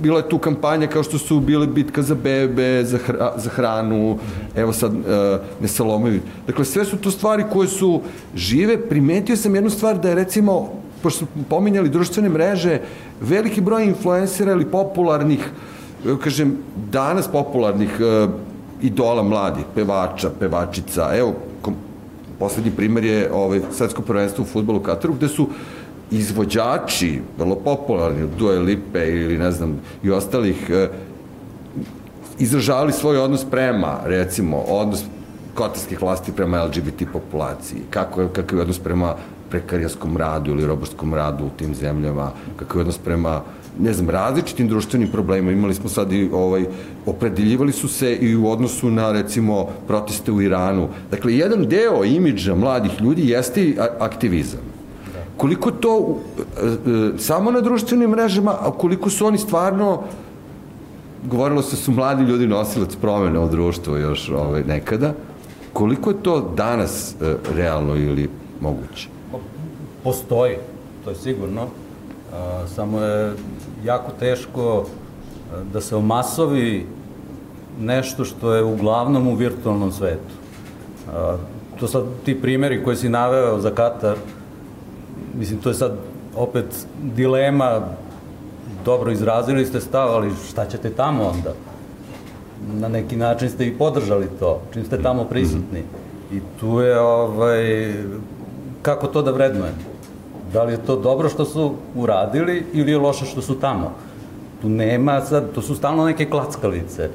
Bila 0.02 0.18
je 0.18 0.28
tu 0.28 0.38
kampanja 0.38 0.86
kao 0.86 1.02
što 1.02 1.18
su 1.18 1.40
bile 1.40 1.66
bitka 1.66 2.02
za 2.02 2.14
bebe, 2.14 2.84
za, 2.84 2.98
hra, 2.98 3.32
za 3.36 3.50
hranu, 3.50 4.18
evo 4.56 4.72
sad 4.72 4.92
uh, 4.94 5.00
Nesalomovi. 5.60 6.20
Dakle, 6.46 6.64
sve 6.64 6.84
su 6.84 6.96
to 6.96 7.10
stvari 7.10 7.44
koje 7.52 7.68
su 7.68 8.00
žive. 8.34 8.88
Primetio 8.88 9.36
sam 9.36 9.54
jednu 9.54 9.70
stvar 9.70 9.98
da 9.98 10.08
je 10.08 10.14
recimo, 10.14 10.72
pošto 11.02 11.26
smo 11.26 11.44
pominjali 11.48 11.88
društvene 11.88 12.28
mreže, 12.28 12.80
veliki 13.20 13.60
broj 13.60 13.84
influencera 13.84 14.52
ili 14.52 14.64
popularnih, 14.64 15.48
kažem, 16.22 16.56
danas 16.92 17.28
popularnih 17.28 17.90
uh, 18.00 18.30
idola 18.82 19.22
mladih, 19.22 19.64
pevača, 19.74 20.30
pevačica. 20.40 21.10
Evo, 21.16 21.34
kom, 21.62 21.74
poslednji 22.38 22.70
primer 22.70 23.04
je 23.04 23.30
ovaj, 23.32 23.60
svetsko 23.72 24.02
prvenstvo 24.02 24.42
u 24.42 24.46
futbolu 24.46 24.78
u 24.78 24.82
Kataru, 24.82 25.14
gde 25.14 25.28
su 25.28 25.48
izvođači, 26.18 27.20
vrlo 27.38 27.56
popularni, 27.56 28.28
Dua 28.38 28.58
Lipe 28.58 29.08
ili 29.08 29.38
ne 29.38 29.50
znam, 29.52 29.80
i 30.02 30.10
ostalih, 30.10 30.70
e, 30.70 30.88
izražavali 32.38 32.92
svoj 32.92 33.18
odnos 33.18 33.44
prema, 33.50 34.00
recimo, 34.04 34.58
odnos 34.58 35.04
katarskih 35.54 36.02
vlasti 36.02 36.32
prema 36.32 36.64
LGBT 36.64 37.04
populaciji, 37.12 37.80
kako 37.90 38.20
je, 38.20 38.28
kakav 38.28 38.58
je 38.58 38.62
odnos 38.62 38.78
prema 38.78 39.14
prekarijanskom 39.50 40.16
radu 40.16 40.50
ili 40.50 40.66
roborskom 40.66 41.14
radu 41.14 41.44
u 41.44 41.50
tim 41.58 41.74
zemljama, 41.74 42.30
kakav 42.56 42.76
je 42.76 42.80
odnos 42.80 42.98
prema 42.98 43.42
ne 43.78 43.92
znam, 43.92 44.10
različitim 44.10 44.68
društvenim 44.68 45.08
problemima. 45.08 45.52
Imali 45.52 45.74
smo 45.74 45.88
sad 45.88 46.12
i, 46.12 46.28
ovaj, 46.32 46.64
opredeljivali 47.06 47.72
su 47.72 47.88
se 47.88 48.14
i 48.14 48.36
u 48.36 48.50
odnosu 48.50 48.90
na, 48.90 49.12
recimo, 49.12 49.66
proteste 49.86 50.32
u 50.32 50.42
Iranu. 50.42 50.88
Dakle, 51.10 51.36
jedan 51.36 51.66
deo 51.66 52.04
imidža 52.04 52.54
mladih 52.54 53.00
ljudi 53.00 53.28
jeste 53.28 53.74
aktivizam. 53.98 54.73
Koliko 55.36 55.70
to 55.70 56.16
e, 56.38 56.66
e, 56.66 57.18
samo 57.18 57.50
na 57.50 57.60
društvenim 57.60 58.10
mrežama, 58.10 58.56
a 58.60 58.70
koliko 58.70 59.10
su 59.10 59.26
oni 59.26 59.38
stvarno 59.38 60.02
govorilo 61.24 61.62
se 61.62 61.76
da 61.76 61.82
su 61.82 61.92
mladi 61.92 62.22
ljudi 62.22 62.46
nosilac 62.46 62.96
promene 62.96 63.38
u 63.38 63.48
društvu 63.48 63.96
još 63.96 64.30
ovaj, 64.30 64.62
nekada. 64.64 65.12
Koliko 65.72 66.10
je 66.10 66.22
to 66.22 66.52
danas 66.56 67.14
e, 67.14 67.34
realno 67.54 67.96
ili 67.96 68.28
moguće? 68.60 69.08
Postoji, 70.04 70.56
to 71.04 71.10
je 71.10 71.16
sigurno. 71.16 71.66
A, 72.32 72.66
samo 72.74 73.00
je 73.00 73.32
jako 73.84 74.12
teško 74.18 74.84
da 75.72 75.80
se 75.80 75.96
omasovi 75.96 76.86
nešto 77.80 78.24
što 78.24 78.54
je 78.54 78.64
uglavnom 78.64 79.28
u 79.28 79.34
virtualnom 79.34 79.92
svetu. 79.92 80.34
A, 81.14 81.36
to 81.80 81.88
sad 81.88 82.04
ti 82.24 82.40
primeri 82.40 82.84
koje 82.84 82.96
si 82.96 83.08
naveo 83.08 83.60
za 83.60 83.70
Katar, 83.70 84.16
mislim, 85.38 85.60
to 85.60 85.68
je 85.68 85.74
sad 85.74 85.92
opet 86.36 86.86
dilema, 87.02 87.80
dobro 88.84 89.12
izrazili 89.12 89.66
ste 89.66 89.80
stav, 89.80 90.08
ali 90.08 90.32
šta 90.50 90.66
ćete 90.66 90.90
tamo 90.90 91.24
onda? 91.24 91.52
Na 92.80 92.88
neki 92.88 93.16
način 93.16 93.50
ste 93.50 93.66
i 93.66 93.78
podržali 93.78 94.28
to, 94.40 94.60
čim 94.72 94.84
ste 94.84 95.02
tamo 95.02 95.24
prisutni. 95.24 95.82
I 96.32 96.40
tu 96.60 96.80
je, 96.80 97.00
ovaj, 97.00 97.94
kako 98.82 99.06
to 99.06 99.22
da 99.22 99.30
vrednujem? 99.30 99.74
Da 100.52 100.62
li 100.64 100.72
je 100.72 100.84
to 100.86 100.96
dobro 100.96 101.28
što 101.28 101.44
su 101.44 101.72
uradili 101.94 102.66
ili 102.72 102.90
je 102.90 102.98
loše 102.98 103.26
što 103.26 103.42
su 103.42 103.54
tamo? 103.60 103.92
Tu 104.62 104.68
nema 104.68 105.20
sad, 105.20 105.52
to 105.54 105.62
su 105.62 105.74
stalno 105.74 106.04
neke 106.04 106.30
klackalice. 106.30 107.10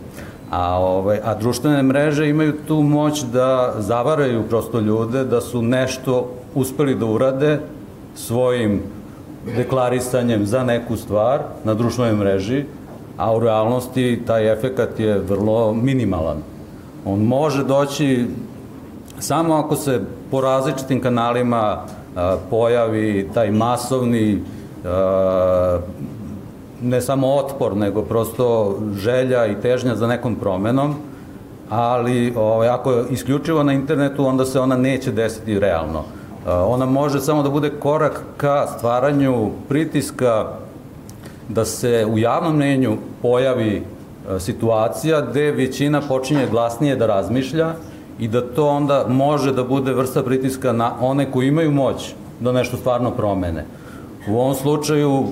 A, 0.52 0.80
ovaj, 0.80 1.20
a 1.24 1.36
društvene 1.36 1.84
mreže 1.84 2.30
imaju 2.30 2.54
tu 2.68 2.82
moć 2.82 3.24
da 3.24 3.74
zavaraju 3.78 4.44
prosto 4.50 4.80
ljude, 4.80 5.24
da 5.24 5.42
su 5.42 5.62
nešto 5.62 6.30
uspeli 6.56 6.96
da 6.96 7.06
urade 7.06 7.60
svojim 8.16 8.82
deklarisanjem 9.56 10.46
za 10.46 10.64
neku 10.64 10.98
stvar 10.98 11.40
na 11.64 11.74
društvenoj 11.74 12.16
mreži, 12.16 12.64
a 13.18 13.36
u 13.36 13.40
realnosti 13.40 14.22
taj 14.28 14.52
efekat 14.52 15.00
je 15.00 15.20
vrlo 15.20 15.74
minimalan. 15.74 16.38
On 17.06 17.20
može 17.20 17.64
doći 17.64 18.26
samo 19.20 19.56
ako 19.56 19.76
se 19.76 20.02
po 20.32 20.42
različitim 20.42 21.02
kanalima 21.02 21.78
a, 22.16 22.38
pojavi 22.50 23.30
taj 23.34 23.52
masovni 23.52 24.42
a, 24.86 25.80
ne 26.82 27.02
samo 27.02 27.36
otpor, 27.36 27.78
nego 27.78 28.02
prosto 28.02 28.78
želja 28.96 29.46
i 29.46 29.62
težnja 29.62 29.96
za 29.96 30.08
nekom 30.08 30.36
promenom, 30.36 30.96
ali 31.70 32.34
ovaj, 32.36 32.70
ako 32.70 32.92
je 32.92 33.06
isključivo 33.10 33.64
na 33.64 33.74
internetu, 33.74 34.26
onda 34.26 34.46
se 34.46 34.60
ona 34.60 34.78
neće 34.78 35.12
desiti 35.12 35.60
realno. 35.60 36.04
Ona 36.50 36.86
može 36.86 37.20
samo 37.20 37.44
da 37.44 37.50
bude 37.50 37.70
korak 37.70 38.22
ka 38.38 38.68
stvaranju 38.78 39.52
pritiska 39.70 40.48
da 41.50 41.66
se 41.66 42.06
u 42.12 42.18
javnom 42.18 42.56
mnenju 42.56 42.98
pojavi 43.22 43.84
situacija 44.40 45.22
gde 45.22 45.52
većina 45.52 46.02
počinje 46.08 46.48
glasnije 46.52 46.96
da 46.96 47.06
razmišlja 47.06 47.74
i 48.20 48.28
da 48.28 48.42
to 48.42 48.68
onda 48.68 49.06
može 49.08 49.54
da 49.54 49.64
bude 49.64 49.94
vrsta 49.94 50.24
pritiska 50.24 50.72
na 50.72 50.92
one 51.02 51.32
koji 51.32 51.48
imaju 51.48 51.72
moć 51.72 52.14
da 52.40 52.52
nešto 52.52 52.78
stvarno 52.78 53.12
promene. 53.12 53.66
U 54.30 54.40
ovom 54.40 54.56
slučaju 54.56 55.26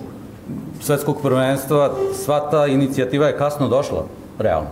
svetskog 0.82 1.22
prvenstva 1.22 1.92
sva 2.26 2.40
ta 2.52 2.68
inicijativa 2.68 3.28
je 3.28 3.38
kasno 3.38 3.68
došla, 3.68 4.04
realno. 4.40 4.70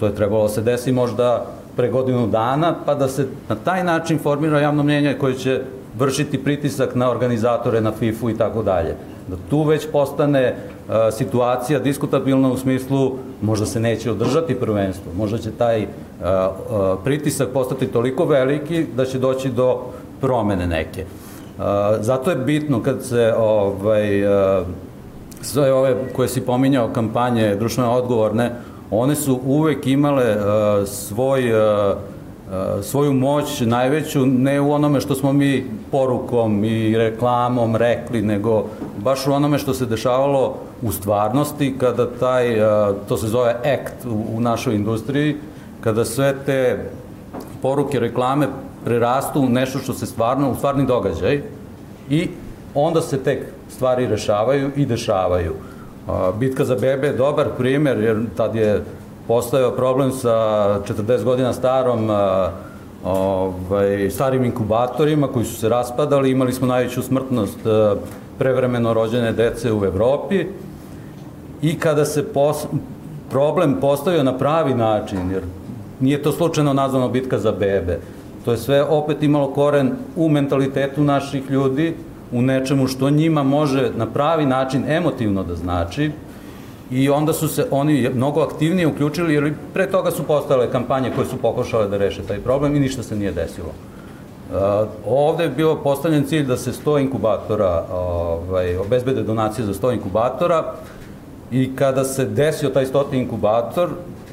To 0.00 0.06
je 0.06 0.14
trebalo 0.14 0.42
da 0.42 0.48
se 0.48 0.62
desi 0.62 0.92
možda 0.92 1.46
pre 1.76 1.88
godinu 1.88 2.26
dana, 2.26 2.74
pa 2.86 2.94
da 2.94 3.08
se 3.08 3.26
na 3.48 3.54
taj 3.54 3.84
način 3.84 4.18
formira 4.18 4.60
javno 4.60 4.82
mnjenje 4.82 5.16
koje 5.20 5.34
će 5.34 5.60
vršiti 5.98 6.44
pritisak 6.44 6.94
na 6.94 7.10
organizatore, 7.10 7.80
na 7.80 7.92
FIFA 7.92 8.30
i 8.30 8.36
tako 8.36 8.62
dalje. 8.62 8.94
Da 9.28 9.36
tu 9.50 9.62
već 9.62 9.86
postane 9.92 10.54
uh, 10.54 10.94
situacija 11.12 11.78
diskutabilna 11.78 12.52
u 12.52 12.56
smislu 12.56 13.12
možda 13.42 13.66
se 13.66 13.80
neće 13.80 14.10
održati 14.10 14.54
prvenstvo, 14.54 15.12
možda 15.16 15.38
će 15.38 15.50
taj 15.50 15.82
uh, 15.82 15.86
uh, 15.86 16.98
pritisak 17.04 17.48
postati 17.48 17.86
toliko 17.86 18.24
veliki 18.24 18.86
da 18.96 19.04
će 19.04 19.18
doći 19.18 19.48
do 19.48 19.80
promene 20.20 20.66
neke. 20.66 21.04
Zato 22.00 22.30
je 22.30 22.36
bitno 22.36 22.82
kad 22.82 23.04
se 23.04 23.34
ovaj, 23.38 24.22
sve 25.42 25.72
ove 25.72 25.96
koje 26.16 26.28
si 26.28 26.40
pominjao 26.40 26.88
kampanje 26.88 27.56
društveno 27.56 27.92
odgovorne, 27.92 28.50
one 28.90 29.16
su 29.16 29.40
uvek 29.46 29.86
imale 29.86 30.36
uh, 30.36 30.88
svoj 30.88 31.52
uh, 31.52 31.96
svoju 32.82 33.12
moć 33.12 33.60
najveću 33.60 34.26
ne 34.26 34.60
u 34.60 34.72
onome 34.72 35.00
što 35.00 35.14
smo 35.14 35.32
mi 35.32 35.66
porukom 35.90 36.64
i 36.64 36.96
reklamom 36.96 37.76
rekli, 37.76 38.22
nego 38.22 38.64
baš 38.98 39.26
u 39.26 39.32
onome 39.32 39.58
što 39.58 39.74
se 39.74 39.86
dešavalo 39.86 40.56
u 40.82 40.92
stvarnosti 40.92 41.74
kada 41.78 42.10
taj, 42.10 42.56
to 43.08 43.16
se 43.16 43.28
zove 43.28 43.50
act 43.50 44.06
u, 44.34 44.40
našoj 44.40 44.74
industriji, 44.74 45.36
kada 45.80 46.04
sve 46.04 46.34
te 46.46 46.90
poruke, 47.62 48.00
reklame 48.00 48.48
prerastu 48.84 49.40
u 49.40 49.48
nešto 49.48 49.78
što 49.78 49.92
se 49.92 50.06
stvarno, 50.06 50.50
u 50.50 50.54
stvarni 50.54 50.86
događaj 50.86 51.42
i 52.10 52.28
onda 52.74 53.00
se 53.00 53.18
tek 53.18 53.46
stvari 53.68 54.06
rešavaju 54.06 54.70
i 54.76 54.86
dešavaju. 54.86 55.54
Bitka 56.38 56.64
za 56.64 56.74
bebe 56.74 57.06
je 57.06 57.12
dobar 57.12 57.48
primer, 57.58 58.00
jer 58.00 58.22
tad 58.36 58.54
je 58.54 58.84
postojao 59.28 59.70
problem 59.70 60.12
sa 60.12 60.30
40 60.88 61.24
godina 61.24 61.52
starom 61.52 62.10
ovaj, 63.04 64.10
starim 64.10 64.44
inkubatorima 64.44 65.28
koji 65.28 65.44
su 65.44 65.56
se 65.56 65.68
raspadali, 65.68 66.30
imali 66.30 66.52
smo 66.52 66.66
najveću 66.66 67.02
smrtnost 67.02 67.58
prevremeno 68.38 68.94
rođene 68.94 69.32
dece 69.32 69.72
u 69.72 69.84
Evropi. 69.84 70.46
I 71.62 71.78
kada 71.78 72.04
se 72.04 72.32
pos, 72.32 72.66
problem 73.30 73.76
postavio 73.80 74.22
na 74.22 74.38
pravi 74.38 74.74
način, 74.74 75.30
jer 75.30 75.42
nije 76.00 76.22
to 76.22 76.32
slučajno 76.32 76.72
nazvano 76.72 77.08
bitka 77.08 77.38
za 77.38 77.52
bebe, 77.52 77.98
to 78.44 78.52
je 78.52 78.56
sve 78.56 78.82
opet 78.82 79.22
imalo 79.22 79.52
koren 79.52 79.92
u 80.16 80.28
mentalitetu 80.28 81.04
naših 81.04 81.50
ljudi, 81.50 81.94
u 82.32 82.42
nečemu 82.42 82.86
što 82.86 83.10
njima 83.10 83.42
može 83.42 83.90
na 83.96 84.06
pravi 84.06 84.46
način 84.46 84.84
emotivno 84.88 85.42
da 85.42 85.56
znači 85.56 86.10
i 86.90 87.08
onda 87.10 87.32
su 87.32 87.48
se 87.48 87.66
oni 87.70 88.10
mnogo 88.14 88.40
aktivnije 88.40 88.86
uključili 88.86 89.34
jer 89.34 89.54
pre 89.74 89.90
toga 89.90 90.10
su 90.10 90.22
postale 90.22 90.70
kampanje 90.70 91.12
koje 91.16 91.26
su 91.26 91.36
pokušale 91.36 91.88
da 91.88 91.96
reše 91.96 92.22
taj 92.22 92.38
problem 92.38 92.76
i 92.76 92.80
ništa 92.80 93.02
se 93.02 93.16
nije 93.16 93.32
desilo. 93.32 93.68
Uh, 93.68 94.56
ovde 95.06 95.44
je 95.44 95.50
bio 95.50 95.74
postavljen 95.74 96.24
cilj 96.24 96.46
da 96.46 96.56
se 96.56 96.72
100 96.72 97.00
inkubatora, 97.00 97.84
ovaj, 97.92 98.76
obezbede 98.76 99.22
donacije 99.22 99.66
za 99.66 99.74
100 99.74 99.92
inkubatora 99.92 100.74
i 101.50 101.76
kada 101.76 102.04
se 102.04 102.24
desio 102.24 102.70
taj 102.70 102.86
100 102.86 103.14
inkubator, 103.14 103.88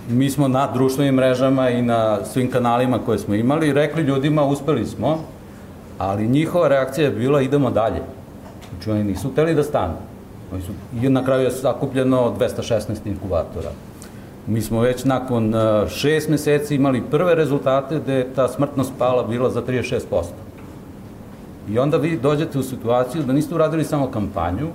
mi 0.10 0.30
smo 0.30 0.48
na 0.48 0.72
društvenim 0.74 1.16
mrežama 1.16 1.70
i 1.70 1.82
na 1.82 2.26
svim 2.26 2.52
kanalima 2.52 3.00
koje 3.06 3.20
smo 3.20 3.36
imali 3.36 3.74
rekli 3.74 4.04
ljudima 4.04 4.44
uspeli 4.44 4.86
smo, 4.86 5.20
ali 5.98 6.28
njihova 6.28 6.68
reakcija 6.68 7.06
je 7.06 7.16
bila 7.16 7.42
idemo 7.42 7.72
dalje. 7.72 8.02
Znači 8.70 8.92
oni 8.92 9.04
nisu 9.04 9.30
hteli 9.30 9.56
da 9.56 9.64
stanu. 9.64 9.94
Oni 10.54 10.62
su, 10.62 10.72
I 11.02 11.10
na 11.10 11.26
kraju 11.26 11.44
je 11.44 11.52
sakupljeno 11.52 12.34
216 12.40 12.96
inkubatora. 13.06 13.70
Mi 14.48 14.62
smo 14.62 14.82
već 14.82 15.04
nakon 15.04 15.54
uh, 15.54 15.90
šest 15.90 16.30
meseci 16.30 16.76
imali 16.76 17.04
prve 17.12 17.36
rezultate 17.36 18.00
gde 18.00 18.14
je 18.14 18.34
ta 18.36 18.48
smrtnost 18.48 18.94
pala 18.98 19.24
bila 19.24 19.50
za 19.50 19.62
36%. 19.62 20.02
I 21.70 21.80
onda 21.80 21.98
vi 21.98 22.18
dođete 22.18 22.60
u 22.60 22.64
situaciju 22.64 23.24
da 23.24 23.34
niste 23.34 23.56
uradili 23.56 23.84
samo 23.84 24.12
kampanju, 24.12 24.68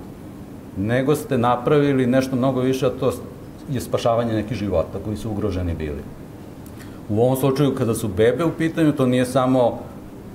nego 0.77 1.15
ste 1.15 1.37
napravili 1.37 2.07
nešto 2.07 2.35
mnogo 2.35 2.61
više, 2.61 2.85
a 2.85 2.89
to 2.99 3.13
je 3.69 3.81
spašavanje 3.81 4.33
nekih 4.33 4.57
života 4.57 4.99
koji 5.05 5.17
su 5.17 5.31
ugroženi 5.31 5.73
bili. 5.75 6.03
U 7.09 7.21
ovom 7.21 7.37
slučaju, 7.37 7.75
kada 7.75 7.93
su 7.93 8.07
bebe 8.07 8.43
u 8.43 8.51
pitanju, 8.51 8.91
to 8.91 9.05
nije 9.05 9.25
samo 9.25 9.79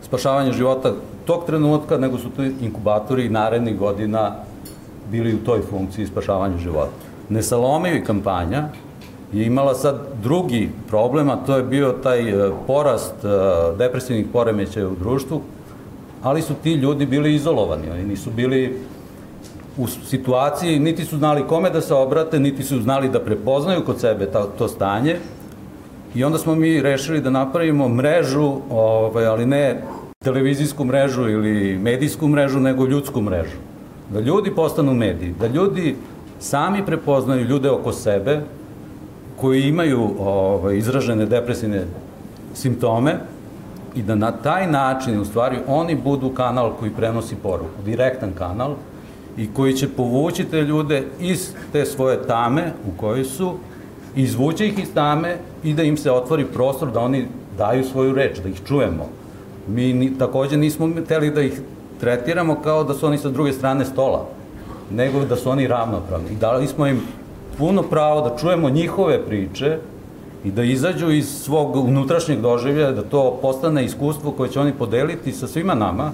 spašavanje 0.08 0.52
života 0.52 0.92
tog 1.24 1.44
trenutka, 1.46 1.98
nego 1.98 2.18
su 2.18 2.30
to 2.36 2.44
inkubatori 2.44 3.28
narednih 3.28 3.78
godina 3.78 4.32
bili 5.10 5.34
u 5.34 5.44
toj 5.44 5.62
funkciji 5.70 6.06
spašavanja 6.06 6.58
života. 6.58 6.92
Nesalomivi 7.28 8.04
kampanja 8.04 8.68
je 9.32 9.46
imala 9.46 9.74
sad 9.74 10.00
drugi 10.22 10.70
problem, 10.88 11.30
a 11.30 11.36
to 11.36 11.56
je 11.56 11.62
bio 11.62 11.92
taj 12.02 12.30
e, 12.30 12.50
porast 12.66 13.24
e, 13.24 13.28
depresivnih 13.78 14.26
poremećaja 14.32 14.88
u 14.88 14.96
društvu, 14.96 15.40
ali 16.22 16.42
su 16.42 16.54
ti 16.62 16.72
ljudi 16.72 17.06
bili 17.06 17.34
izolovani, 17.34 17.90
oni 17.90 18.04
nisu 18.04 18.30
bili 18.30 18.80
u 19.76 19.86
situaciji, 19.86 20.78
niti 20.78 21.04
su 21.04 21.18
znali 21.18 21.46
kome 21.48 21.70
da 21.70 21.80
se 21.80 21.94
obrate, 21.94 22.40
niti 22.40 22.62
su 22.62 22.80
znali 22.80 23.08
da 23.08 23.20
prepoznaju 23.20 23.84
kod 23.84 24.00
sebe 24.00 24.26
ta, 24.26 24.46
to 24.58 24.68
stanje. 24.68 25.16
I 26.14 26.24
onda 26.24 26.38
smo 26.38 26.54
mi 26.54 26.82
rešili 26.82 27.20
da 27.20 27.30
napravimo 27.30 27.88
mrežu, 27.88 28.52
ovaj, 28.70 29.26
ali 29.26 29.46
ne 29.46 29.82
televizijsku 30.24 30.84
mrežu 30.84 31.28
ili 31.28 31.78
medijsku 31.78 32.28
mrežu, 32.28 32.60
nego 32.60 32.86
ljudsku 32.86 33.20
mrežu. 33.20 33.56
Da 34.12 34.20
ljudi 34.20 34.50
postanu 34.50 34.94
mediji, 34.94 35.34
da 35.40 35.46
ljudi 35.46 35.96
sami 36.40 36.86
prepoznaju 36.86 37.44
ljude 37.44 37.70
oko 37.70 37.92
sebe 37.92 38.40
koji 39.36 39.62
imaju 39.62 40.08
ovaj, 40.18 40.76
izražene 40.76 41.26
depresivne 41.26 41.84
simptome 42.54 43.14
i 43.94 44.02
da 44.02 44.14
na 44.14 44.32
taj 44.32 44.66
način, 44.66 45.20
u 45.20 45.24
stvari, 45.24 45.58
oni 45.66 45.94
budu 45.94 46.30
kanal 46.30 46.72
koji 46.80 46.90
prenosi 46.90 47.36
poruku, 47.42 47.82
direktan 47.84 48.32
kanal, 48.38 48.74
i 49.36 49.48
koji 49.54 49.72
će 49.72 49.88
povući 49.88 50.44
te 50.44 50.62
ljude 50.62 51.04
iz 51.20 51.50
te 51.72 51.84
svoje 51.84 52.22
tame 52.26 52.72
u 52.88 53.00
kojoj 53.00 53.24
su, 53.24 53.54
izvući 54.16 54.66
ih 54.66 54.78
iz 54.78 54.94
tame 54.94 55.36
i 55.64 55.74
da 55.74 55.82
im 55.82 55.96
se 55.96 56.10
otvori 56.10 56.44
prostor 56.44 56.90
da 56.90 57.00
oni 57.00 57.26
daju 57.58 57.84
svoju 57.84 58.14
reč, 58.14 58.38
da 58.38 58.48
ih 58.48 58.60
čujemo. 58.66 59.17
Mi 59.68 59.92
ni, 59.92 60.18
takođe 60.18 60.56
nismo 60.56 60.88
hteli 61.04 61.30
da 61.30 61.42
ih 61.42 61.60
tretiramo 62.00 62.56
kao 62.64 62.84
da 62.84 62.94
su 62.94 63.06
oni 63.06 63.18
sa 63.18 63.28
druge 63.28 63.52
strane 63.52 63.84
stola, 63.84 64.26
nego 64.90 65.24
da 65.24 65.36
su 65.36 65.50
oni 65.50 65.66
ravnopravni. 65.66 66.32
I 66.32 66.36
dali 66.36 66.66
smo 66.66 66.86
im 66.86 67.00
puno 67.58 67.82
pravo 67.82 68.28
da 68.28 68.36
čujemo 68.36 68.70
njihove 68.70 69.26
priče 69.26 69.78
i 70.44 70.50
da 70.50 70.62
izađu 70.62 71.10
iz 71.10 71.28
svog 71.28 71.76
unutrašnjeg 71.76 72.40
doživlja, 72.40 72.92
da 72.92 73.02
to 73.02 73.38
postane 73.42 73.84
iskustvo 73.84 74.30
koje 74.30 74.50
će 74.50 74.60
oni 74.60 74.72
podeliti 74.72 75.32
sa 75.32 75.46
svima 75.46 75.74
nama, 75.74 76.12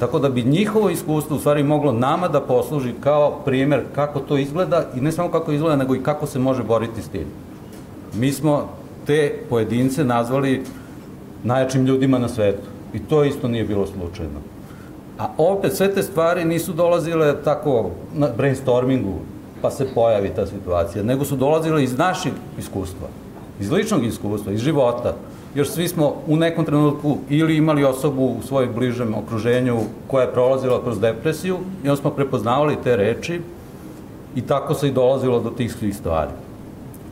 Tako 0.00 0.18
da 0.18 0.28
bi 0.28 0.42
njihovo 0.42 0.90
iskustvo 0.90 1.36
u 1.36 1.38
stvari 1.38 1.62
moglo 1.62 1.92
nama 1.92 2.28
da 2.28 2.40
posluži 2.40 2.92
kao 3.00 3.40
primer 3.44 3.82
kako 3.94 4.20
to 4.20 4.38
izgleda 4.38 4.84
i 4.96 5.00
ne 5.00 5.12
samo 5.12 5.28
kako 5.28 5.52
izgleda, 5.52 5.76
nego 5.76 5.94
i 5.94 6.02
kako 6.02 6.26
se 6.26 6.38
može 6.38 6.62
boriti 6.62 7.02
s 7.02 7.08
tim. 7.08 7.26
Mi 8.14 8.32
smo 8.32 8.68
te 9.06 9.44
pojedince 9.50 10.04
nazvali 10.04 10.64
najjačim 11.44 11.86
ljudima 11.86 12.18
na 12.18 12.28
svetu. 12.28 12.68
I 12.94 12.98
to 12.98 13.24
isto 13.24 13.48
nije 13.48 13.64
bilo 13.64 13.86
slučajno. 13.86 14.40
A 15.18 15.28
opet 15.38 15.72
sve 15.72 15.94
te 15.94 16.02
stvari 16.02 16.44
nisu 16.44 16.72
dolazile 16.72 17.42
tako 17.44 17.90
na 18.14 18.28
brainstormingu, 18.36 19.14
pa 19.62 19.70
se 19.70 19.94
pojavi 19.94 20.28
ta 20.36 20.46
situacija, 20.46 21.04
nego 21.04 21.24
su 21.24 21.36
dolazile 21.36 21.84
iz 21.84 21.98
naših 21.98 22.32
iskustva, 22.58 23.08
iz 23.60 23.70
ličnog 23.70 24.04
iskustva, 24.04 24.52
iz 24.52 24.60
života 24.60 25.14
jer 25.54 25.66
svi 25.68 25.88
smo 25.88 26.14
u 26.26 26.36
nekom 26.36 26.64
trenutku 26.64 27.16
ili 27.28 27.56
imali 27.56 27.84
osobu 27.84 28.24
u 28.24 28.42
svojoj 28.42 28.68
bližem 28.68 29.14
okruženju 29.14 29.78
koja 30.06 30.22
je 30.22 30.32
prolazila 30.32 30.82
kroz 30.82 31.00
depresiju 31.00 31.58
i 31.84 31.88
onda 31.88 32.00
smo 32.00 32.10
prepoznavali 32.10 32.76
te 32.84 32.96
reči 32.96 33.40
i 34.34 34.42
tako 34.42 34.74
se 34.74 34.88
i 34.88 34.92
dolazilo 34.92 35.40
do 35.40 35.50
tih 35.50 35.72
svih 35.72 35.96
stvari. 35.96 36.30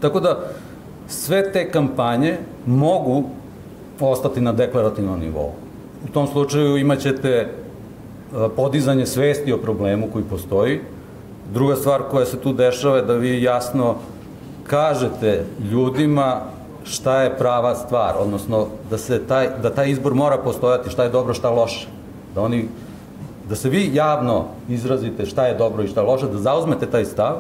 Tako 0.01 0.21
da 0.21 0.39
sve 1.09 1.53
te 1.53 1.71
kampanje 1.71 2.37
mogu 2.67 3.25
ostati 4.07 4.41
na 4.41 4.53
deklarativnom 4.53 5.21
nivou. 5.21 5.53
U 6.05 6.13
tom 6.13 6.27
slučaju 6.27 6.77
imaćete 6.77 7.29
e, 7.31 7.49
podizanje 8.57 9.07
svesti 9.07 9.53
o 9.53 9.59
problemu 9.59 10.09
koji 10.13 10.25
postoji. 10.25 10.81
Druga 11.53 11.77
stvar 11.77 12.03
koja 12.11 12.27
se 12.27 12.39
tu 12.39 12.53
dešava 12.53 12.97
je 12.97 13.03
da 13.03 13.15
vi 13.15 13.43
jasno 13.43 13.95
kažete 14.67 15.45
ljudima 15.71 16.41
šta 16.85 17.23
je 17.23 17.39
prava 17.39 17.75
stvar, 17.75 18.15
odnosno 18.19 18.67
da 18.91 18.99
se 18.99 19.27
taj, 19.27 19.49
da 19.63 19.71
taj 19.71 19.91
izbor 19.91 20.15
mora 20.15 20.39
postojati, 20.39 20.91
šta 20.91 21.05
je 21.05 21.11
dobro, 21.11 21.35
šta 21.35 21.51
loše. 21.51 21.89
Da 22.35 22.41
oni 22.43 22.69
da 23.49 23.57
se 23.57 23.69
vi 23.69 23.91
javno 23.95 24.45
izrazite 24.69 25.27
šta 25.27 25.47
je 25.47 25.55
dobro 25.55 25.83
i 25.83 25.89
šta 25.89 26.03
loše, 26.03 26.27
da 26.27 26.39
zauzmete 26.39 26.87
taj 26.87 27.05
stav, 27.05 27.37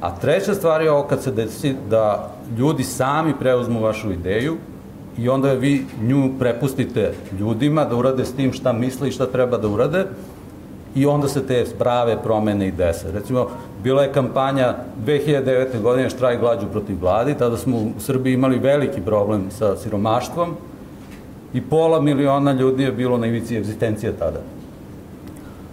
a 0.00 0.16
treća 0.16 0.54
stvar 0.54 0.82
je 0.82 0.90
ovo 0.90 1.02
kad 1.02 1.22
se 1.22 1.30
desi 1.30 1.74
da 1.90 2.30
ljudi 2.58 2.84
sami 2.84 3.34
preuzmu 3.38 3.82
vašu 3.82 4.12
ideju 4.12 4.56
i 5.18 5.28
onda 5.28 5.52
vi 5.52 5.86
nju 6.02 6.30
prepustite 6.38 7.12
ljudima 7.38 7.84
da 7.84 7.96
urade 7.96 8.24
s 8.24 8.32
tim 8.32 8.52
šta 8.52 8.72
misle 8.72 9.08
i 9.08 9.12
šta 9.12 9.26
treba 9.26 9.58
da 9.58 9.68
urade 9.68 10.06
i 10.94 11.06
onda 11.06 11.28
se 11.28 11.46
te 11.46 11.64
prave 11.78 12.22
promene 12.22 12.68
i 12.68 12.72
dese. 12.72 13.12
Recimo, 13.12 13.46
bila 13.82 14.02
je 14.02 14.12
kampanja 14.12 14.74
2009. 15.06 15.82
godine 15.82 16.10
štrajk 16.10 16.40
glađu 16.40 16.66
protiv 16.72 17.00
vladi, 17.00 17.34
tada 17.34 17.56
smo 17.56 17.76
u 17.76 17.90
Srbiji 17.98 18.34
imali 18.34 18.58
veliki 18.58 19.00
problem 19.00 19.50
sa 19.50 19.76
siromaštvom 19.76 20.54
i 21.54 21.60
pola 21.60 22.00
miliona 22.00 22.52
ljudi 22.52 22.82
je 22.82 22.92
bilo 22.92 23.18
na 23.18 23.26
ivici 23.26 23.56
egzistencije 23.56 24.12
tada. 24.12 24.40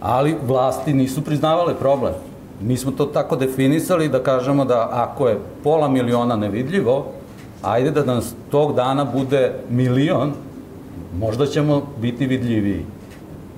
Ali 0.01 0.35
vlasti 0.47 0.93
nisu 0.93 1.21
priznavale 1.21 1.73
problem. 1.73 2.13
Mi 2.61 2.77
smo 2.77 2.91
to 2.91 3.05
tako 3.05 3.35
definisali 3.35 4.09
da 4.09 4.23
kažemo 4.23 4.65
da 4.65 4.89
ako 4.91 5.27
je 5.27 5.39
pola 5.63 5.87
miliona 5.87 6.35
nevidljivo, 6.35 7.05
ajde 7.61 7.91
da 7.91 8.05
nas 8.05 8.33
tog 8.51 8.75
dana 8.75 9.05
bude 9.05 9.53
milion, 9.69 10.33
možda 11.19 11.45
ćemo 11.45 11.81
biti 12.01 12.27
vidljiviji. 12.27 12.85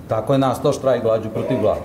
Tako 0.08 0.34
je 0.34 0.39
nastao 0.39 0.74
štrajk 0.74 1.04
glađu 1.04 1.30
protiv 1.30 1.62
vlade. 1.62 1.82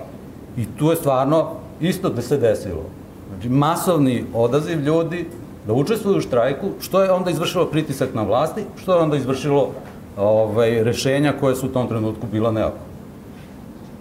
I 0.57 0.65
tu 0.77 0.89
je 0.89 0.95
stvarno 0.95 1.47
isto 1.79 2.09
da 2.09 2.21
se 2.21 2.37
desilo. 2.37 2.83
Znači, 3.29 3.49
masovni 3.49 4.23
odaziv 4.33 4.79
ljudi 4.81 5.25
da 5.67 5.73
učestvuju 5.73 6.17
u 6.17 6.21
štrajku, 6.21 6.67
što 6.79 7.03
je 7.03 7.11
onda 7.11 7.31
izvršilo 7.31 7.65
pritisak 7.65 8.13
na 8.13 8.23
vlasti, 8.23 8.63
što 8.81 8.95
je 8.95 9.01
onda 9.01 9.17
izvršilo 9.17 9.69
ovaj, 10.17 10.83
rešenja 10.83 11.33
koje 11.39 11.55
su 11.55 11.65
u 11.65 11.69
tom 11.69 11.87
trenutku 11.87 12.27
bila 12.31 12.51
neophodna. 12.51 12.95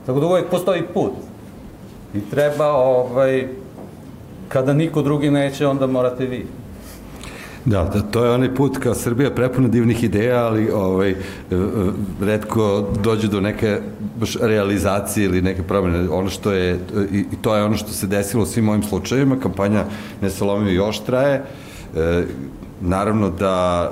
Tako 0.07 0.21
da 0.21 0.27
uvijek 0.27 0.51
postoji 0.51 0.83
put. 0.95 1.13
I 2.15 2.21
treba, 2.31 2.67
ovaj, 2.73 3.49
kada 4.49 4.73
niko 4.73 5.03
drugi 5.03 5.31
neće, 5.31 5.67
onda 5.67 5.87
morate 5.87 6.27
vi. 6.27 6.47
Da, 7.65 7.85
da, 7.85 8.01
to 8.03 8.25
je 8.25 8.31
onaj 8.31 8.55
put 8.55 8.79
kao 8.79 8.95
Srbija 8.95 9.31
prepuna 9.31 9.69
divnih 9.69 10.05
ideja, 10.05 10.45
ali 10.47 10.71
ovaj, 10.71 11.11
e, 11.11 11.15
e, 11.15 11.57
redko 12.21 12.89
dođe 13.03 13.29
do 13.29 13.41
neke 13.41 13.79
baš 14.21 14.37
realizacije 14.41 15.25
ili 15.25 15.43
neke 15.43 15.63
promene. 15.63 16.09
Ono 16.09 16.31
što 16.31 16.53
je, 16.53 16.81
i, 17.13 17.25
to 17.43 17.57
je 17.57 17.65
ono 17.65 17.77
što 17.77 17.93
se 17.93 18.07
desilo 18.07 18.43
u 18.43 18.47
svim 18.47 18.69
ovim 18.69 18.83
slučajevima, 18.83 19.41
kampanja 19.41 19.85
Nesalomio 20.21 20.71
još 20.71 21.05
traje, 21.05 21.43
e, 21.97 22.25
Naravno 22.81 23.31
da 23.31 23.91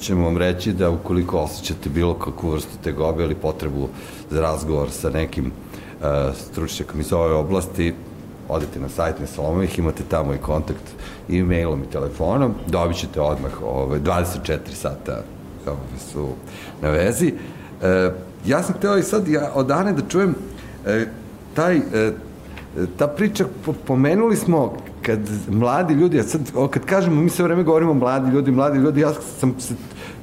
ćemo 0.00 0.24
vam 0.24 0.36
reći 0.36 0.72
da 0.72 0.90
ukoliko 0.90 1.38
osjećate 1.38 1.90
bilo 1.90 2.14
kakvu 2.14 2.50
vrstu 2.50 2.78
tegobe 2.84 3.24
ili 3.24 3.34
potrebu 3.34 3.88
za 4.30 4.40
razgovor 4.40 4.90
sa 4.90 5.10
nekim 5.10 5.46
uh, 5.46 6.06
stručnjakom 6.34 7.00
iz 7.00 7.12
ove 7.12 7.34
oblasti, 7.34 7.94
odete 8.48 8.80
na 8.80 8.88
sajt 8.88 9.20
Nesalomovih, 9.20 9.78
imate 9.78 10.02
tamo 10.08 10.34
i 10.34 10.38
kontakt 10.38 10.82
e-mailom 10.82 11.11
i 11.28 11.44
telefonom, 11.92 12.54
dobit 12.66 12.96
ćete 12.96 13.20
odmah 13.20 13.52
ovaj, 13.62 14.00
24 14.00 14.58
sata 14.72 15.22
ovaj, 15.66 15.78
su 16.12 16.28
na 16.82 16.90
vezi. 16.90 17.32
E, 17.82 18.10
ja 18.46 18.62
sam 18.62 18.74
hteo 18.74 18.98
i 18.98 19.02
sad 19.02 19.28
ja, 19.28 19.50
od 19.54 19.70
Ane 19.70 19.92
da 19.92 20.02
čujem 20.08 20.34
e, 20.86 21.06
taj, 21.54 21.76
e, 21.76 22.12
ta 22.96 23.06
priča, 23.06 23.44
pomenuli 23.86 24.36
smo 24.36 24.76
kad 25.02 25.18
mladi 25.48 25.94
ljudi, 25.94 26.20
a 26.20 26.22
sad 26.22 26.40
kad 26.70 26.84
kažemo, 26.84 27.22
mi 27.22 27.30
se 27.30 27.42
vreme 27.42 27.62
govorimo 27.62 27.94
mladi 27.94 28.30
ljudi, 28.30 28.50
mladi 28.50 28.78
ljudi, 28.78 29.00
ja 29.00 29.12
sam 29.40 29.54
se 29.60 29.74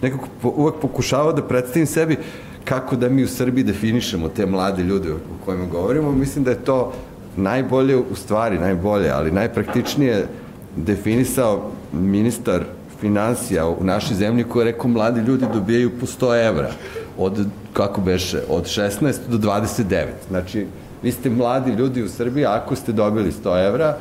nekako 0.01 0.27
po, 0.41 0.53
uvek 0.55 0.75
pokušavao 0.81 1.33
da 1.33 1.41
predstavim 1.41 1.87
sebi 1.87 2.17
kako 2.63 2.95
da 2.95 3.09
mi 3.09 3.23
u 3.23 3.27
Srbiji 3.27 3.63
definišemo 3.63 4.29
te 4.29 4.45
mlade 4.45 4.83
ljude 4.83 5.13
o 5.13 5.17
kojima 5.45 5.65
govorimo. 5.65 6.11
Mislim 6.11 6.43
da 6.43 6.51
je 6.51 6.63
to 6.63 6.93
najbolje, 7.37 7.97
u 7.97 8.15
stvari 8.15 8.59
najbolje, 8.59 9.09
ali 9.09 9.31
najpraktičnije 9.31 10.27
definisao 10.75 11.71
ministar 11.93 12.63
financija 12.99 13.67
u 13.67 13.83
našoj 13.83 14.15
zemlji 14.15 14.43
koji 14.43 14.61
je 14.61 14.71
rekao 14.71 14.89
mladi 14.89 15.21
ljudi 15.21 15.45
dobijaju 15.53 15.91
po 15.99 16.05
100 16.05 16.47
evra 16.47 16.71
od, 17.17 17.45
kako 17.73 18.01
beše, 18.01 18.41
od 18.49 18.63
16 18.63 19.15
do 19.27 19.37
29. 19.37 20.05
Znači, 20.29 20.65
vi 21.03 21.11
ste 21.11 21.29
mladi 21.29 21.71
ljudi 21.71 22.03
u 22.03 22.09
Srbiji, 22.09 22.45
ako 22.45 22.75
ste 22.75 22.91
dobili 22.91 23.31
100 23.43 23.67
evra, 23.67 23.97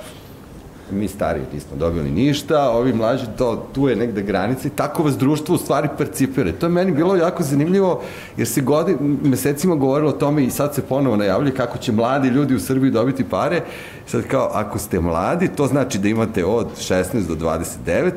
mi 0.93 1.09
stariji 1.09 1.45
nismo 1.53 1.77
dobili 1.77 2.11
ništa, 2.11 2.71
ovi 2.71 2.93
mlađi, 2.93 3.25
to, 3.39 3.67
tu 3.75 3.89
je 3.89 3.97
negde 3.97 4.23
granica 4.23 4.69
i 4.69 4.71
tako 4.71 5.03
vas 5.03 5.19
društvo 5.19 5.55
u 5.55 5.59
stvari 5.59 5.89
percipira. 5.99 6.53
To 6.53 6.67
je 6.67 6.71
meni 6.71 6.93
bilo 6.93 7.17
jako 7.17 7.43
zanimljivo, 7.43 8.03
jer 8.37 8.49
se 8.49 8.61
godin, 8.61 9.19
mesecima 9.23 9.75
govorilo 9.75 10.11
o 10.11 10.19
tome 10.21 10.45
i 10.45 10.51
sad 10.51 10.75
se 10.75 10.83
ponovo 10.83 11.17
najavljaju 11.17 11.57
kako 11.57 11.79
će 11.79 11.93
mladi 11.93 12.29
ljudi 12.29 12.55
u 12.55 12.61
Srbiji 12.61 12.91
dobiti 12.91 13.25
pare. 13.25 13.63
Sad 14.07 14.27
kao, 14.27 14.51
ako 14.53 14.79
ste 14.79 15.01
mladi, 15.01 15.49
to 15.49 15.67
znači 15.67 15.99
da 15.99 16.09
imate 16.09 16.45
od 16.45 16.67
16 16.79 17.27
do 17.27 17.35
29, 17.35 18.13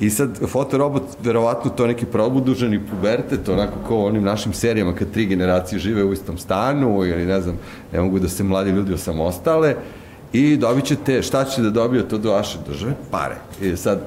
I 0.00 0.10
sad 0.10 0.38
fotorobot, 0.46 1.02
verovatno 1.22 1.70
to 1.70 1.86
neki 1.86 2.06
probuduženi 2.06 2.78
pubertet, 2.90 3.48
onako 3.48 3.78
kao 3.88 3.96
u 3.96 4.04
onim 4.04 4.22
našim 4.22 4.52
serijama 4.52 4.94
kad 4.94 5.10
tri 5.10 5.26
generacije 5.26 5.78
žive 5.78 6.04
u 6.04 6.12
istom 6.12 6.38
stanu 6.38 7.04
ili 7.04 7.26
ne 7.26 7.40
znam, 7.40 7.58
ne 7.92 8.00
mogu 8.00 8.18
da 8.18 8.28
se 8.28 8.44
mladi 8.44 8.70
ljudi 8.70 8.94
osamostale. 8.94 9.68
ostale 9.68 9.97
i 10.32 10.56
dobit 10.56 10.84
ćete, 10.84 11.22
šta 11.22 11.44
ćete 11.44 11.62
da 11.62 11.70
dobije 11.70 12.08
to 12.08 12.18
do 12.18 12.32
vaše 12.32 12.58
države? 12.68 12.94
Pare. 13.10 13.36
I 13.62 13.76
sad, 13.76 14.00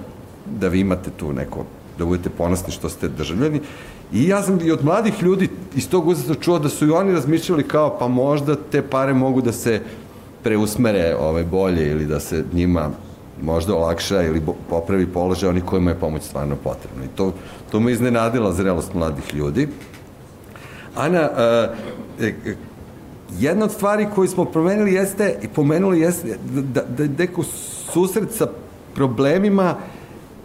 da 0.59 0.67
vi 0.67 0.79
imate 0.79 1.09
tu 1.17 1.33
neko, 1.33 1.65
da 1.97 2.05
budete 2.05 2.29
ponosni 2.29 2.73
što 2.73 2.89
ste 2.89 3.07
državljani. 3.07 3.61
I 4.13 4.27
ja 4.27 4.43
sam 4.43 4.59
i 4.63 4.71
od 4.71 4.85
mladih 4.85 5.23
ljudi 5.23 5.49
iz 5.75 5.89
tog 5.89 6.07
uzeta 6.07 6.35
čuo 6.41 6.59
da 6.59 6.69
su 6.69 6.87
i 6.87 6.91
oni 6.91 7.13
razmišljali 7.13 7.63
kao 7.63 7.97
pa 7.99 8.07
možda 8.07 8.55
te 8.71 8.81
pare 8.81 9.13
mogu 9.13 9.41
da 9.41 9.51
se 9.51 9.81
preusmere 10.43 11.15
ovaj, 11.19 11.43
bolje 11.43 11.91
ili 11.91 12.05
da 12.05 12.19
se 12.19 12.43
njima 12.53 12.89
možda 13.41 13.75
olakša 13.75 14.23
ili 14.23 14.41
popravi 14.69 15.07
položaj 15.07 15.49
oni 15.49 15.61
kojima 15.61 15.91
je 15.91 15.99
pomoć 15.99 16.23
stvarno 16.23 16.55
potrebna. 16.55 17.05
I 17.05 17.15
to, 17.15 17.33
to 17.71 17.79
me 17.79 17.91
iznenadila 17.91 18.53
zrelost 18.53 18.93
mladih 18.93 19.33
ljudi. 19.33 19.67
Ana, 20.95 21.29
uh, 22.19 22.27
jedna 23.39 23.65
od 23.65 23.71
stvari 23.71 24.07
koju 24.15 24.27
smo 24.27 24.45
promenili 24.45 24.93
jeste 24.93 25.39
i 25.41 25.47
pomenuli 25.47 25.99
jeste 25.99 26.37
da, 26.51 26.61
da, 26.61 26.81
da 27.05 27.23
neko 27.23 27.43
susret 27.93 28.31
sa 28.31 28.47
problemima 28.95 29.75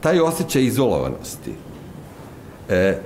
taj 0.00 0.20
osjećaj 0.20 0.62
izolovanosti. 0.62 1.52
E, 2.68 2.98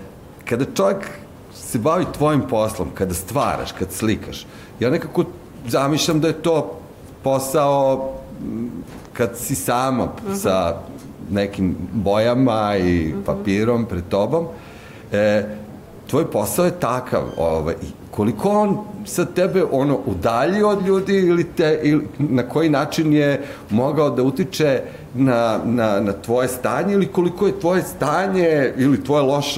kada 0.45 0.65
čovjek 0.75 1.09
se 1.55 1.79
bavi 1.79 2.05
tvojim 2.19 2.43
poslom, 2.51 2.89
kada 2.95 3.15
stvaraš, 3.15 3.73
kad 3.73 3.93
slikaš, 3.93 4.47
ja 4.81 4.91
nekako 4.91 5.25
zamišljam 5.69 6.21
da 6.21 6.29
je 6.29 6.43
to 6.43 6.81
posao 7.23 8.13
kad 9.13 9.37
si 9.37 9.55
sama 9.55 10.05
uh 10.05 10.11
-huh. 10.29 10.37
sa 10.37 10.77
nekim 11.31 11.77
bojama 11.93 12.77
i 12.77 12.83
-huh. 12.83 13.25
papirom 13.25 13.85
pred 13.85 14.05
tobom, 14.09 14.47
e, 15.13 15.45
tvoj 16.11 16.31
posao 16.31 16.65
je 16.65 16.81
takav, 16.81 17.23
ovaj, 17.37 17.75
koliko 18.11 18.49
on 18.51 18.79
sa 19.05 19.25
tebe 19.25 19.65
ono 19.71 19.99
udalji 20.07 20.63
od 20.63 20.87
ljudi 20.87 21.17
ili 21.17 21.45
te, 21.45 21.81
ili 21.83 22.07
na 22.19 22.43
koji 22.43 22.69
način 22.69 23.13
je 23.13 23.43
mogao 23.71 24.11
da 24.11 24.23
utiče 24.23 24.83
na, 25.15 25.61
na, 25.65 26.01
na 26.01 26.13
tvoje 26.13 26.49
stanje 26.49 26.95
ili 26.95 27.07
koliko 27.07 27.47
je 27.47 27.61
tvoje 27.61 27.83
stanje 27.83 28.73
ili 28.77 29.05
tvoj 29.05 29.23
loš 29.23 29.57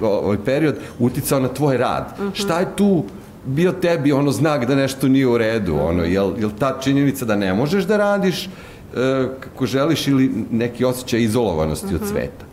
ovaj 0.00 0.36
period 0.44 0.76
uticao 0.98 1.40
na 1.40 1.48
tvoj 1.48 1.76
rad. 1.76 2.14
Uh 2.18 2.24
-huh. 2.24 2.30
Šta 2.34 2.60
je 2.60 2.76
tu 2.76 3.04
bio 3.44 3.72
tebi 3.72 4.12
ono 4.12 4.30
znak 4.30 4.66
da 4.66 4.74
nešto 4.74 5.08
nije 5.08 5.26
u 5.26 5.38
redu, 5.38 5.76
ono, 5.76 6.04
jel, 6.04 6.32
jel 6.38 6.50
ta 6.58 6.78
činjenica 6.80 7.24
da 7.24 7.36
ne 7.36 7.54
možeš 7.54 7.84
da 7.84 7.96
radiš, 7.96 8.48
E, 8.96 9.28
kako 9.40 9.66
želiš 9.66 10.08
ili 10.08 10.30
neki 10.50 10.84
osjećaj 10.84 11.20
izolovanosti 11.20 11.86
uh 11.86 11.92
-huh. 11.92 11.96
od 11.96 12.02
mhm. 12.02 12.10
sveta? 12.10 12.44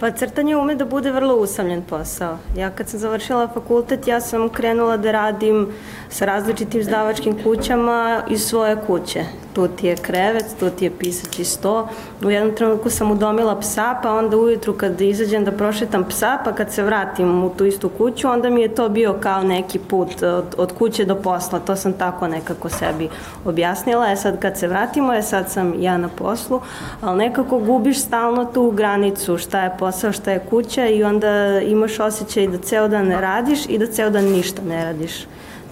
Pa 0.00 0.10
crtanje 0.10 0.56
ume 0.56 0.74
da 0.74 0.84
bude 0.84 1.10
vrlo 1.12 1.36
usamljen 1.36 1.82
posao. 1.82 2.38
Ja 2.56 2.70
kad 2.70 2.88
sam 2.88 3.00
završila 3.00 3.48
fakultet, 3.48 4.06
ja 4.06 4.20
sam 4.20 4.48
krenula 4.48 4.96
da 4.96 5.12
radim 5.12 5.68
sa 6.08 6.24
različitim 6.24 6.80
izdavačkim 6.80 7.42
kućama 7.42 8.22
iz 8.28 8.42
svoje 8.42 8.76
kuće 8.86 9.24
tu 9.58 9.68
ti 9.68 9.86
je 9.86 9.96
krevet, 9.96 10.44
tu 10.60 10.70
ti 10.70 10.84
je 10.84 10.90
pisaći 10.98 11.44
sto. 11.44 11.88
U 12.24 12.30
jednom 12.30 12.54
trenutku 12.56 12.90
sam 12.90 13.10
udomila 13.10 13.60
psa, 13.60 13.98
pa 14.02 14.12
onda 14.12 14.36
ujutru 14.36 14.72
kad 14.72 15.00
izađem 15.00 15.44
da 15.44 15.52
prošetam 15.52 16.04
psa, 16.08 16.38
pa 16.44 16.52
kad 16.52 16.72
se 16.72 16.82
vratim 16.82 17.44
u 17.44 17.50
tu 17.50 17.64
istu 17.64 17.88
kuću, 17.88 18.28
onda 18.28 18.50
mi 18.50 18.60
je 18.60 18.74
to 18.74 18.88
bio 18.88 19.16
kao 19.20 19.42
neki 19.42 19.78
put 19.78 20.22
od, 20.22 20.54
od 20.58 20.72
kuće 20.72 21.04
do 21.04 21.14
posla. 21.14 21.58
To 21.58 21.76
sam 21.76 21.92
tako 21.92 22.28
nekako 22.28 22.68
sebi 22.68 23.08
objasnila. 23.44 24.12
E 24.12 24.16
sad 24.16 24.38
kad 24.38 24.58
se 24.58 24.68
vratimo, 24.68 25.12
je 25.12 25.22
sad 25.22 25.50
sam 25.50 25.74
ja 25.82 25.98
na 25.98 26.08
poslu, 26.08 26.60
ali 27.00 27.18
nekako 27.18 27.58
gubiš 27.58 28.00
stalno 28.00 28.44
tu 28.44 28.70
granicu 28.70 29.38
šta 29.38 29.62
je 29.62 29.76
posao, 29.78 30.12
šta 30.12 30.30
je 30.32 30.44
kuća 30.50 30.86
i 30.86 31.04
onda 31.04 31.60
imaš 31.60 32.00
osjećaj 32.00 32.46
da 32.46 32.58
ceo 32.58 32.88
dan 32.88 33.10
radiš 33.10 33.66
i 33.68 33.78
da 33.78 33.86
ceo 33.86 34.10
dan 34.10 34.24
ništa 34.24 34.62
ne 34.62 34.84
radiš. 34.84 35.12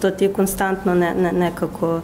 To 0.01 0.11
ti 0.11 0.25
je 0.25 0.33
konstantno 0.33 0.95
ne, 0.95 1.15
ne, 1.15 1.31
nekako 1.31 2.01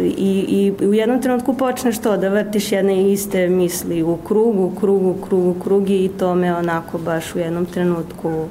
i, 0.00 0.72
i 0.80 0.86
u 0.86 0.94
jednom 0.94 1.22
trenutku 1.22 1.54
počneš 1.54 1.98
to 1.98 2.16
da 2.16 2.28
vrtiš 2.28 2.72
jedne 2.72 3.12
iste 3.12 3.48
misli 3.48 4.02
u 4.02 4.16
krugu, 4.16 4.72
krugu, 4.80 5.14
krugu, 5.26 5.60
krugi 5.62 6.04
i 6.04 6.08
to 6.08 6.34
me 6.34 6.56
onako 6.56 6.98
baš 6.98 7.34
u 7.34 7.38
jednom 7.38 7.66
trenutku 7.66 8.48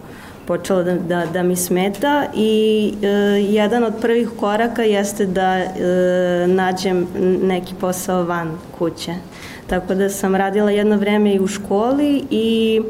počelo 0.47 0.83
da, 0.83 0.95
da, 0.95 1.25
da 1.33 1.43
mi 1.43 1.55
smeta 1.55 2.25
i 2.35 2.93
e, 3.01 3.07
jedan 3.49 3.83
od 3.83 3.93
prvih 4.01 4.29
koraka 4.39 4.83
jeste 4.83 5.25
da 5.25 5.57
e, 5.57 5.69
nađem 6.47 7.07
neki 7.43 7.73
posao 7.81 8.23
van 8.23 8.57
kuće. 8.77 9.13
Tako 9.67 9.95
da 9.95 10.09
sam 10.09 10.35
radila 10.35 10.71
jedno 10.71 10.97
vreme 10.97 11.33
i 11.33 11.39
u 11.39 11.47
školi 11.47 12.23
i 12.31 12.81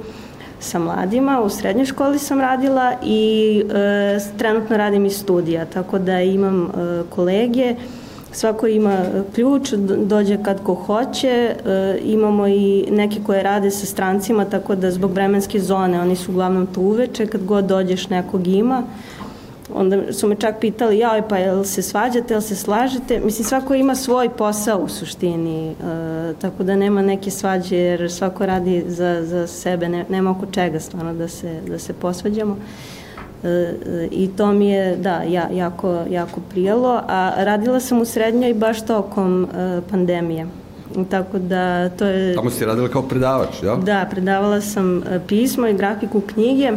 sa 0.59 0.79
mladima, 0.79 1.41
u 1.41 1.49
srednjoj 1.49 1.85
školi 1.85 2.19
sam 2.19 2.41
radila 2.41 2.93
i 3.03 3.63
e, 3.69 4.19
trenutno 4.37 4.77
radim 4.77 5.05
i 5.05 5.09
studija, 5.09 5.65
tako 5.65 5.99
da 5.99 6.21
imam 6.21 6.65
e, 6.65 6.69
kolege, 7.09 7.75
svako 8.31 8.67
ima 8.67 8.97
ključ, 9.35 9.73
dođe 10.05 10.37
kad 10.43 10.63
ko 10.63 10.73
hoće, 10.73 11.27
e, 11.27 11.55
imamo 12.03 12.47
i 12.47 12.85
neke 12.91 13.19
koje 13.25 13.43
rade 13.43 13.71
sa 13.71 13.85
strancima, 13.85 14.45
tako 14.45 14.75
da 14.75 14.91
zbog 14.91 15.11
vremenske 15.11 15.59
zone, 15.59 16.01
oni 16.01 16.15
su 16.15 16.31
uglavnom 16.31 16.67
tu 16.67 16.81
uveče, 16.81 17.27
kad 17.27 17.45
god 17.45 17.65
dođeš 17.65 18.09
nekog 18.09 18.47
ima, 18.47 18.83
onda 19.73 20.13
su 20.13 20.27
me 20.27 20.35
čak 20.35 20.55
pitali, 20.61 20.99
joj, 20.99 21.21
pa 21.29 21.37
jel 21.37 21.63
se 21.63 21.81
svađate, 21.81 22.33
jel 22.33 22.41
se 22.41 22.55
slažete? 22.55 23.19
Mislim, 23.19 23.45
svako 23.45 23.73
ima 23.73 23.95
svoj 23.95 24.29
posao 24.29 24.79
u 24.79 24.89
suštini, 24.89 25.69
e, 25.69 25.73
tako 26.41 26.63
da 26.63 26.75
nema 26.75 27.01
neke 27.01 27.31
svađe, 27.31 27.77
jer 27.77 28.11
svako 28.11 28.45
radi 28.45 28.83
za, 28.87 29.21
za 29.23 29.47
sebe, 29.47 29.89
ne, 29.89 30.05
nema 30.09 30.31
oko 30.31 30.45
čega 30.45 30.79
stvarno 30.79 31.13
da 31.13 31.27
se, 31.27 31.61
da 31.67 31.79
se 31.79 31.93
posvađamo. 31.93 32.57
E, 33.43 33.73
I 34.11 34.29
to 34.37 34.51
mi 34.51 34.69
je, 34.69 34.95
da, 34.95 35.23
ja, 35.23 35.49
jako, 35.53 36.03
jako 36.09 36.41
prijelo, 36.49 37.01
a 37.07 37.33
radila 37.37 37.79
sam 37.79 38.01
u 38.01 38.05
srednjoj 38.05 38.53
baš 38.53 38.85
tokom 38.85 39.43
e, 39.43 39.81
pandemije. 39.89 40.47
Tako 41.09 41.39
da 41.39 41.89
to 41.89 42.05
je... 42.05 42.35
Tamo 42.35 42.49
si 42.49 42.65
radila 42.65 42.87
kao 42.87 43.01
predavač, 43.01 43.63
ja? 43.63 43.75
Da, 43.75 44.07
predavala 44.11 44.61
sam 44.61 44.97
e, 44.97 45.19
pismo 45.27 45.67
i 45.67 45.73
grafiku 45.73 46.21
knjige 46.21 46.71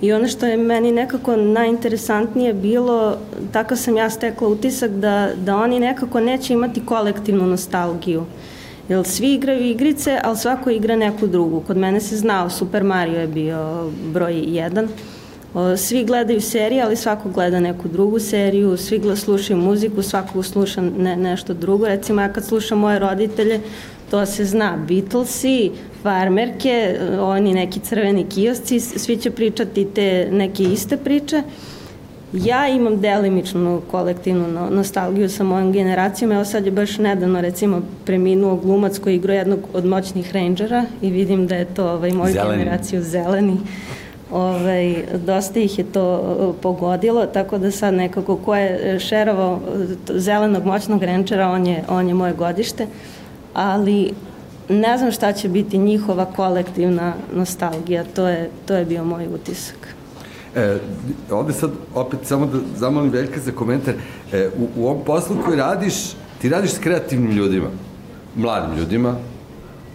I 0.00 0.12
ono 0.12 0.28
što 0.28 0.46
je 0.46 0.56
meni 0.56 0.92
nekako 0.92 1.36
najinteresantnije 1.36 2.54
bilo, 2.54 3.18
tako 3.52 3.76
sam 3.76 3.96
ja 3.96 4.10
stekla 4.10 4.48
utisak 4.48 4.90
da, 4.90 5.30
da 5.36 5.56
oni 5.56 5.80
nekako 5.80 6.20
neće 6.20 6.52
imati 6.52 6.86
kolektivnu 6.86 7.46
nostalgiju. 7.46 8.24
Jer 8.88 9.04
svi 9.04 9.34
igraju 9.34 9.66
igrice, 9.66 10.20
ali 10.24 10.36
svako 10.36 10.70
igra 10.70 10.96
neku 10.96 11.26
drugu. 11.26 11.60
Kod 11.60 11.76
mene 11.76 12.00
se 12.00 12.16
znao, 12.16 12.50
Super 12.50 12.84
Mario 12.84 13.20
je 13.20 13.26
bio 13.26 13.90
broj 14.12 14.32
1. 14.32 14.88
Svi 15.76 16.04
gledaju 16.04 16.40
serije, 16.40 16.82
ali 16.82 16.96
svako 16.96 17.28
gleda 17.28 17.60
neku 17.60 17.88
drugu 17.88 18.18
seriju, 18.18 18.76
svi 18.76 19.16
slušaju 19.16 19.56
muziku, 19.56 20.02
svako 20.02 20.42
sluša 20.42 20.80
ne, 20.80 21.16
nešto 21.16 21.54
drugo. 21.54 21.86
Recimo, 21.86 22.20
ja 22.20 22.32
kad 22.32 22.44
slušam 22.44 22.78
moje 22.78 22.98
roditelje, 22.98 23.60
to 24.10 24.26
se 24.26 24.44
zna, 24.44 24.78
Beatlesi, 24.88 25.70
farmerke, 26.02 26.98
oni 27.20 27.54
neki 27.54 27.80
crveni 27.80 28.24
kiosci, 28.24 28.80
svi 28.80 29.16
će 29.16 29.30
pričati 29.30 29.84
te 29.94 30.28
neke 30.32 30.62
iste 30.62 30.96
priče. 30.96 31.42
Ja 32.32 32.68
imam 32.68 33.00
delimičnu 33.00 33.82
kolektivnu 33.90 34.70
nostalgiju 34.70 35.28
sa 35.28 35.44
mojom 35.44 35.72
generacijom. 35.72 36.32
Evo 36.32 36.44
sad 36.44 36.66
je 36.66 36.72
baš 36.72 36.98
nedavno 36.98 37.40
recimo 37.40 37.82
preminuo 38.04 38.56
glumac 38.56 38.98
koji 38.98 39.16
igra 39.16 39.34
jednog 39.34 39.60
od 39.74 39.84
moćnih 39.84 40.34
rangera 40.34 40.84
i 41.02 41.10
vidim 41.10 41.46
da 41.46 41.54
je 41.54 41.64
to 41.64 41.92
ovaj, 41.92 42.10
moju 42.10 42.32
zeleni. 42.32 42.58
generaciju 42.58 43.02
zeleni. 43.02 43.56
Ovaj, 44.32 45.04
dosta 45.26 45.60
ih 45.60 45.78
je 45.78 45.84
to 45.84 46.20
uh, 46.20 46.54
pogodilo, 46.62 47.26
tako 47.26 47.58
da 47.58 47.70
sad 47.70 47.94
nekako 47.94 48.36
ko 48.36 48.54
je 48.54 48.98
šerovao 49.00 49.60
zelenog 50.08 50.64
moćnog 50.64 51.02
rangera, 51.02 51.48
on 51.48 51.66
je, 51.66 51.84
on 51.88 52.08
je 52.08 52.14
moje 52.14 52.32
godište, 52.32 52.86
ali 53.56 54.12
ne 54.68 54.98
znam 54.98 55.12
šta 55.12 55.32
će 55.32 55.48
biti 55.48 55.78
njihova 55.78 56.24
kolektivna 56.24 57.12
nostalgija, 57.34 58.04
to 58.14 58.28
je, 58.28 58.50
to 58.66 58.74
je 58.74 58.84
bio 58.84 59.04
moj 59.04 59.26
utisak. 59.26 59.94
E, 60.54 60.78
ovde 61.30 61.52
sad 61.52 61.70
opet 61.94 62.18
samo 62.24 62.46
da 62.46 62.58
zamolim 62.76 63.10
Veljka 63.10 63.40
za 63.40 63.52
komentar. 63.52 63.94
E, 64.32 64.50
u, 64.58 64.68
u 64.76 64.88
ovom 64.88 65.04
poslu 65.04 65.36
koji 65.44 65.56
radiš, 65.56 65.94
ti 66.40 66.48
radiš 66.48 66.70
s 66.70 66.78
kreativnim 66.78 67.32
ljudima, 67.32 67.68
mladim 68.34 68.78
ljudima, 68.78 69.14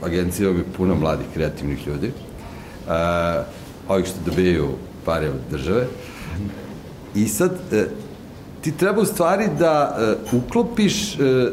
agencija 0.03 0.49
je 0.49 0.63
puno 0.77 0.95
mladih 0.95 1.25
kreativnih 1.33 1.87
ljudi, 1.87 2.07
e, 2.07 2.13
ovih 3.89 4.05
što 4.05 4.17
dobijaju 4.25 4.69
pare 5.05 5.29
od 5.29 5.39
države. 5.51 5.87
I 7.15 7.27
sad, 7.27 7.51
e, 7.71 7.85
ti 8.61 8.71
treba 8.71 9.01
u 9.01 9.05
stvari 9.05 9.47
da 9.59 9.97
e, 9.99 10.35
uklopiš 10.37 11.15
e, 11.15 11.51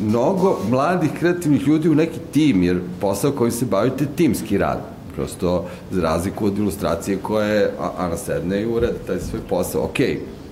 mnogo 0.00 0.58
mladih 0.70 1.10
kreativnih 1.18 1.68
ljudi 1.68 1.88
u 1.88 1.94
neki 1.94 2.18
tim, 2.32 2.62
jer 2.62 2.80
posao 3.00 3.32
kojim 3.32 3.52
se 3.52 3.64
bavite 3.64 4.06
timski 4.16 4.58
rad. 4.58 4.78
Prosto, 5.14 5.66
za 5.90 6.02
razliku 6.02 6.46
od 6.46 6.58
ilustracije 6.58 7.18
koje 7.22 7.70
Ana 7.98 8.16
sedne 8.16 8.62
i 8.62 8.66
ureda 8.66 8.98
taj 9.06 9.18
svoj 9.20 9.40
posao. 9.48 9.84
Ok, 9.84 9.98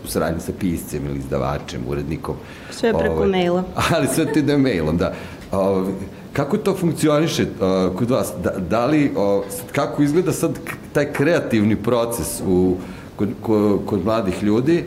u 0.05 0.09
saradnji 0.09 0.41
sa 0.41 0.53
piscem 0.61 1.07
ili 1.07 1.19
izdavačem, 1.19 1.81
urednikom. 1.89 2.35
Sve 2.71 2.99
preko 2.99 3.15
ovaj, 3.15 3.29
maila. 3.29 3.65
Ali 3.95 4.07
sve 4.15 4.33
ti 4.33 4.39
ide 4.39 4.57
mailom, 4.57 4.97
da. 4.97 5.13
Ovaj, 5.53 5.93
kako 6.33 6.57
to 6.57 6.75
funkcioniše 6.77 7.43
uh, 7.43 7.97
kod 7.97 8.11
vas? 8.11 8.33
Da, 8.43 8.51
da 8.71 8.87
li, 8.87 9.13
uh, 9.17 9.45
kako 9.73 10.03
izgleda 10.03 10.33
sad 10.33 10.59
taj 10.93 11.13
kreativni 11.13 11.77
proces 11.77 12.43
u, 12.47 12.77
kod, 13.17 13.29
kod, 13.43 13.81
kod 13.87 14.05
mladih 14.05 14.43
ljudi 14.43 14.85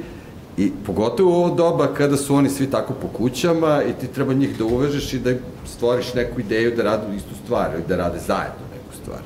I 0.58 0.72
pogotovo 0.86 1.32
u 1.32 1.34
ovo 1.34 1.56
doba 1.56 1.88
kada 1.88 2.18
su 2.18 2.36
oni 2.36 2.50
svi 2.50 2.72
tako 2.72 2.94
po 3.02 3.08
kućama 3.08 3.84
i 3.84 3.94
ti 3.94 4.08
treba 4.08 4.34
njih 4.34 4.58
da 4.58 4.66
uvežeš 4.66 5.14
i 5.14 5.20
da 5.20 5.32
stvoriš 5.66 6.14
neku 6.14 6.40
ideju 6.40 6.76
da 6.76 6.84
rade 6.84 7.16
istu 7.16 7.36
stvar 7.46 7.70
ili 7.74 7.84
da 7.88 7.96
rade 7.96 8.20
zajedno 8.20 8.66
neku 8.74 8.96
stvar. 9.04 9.20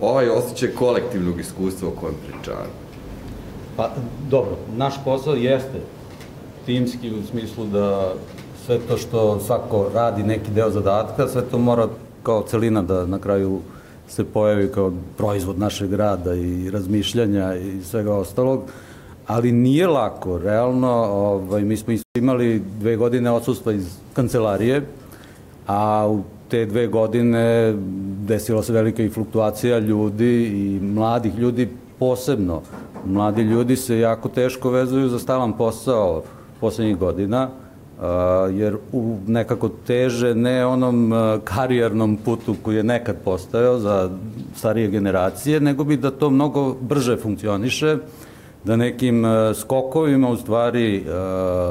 Ovaj 0.00 0.28
osjećaj 0.28 0.68
kolektivnog 0.68 1.40
iskustva 1.40 1.88
o 1.88 2.00
kojem 2.00 2.14
pričavam. 2.26 2.70
Pa, 3.76 3.90
dobro, 4.30 4.56
naš 4.76 4.94
posao 5.04 5.34
jeste 5.34 5.80
timski 6.66 7.10
u 7.10 7.22
smislu 7.30 7.66
da 7.66 8.12
sve 8.66 8.78
to 8.88 8.96
što 8.96 9.40
svako 9.40 9.90
radi 9.94 10.22
neki 10.22 10.50
deo 10.50 10.70
zadatka, 10.70 11.28
sve 11.28 11.42
to 11.42 11.58
mora 11.58 11.88
kao 12.22 12.42
celina 12.42 12.82
da 12.82 13.06
na 13.06 13.18
kraju 13.18 13.60
se 14.08 14.24
pojavi 14.24 14.68
kao 14.74 14.92
proizvod 15.16 15.58
našeg 15.58 15.92
rada 15.92 16.34
i 16.34 16.70
razmišljanja 16.70 17.56
i 17.56 17.82
svega 17.82 18.14
ostalog, 18.14 18.60
ali 19.30 19.52
nije 19.52 19.86
lako, 19.86 20.38
realno, 20.38 20.90
ovaj, 21.10 21.64
mi 21.64 21.76
smo 21.76 21.94
imali 22.18 22.62
dve 22.80 22.96
godine 22.96 23.30
odsustva 23.30 23.72
iz 23.72 23.98
kancelarije, 24.14 24.82
a 25.66 26.08
u 26.08 26.22
te 26.48 26.66
dve 26.66 26.86
godine 26.86 27.74
desila 28.26 28.62
se 28.62 28.72
velika 28.72 29.02
i 29.02 29.08
fluktuacija 29.08 29.78
ljudi 29.78 30.46
i 30.46 30.80
mladih 30.82 31.38
ljudi 31.38 31.68
posebno. 31.98 32.60
Mladi 33.06 33.42
ljudi 33.42 33.76
se 33.76 33.98
jako 33.98 34.28
teško 34.28 34.70
vezuju 34.70 35.08
za 35.08 35.18
stalan 35.18 35.52
posao 35.52 36.22
poslednjih 36.60 36.96
godina, 36.96 37.48
jer 38.52 38.76
u 38.92 39.16
nekako 39.26 39.68
teže 39.86 40.34
ne 40.34 40.66
onom 40.66 41.12
karijernom 41.44 42.16
putu 42.16 42.54
koji 42.62 42.76
je 42.76 42.82
nekad 42.82 43.16
postojao 43.24 43.78
za 43.78 44.10
starije 44.56 44.88
generacije, 44.88 45.60
nego 45.60 45.84
bi 45.84 45.96
da 45.96 46.10
to 46.10 46.30
mnogo 46.30 46.74
brže 46.80 47.16
funkcioniše, 47.16 47.96
da 48.64 48.76
nekim 48.76 49.24
skokovima 49.54 50.28
u 50.30 50.36
stvari 50.36 51.04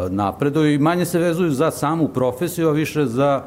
napreduju 0.09 0.73
i 0.73 0.77
manje 0.77 1.05
se 1.05 1.19
vezuju 1.19 1.51
za 1.51 1.71
samu 1.71 2.07
profesiju, 2.07 2.67
a 2.67 2.71
više 2.71 3.05
za 3.05 3.43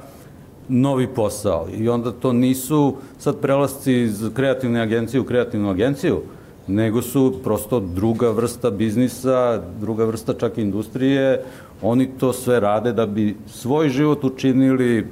novi 0.69 1.07
posao. 1.07 1.67
I 1.79 1.89
onda 1.89 2.13
to 2.13 2.33
nisu 2.33 2.95
sad 3.19 3.37
prelasci 3.41 3.93
iz 3.93 4.31
kreativne 4.35 4.81
agencije 4.81 5.21
u 5.21 5.25
kreativnu 5.25 5.71
agenciju, 5.71 6.21
nego 6.67 7.03
su 7.03 7.35
prosto 7.45 7.81
druga 7.81 8.31
vrsta 8.31 8.71
biznisa, 8.71 9.63
druga 9.81 10.05
vrsta 10.05 10.35
čak 10.35 10.59
industrije, 10.59 11.43
oni 11.83 12.07
to 12.19 12.33
sve 12.33 12.61
rade 12.61 12.93
da 12.93 13.07
bi 13.07 13.37
svoj 13.47 13.89
život 13.89 14.25
učinili 14.25 15.07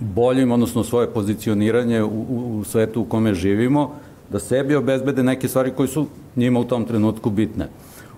boljim, 0.00 0.52
odnosno 0.52 0.84
svoje 0.84 1.06
pozicioniranje 1.06 2.02
u, 2.02 2.08
u, 2.08 2.58
u 2.58 2.64
svetu 2.64 3.00
u 3.00 3.04
kome 3.04 3.34
živimo, 3.34 3.90
da 4.32 4.38
sebi 4.38 4.76
obezbede 4.76 5.22
neke 5.22 5.48
stvari 5.48 5.70
koje 5.76 5.88
su 5.88 6.06
njima 6.36 6.60
u 6.60 6.64
tom 6.64 6.84
trenutku 6.84 7.30
bitne. 7.30 7.68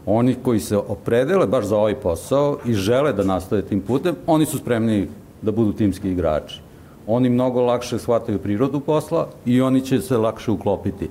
Oni 0.07 0.35
koji 0.43 0.61
se 0.61 0.77
opredele 0.77 1.47
baš 1.47 1.65
za 1.65 1.77
ovaj 1.77 1.95
posao 1.95 2.59
i 2.67 2.75
žele 2.75 3.12
da 3.12 3.25
nastave 3.25 3.62
tim 3.62 3.81
putem, 3.81 4.15
oni 4.27 4.47
su 4.47 4.59
spremni 4.59 5.09
da 5.43 5.53
budu 5.53 5.73
timski 5.73 6.11
igrači. 6.11 6.61
Oni 7.07 7.31
mnogo 7.31 7.62
lakše 7.62 7.99
shvataju 7.99 8.39
prirodu 8.39 8.81
posla 8.81 9.29
i 9.47 9.61
oni 9.61 9.81
će 9.81 10.01
se 10.01 10.17
lakše 10.17 10.51
uklopiti. 10.51 11.09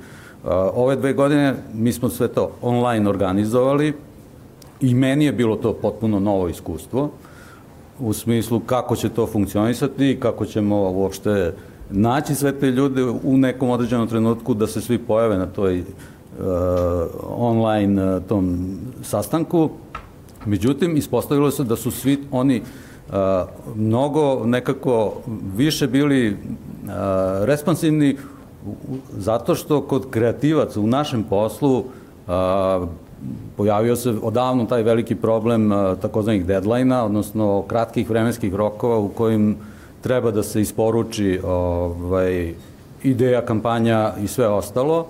Ove 0.76 0.95
dve 0.95 1.14
godine 1.14 1.56
mi 1.74 1.93
smo 1.93 2.10
sve 2.10 2.28
to 2.28 2.51
online 2.62 3.10
organizovali 3.10 3.93
i 4.82 4.93
meni 4.93 5.26
je 5.26 5.32
bilo 5.32 5.56
to 5.56 5.74
potpuno 5.74 6.20
novo 6.20 6.47
iskustvo 6.47 7.10
u 7.99 8.14
smislu 8.14 8.60
kako 8.60 8.95
će 8.95 9.10
to 9.10 9.28
funkcionisati 9.28 10.12
i 10.12 10.20
kako 10.20 10.45
ćemo 10.45 10.91
uopšte 10.91 11.54
naći 11.93 12.35
sve 12.35 12.59
te 12.59 12.71
ljude 12.71 13.03
u 13.03 13.37
nekom 13.37 13.69
određenom 13.69 14.07
trenutku 14.07 14.53
da 14.53 14.67
se 14.67 14.81
svi 14.81 14.97
pojave 14.97 15.37
na 15.37 15.45
toj 15.45 15.79
uh, 15.79 15.85
online 17.27 18.15
uh, 18.15 18.23
tom 18.23 18.77
sastanku. 19.01 19.69
Međutim, 20.45 20.97
ispostavilo 20.97 21.51
se 21.51 21.63
da 21.63 21.75
su 21.75 21.91
svi 21.91 22.19
oni 22.31 22.61
uh, 22.61 23.13
mnogo 23.75 24.45
nekako 24.45 25.13
više 25.55 25.87
bili 25.87 26.29
uh, 26.29 26.37
responsivni 27.45 28.17
zato 29.17 29.55
što 29.55 29.81
kod 29.81 30.09
kreativaca 30.09 30.79
u 30.79 30.87
našem 30.87 31.23
poslu 31.23 31.83
a, 32.27 32.85
pojavio 33.57 33.95
se 33.95 34.13
odavno 34.23 34.65
taj 34.65 34.83
veliki 34.83 35.15
problem 35.15 35.71
takozvanih 36.01 36.45
deadline-a, 36.45 37.03
odnosno 37.03 37.63
kratkih 37.67 38.09
vremenskih 38.09 38.55
rokova 38.55 38.99
u 38.99 39.09
kojim 39.09 39.57
treba 40.04 40.32
da 40.32 40.43
se 40.43 40.62
isporuči 40.62 41.39
ovaj, 41.43 42.54
ideja, 43.04 43.41
kampanja 43.45 44.14
i 44.24 44.28
sve 44.28 44.47
ostalo. 44.47 45.08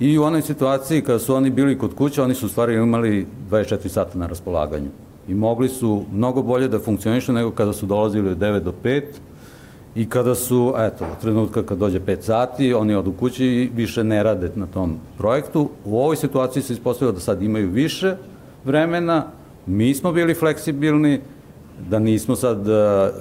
I 0.00 0.18
u 0.18 0.22
onoj 0.22 0.42
situaciji 0.42 1.02
kada 1.02 1.18
su 1.18 1.34
oni 1.34 1.50
bili 1.50 1.78
kod 1.78 1.94
kuće, 1.94 2.22
oni 2.22 2.34
su 2.34 2.46
u 2.46 2.48
stvari 2.48 2.74
imali 2.74 3.26
24 3.50 3.88
sata 3.88 4.18
na 4.18 4.26
raspolaganju. 4.26 4.90
I 5.28 5.34
mogli 5.34 5.68
su 5.68 6.04
mnogo 6.12 6.42
bolje 6.42 6.68
da 6.68 6.78
funkcionišu 6.78 7.32
nego 7.32 7.50
kada 7.50 7.72
su 7.72 7.86
dolazili 7.86 8.30
od 8.30 8.38
9 8.38 8.60
do 8.60 8.72
5, 8.84 9.02
I 9.96 10.04
kada 10.08 10.34
su, 10.34 10.74
eto, 10.76 11.06
trenutka 11.20 11.62
kad 11.62 11.78
dođe 11.78 12.00
5 12.00 12.20
sati, 12.20 12.74
oni 12.74 12.94
odu 12.94 13.12
kući 13.12 13.46
i 13.46 13.70
više 13.74 14.04
ne 14.04 14.22
rade 14.22 14.50
na 14.54 14.66
tom 14.66 14.98
projektu. 15.18 15.70
U 15.84 16.00
ovoj 16.00 16.16
situaciji 16.16 16.62
se 16.62 16.72
ispostavilo 16.72 17.12
da 17.12 17.20
sad 17.20 17.42
imaju 17.42 17.70
više 17.70 18.16
vremena, 18.64 19.24
mi 19.66 19.94
smo 19.94 20.12
bili 20.12 20.34
fleksibilni, 20.34 21.20
da 21.90 21.98
nismo 21.98 22.36
sad 22.36 22.68
uh, 22.68 22.74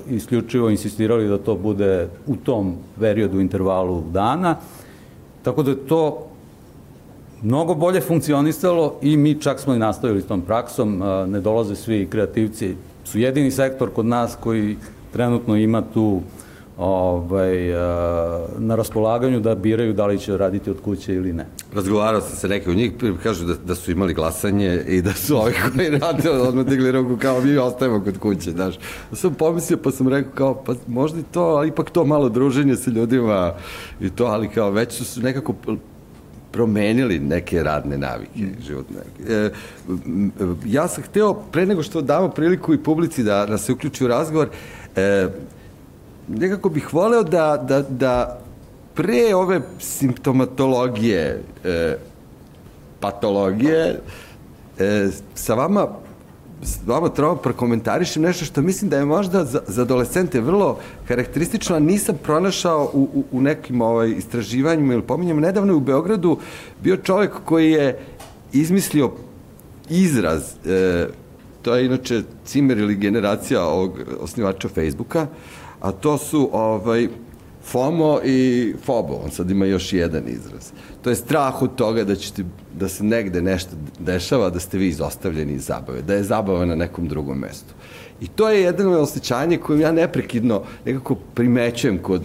isključivo 0.10 0.70
insistirali 0.70 1.28
da 1.28 1.38
to 1.38 1.56
bude 1.56 2.08
u 2.28 2.36
tom 2.36 2.76
periodu, 3.00 3.40
intervalu 3.40 4.04
dana, 4.12 4.56
tako 5.44 5.64
da 5.64 5.72
je 5.72 5.88
to 5.88 6.28
mnogo 7.42 7.76
bolje 7.76 8.02
funkcionisalo 8.02 8.96
i 9.02 9.18
mi 9.18 9.42
čak 9.42 9.60
smo 9.60 9.74
i 9.74 9.80
nastavili 9.80 10.22
s 10.22 10.28
tom 10.28 10.42
praksom, 10.42 11.02
uh, 11.02 11.30
ne 11.30 11.42
dolaze 11.42 11.76
svi 11.76 12.08
kreativci, 12.10 12.76
su 13.04 13.20
jedini 13.20 13.52
sektor 13.52 13.90
kod 13.90 14.06
nas 14.06 14.38
koji 14.40 14.78
trenutno 15.14 15.56
ima 15.56 15.84
tu 15.94 16.04
uh, 16.04 16.22
ovaj, 16.78 17.72
na 18.58 18.76
raspolaganju 18.76 19.40
da 19.40 19.56
biraju 19.56 19.94
da 19.94 20.06
li 20.06 20.20
će 20.20 20.38
raditi 20.38 20.70
od 20.70 20.82
kuće 20.82 21.14
ili 21.14 21.34
ne. 21.34 21.46
Razgovarao 21.74 22.22
sam 22.22 22.38
se 22.38 22.48
neki 22.48 22.70
od 22.70 22.76
njih, 22.76 22.92
kažu 23.24 23.46
da, 23.46 23.54
da 23.66 23.76
su 23.76 23.92
imali 23.92 24.14
glasanje 24.14 24.84
i 24.88 25.02
da 25.02 25.14
su 25.14 25.38
ovi 25.38 25.54
koji 25.76 25.90
rade 25.90 26.30
odmah 26.30 26.66
digli 26.66 26.92
ruku 26.92 27.18
kao 27.22 27.42
mi 27.42 27.58
ostajemo 27.58 28.04
kod 28.04 28.18
kuće, 28.20 28.52
znaš. 28.52 28.76
Da 29.12 29.16
sam 29.16 29.34
pomislio 29.34 29.78
pa 29.78 29.92
sam 29.92 30.08
rekao 30.08 30.32
kao 30.36 30.64
pa 30.66 30.74
možda 30.88 31.20
i 31.20 31.24
to, 31.32 31.42
ali 31.42 31.68
ipak 31.68 31.90
to 31.90 32.06
malo 32.06 32.30
druženje 32.30 32.76
sa 32.76 32.92
ljudima 32.92 33.54
i 34.02 34.10
to, 34.10 34.26
ali 34.26 34.50
kao 34.50 34.72
već 34.72 35.04
su 35.04 35.22
nekako 35.22 35.54
promenili 36.52 37.20
neke 37.20 37.64
radne 37.64 37.98
navike 37.98 38.40
životne. 38.68 38.98
E, 39.30 39.50
ja 40.66 40.88
sam 40.88 41.04
hteo, 41.04 41.34
pre 41.34 41.66
nego 41.66 41.84
što 41.84 42.02
damo 42.02 42.30
priliku 42.30 42.74
i 42.74 42.84
publici 42.84 43.24
da, 43.24 43.46
da 43.46 43.58
se 43.58 43.74
uključi 43.74 44.06
u 44.06 44.08
razgovor, 44.08 44.48
e, 44.96 45.28
nekako 46.28 46.70
bih 46.70 46.94
voleo 46.94 47.24
da, 47.24 47.58
da, 47.68 47.82
da 47.82 48.40
pre 48.94 49.36
ove 49.36 49.62
simptomatologije, 49.80 51.44
e, 51.64 51.98
patologije, 53.00 54.00
e, 54.80 55.08
sa 55.36 55.54
vama 55.54 55.88
s 56.66 56.80
vama 56.88 57.10
treba 57.10 57.36
prokomentarišem 57.36 58.24
nešto 58.24 58.46
što 58.46 58.62
mislim 58.62 58.90
da 58.90 58.98
je 58.98 59.06
možda 59.06 59.46
za, 59.46 59.62
za 59.68 59.82
adolescente 59.82 60.42
vrlo 60.42 60.80
karakteristično, 61.08 61.76
a 61.76 61.80
nisam 61.80 62.18
pronašao 62.24 62.90
u, 62.94 63.02
u, 63.02 63.24
u 63.32 63.42
nekim 63.42 63.82
ovaj, 63.82 64.10
istraživanjima 64.10 64.94
ili 64.94 65.02
pominjama. 65.02 65.42
Nedavno 65.42 65.74
je 65.74 65.78
u 65.78 65.80
Beogradu 65.80 66.38
bio 66.84 66.98
čovek 66.98 67.32
koji 67.46 67.72
je 67.72 68.00
izmislio 68.54 69.12
izraz, 69.90 70.44
e, 70.66 71.08
to 71.62 71.76
je 71.76 71.86
inače 71.86 72.22
cimer 72.46 72.78
ili 72.78 72.96
generacija 72.96 73.64
ovog 73.64 74.00
osnivača 74.20 74.68
Facebooka, 74.68 75.28
a 75.86 75.92
to 75.92 76.18
su 76.18 76.50
ovaj, 76.54 77.08
FOMO 77.64 78.20
i 78.24 78.74
FOBO, 78.84 79.22
on 79.26 79.32
sad 79.32 79.52
ima 79.52 79.66
još 79.66 79.94
jedan 79.94 80.24
izraz. 80.28 80.72
To 81.02 81.10
je 81.10 81.16
strah 81.16 81.62
od 81.62 81.76
toga 81.76 82.04
da, 82.04 82.16
ćete, 82.16 82.44
da 82.74 82.90
se 82.90 83.04
negde 83.04 83.42
nešto 83.42 83.72
dešava, 84.00 84.50
da 84.50 84.60
ste 84.60 84.78
vi 84.78 84.88
izostavljeni 84.88 85.54
iz 85.54 85.66
zabave, 85.66 86.02
da 86.02 86.14
je 86.14 86.24
zabava 86.24 86.66
na 86.66 86.76
nekom 86.76 87.08
drugom 87.08 87.38
mestu. 87.38 87.74
I 88.22 88.28
to 88.28 88.50
je 88.50 88.62
jedno 88.62 89.00
osjećanje 89.00 89.58
koje 89.58 89.80
ja 89.80 89.92
neprekidno 89.92 90.64
nekako 90.86 91.16
primećujem 91.16 91.98
kod 91.98 92.24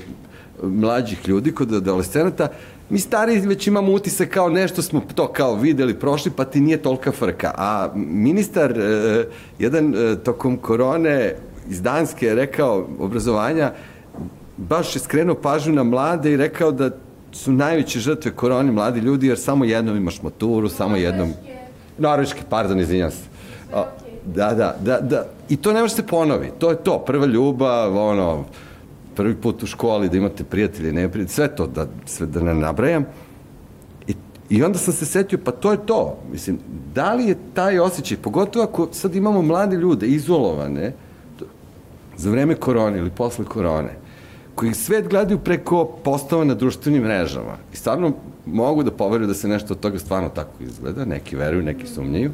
mlađih 0.63 1.29
ljudi, 1.29 1.53
kod 1.53 1.73
adolescenata, 1.75 2.49
mi 2.91 2.99
stari 2.99 3.41
već 3.41 3.67
imamo 3.67 3.93
utisak 3.93 4.29
kao 4.29 4.49
nešto 4.49 4.83
smo 4.83 5.03
to 5.15 5.29
kao 5.29 5.55
videli, 5.55 5.99
prošli, 5.99 6.33
pa 6.37 6.45
ti 6.45 6.61
nije 6.61 6.83
tolika 6.83 7.13
frka. 7.13 7.53
A 7.57 7.93
ministar, 7.97 8.81
eh, 8.81 9.25
jedan 9.59 9.95
eh, 9.95 10.17
tokom 10.25 10.57
korone 10.57 11.35
iz 11.71 11.83
Danske 11.83 12.27
je 12.27 12.35
rekao 12.35 12.87
obrazovanja, 12.99 13.73
baš 14.57 14.97
je 14.97 15.01
skrenuo 15.01 15.35
pažnju 15.35 15.73
na 15.73 15.83
mlade 15.83 16.33
i 16.33 16.37
rekao 16.37 16.73
da 16.73 16.91
su 17.33 17.53
najveće 17.53 17.99
žrtve 17.99 18.31
koroni 18.31 18.73
mladi 18.73 19.01
ljudi, 19.01 19.27
jer 19.27 19.39
samo 19.39 19.65
jednom 19.65 19.97
imaš 19.97 20.23
maturu, 20.23 20.69
samo 20.69 20.97
jednom... 20.97 21.33
Norveški, 21.99 22.43
pardon, 22.51 22.81
izvinjam 22.81 23.11
se. 23.11 23.23
O, 23.75 23.85
da, 24.27 24.55
da, 24.55 24.77
da, 24.81 25.01
da. 25.01 25.27
I 25.49 25.57
to 25.57 25.73
ne 25.73 25.81
može 25.81 25.95
se 25.95 26.07
ponovi. 26.07 26.51
To 26.59 26.71
je 26.71 26.77
to. 26.77 26.99
Prva 26.99 27.27
ljubav, 27.27 27.99
ono, 27.99 28.45
prvi 29.17 29.35
put 29.35 29.63
u 29.63 29.67
školi 29.67 30.09
da 30.09 30.17
imate 30.17 30.45
prijatelje, 30.45 30.93
ne 30.93 31.09
prijatelje, 31.09 31.35
sve 31.35 31.49
to, 31.57 31.67
da, 31.67 31.87
sve 32.07 32.27
da 32.27 32.43
ne 32.43 32.55
nabrajam. 32.55 33.05
I, 34.07 34.15
I 34.49 34.63
onda 34.63 34.79
sam 34.79 34.95
se 34.95 35.07
setio, 35.07 35.39
pa 35.45 35.51
to 35.51 35.73
je 35.73 35.87
to. 35.87 36.19
Mislim, 36.33 36.59
da 36.95 37.15
li 37.15 37.25
je 37.25 37.37
taj 37.55 37.79
osjećaj, 37.79 38.17
pogotovo 38.17 38.65
ako 38.65 38.89
sad 38.93 39.15
imamo 39.15 39.43
mlade 39.43 39.77
ljude, 39.77 40.07
izolovane, 40.07 40.93
za 42.21 42.31
vreme 42.31 42.55
korone 42.55 42.99
ili 42.99 43.11
posle 43.11 43.45
korone, 43.45 43.97
koji 44.55 44.75
svet 44.75 45.09
gledaju 45.09 45.39
preko 45.39 45.85
postava 46.05 46.45
na 46.45 46.55
društvenim 46.55 47.03
mrežama. 47.03 47.57
I 47.73 47.77
stvarno 47.77 48.13
mogu 48.47 48.83
da 48.83 48.91
poveruju 48.91 49.29
da 49.29 49.35
se 49.35 49.49
nešto 49.49 49.75
od 49.75 49.81
toga 49.81 49.99
stvarno 49.99 50.29
tako 50.29 50.63
izgleda, 50.63 51.05
neki 51.05 51.37
veruju, 51.37 51.63
neki 51.63 51.87
sumnjaju, 51.87 52.31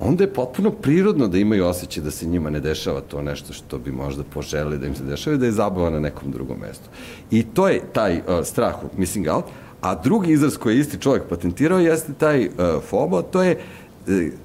onda 0.00 0.24
je 0.24 0.32
potpuno 0.32 0.70
prirodno 0.70 1.28
da 1.28 1.38
imaju 1.38 1.66
osjećaj 1.66 2.02
da 2.02 2.10
se 2.10 2.26
njima 2.26 2.50
ne 2.50 2.60
dešava 2.60 3.00
to 3.00 3.22
nešto 3.22 3.52
što 3.52 3.78
bi 3.78 3.92
možda 3.92 4.22
poželili 4.34 4.78
da 4.78 4.86
im 4.86 4.94
se 4.94 5.04
dešava 5.04 5.36
i 5.36 5.38
da 5.38 5.46
je 5.46 5.52
zabava 5.52 5.90
na 5.90 6.00
nekom 6.00 6.32
drugom 6.32 6.58
mestu. 6.60 6.90
I 7.30 7.42
to 7.42 7.68
je 7.68 7.82
taj 7.92 8.18
uh, 8.18 8.44
strah 8.44 8.74
missing 8.96 9.26
out, 9.28 9.44
a 9.80 9.94
drugi 9.94 10.32
izraz 10.32 10.56
koji 10.56 10.74
je 10.74 10.80
isti 10.80 11.00
čovjek 11.00 11.28
patentirao 11.28 11.78
jeste 11.78 12.12
taj 12.18 12.46
uh, 12.46 12.52
FOBO, 12.90 13.22
to 13.22 13.42
je 13.42 13.58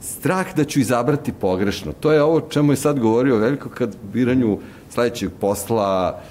strah 0.02 0.56
da 0.56 0.64
ću 0.64 0.80
izabrati 0.80 1.32
pogrešno. 1.32 1.92
To 2.00 2.12
je 2.12 2.24
ovo 2.24 2.42
čemu 2.42 2.72
je 2.72 2.76
sad 2.76 3.00
govorio 3.00 3.38
veliko 3.38 3.70
kad 3.70 3.96
biranju 4.14 4.58
sledećeg 4.90 5.30
posla, 5.40 6.22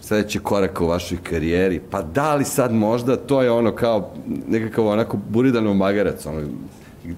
sledeći 0.00 0.38
korak 0.38 0.80
u 0.80 0.86
vašoj 0.86 1.18
karijeri, 1.22 1.80
pa 1.90 2.02
da 2.02 2.34
li 2.34 2.44
sad 2.44 2.72
možda, 2.72 3.16
to 3.16 3.42
je 3.42 3.50
ono 3.50 3.72
kao 3.72 4.12
nekakav 4.48 4.86
onako 4.86 5.18
buridanov 5.28 5.74
magarac, 5.74 6.26
ono, 6.26 6.40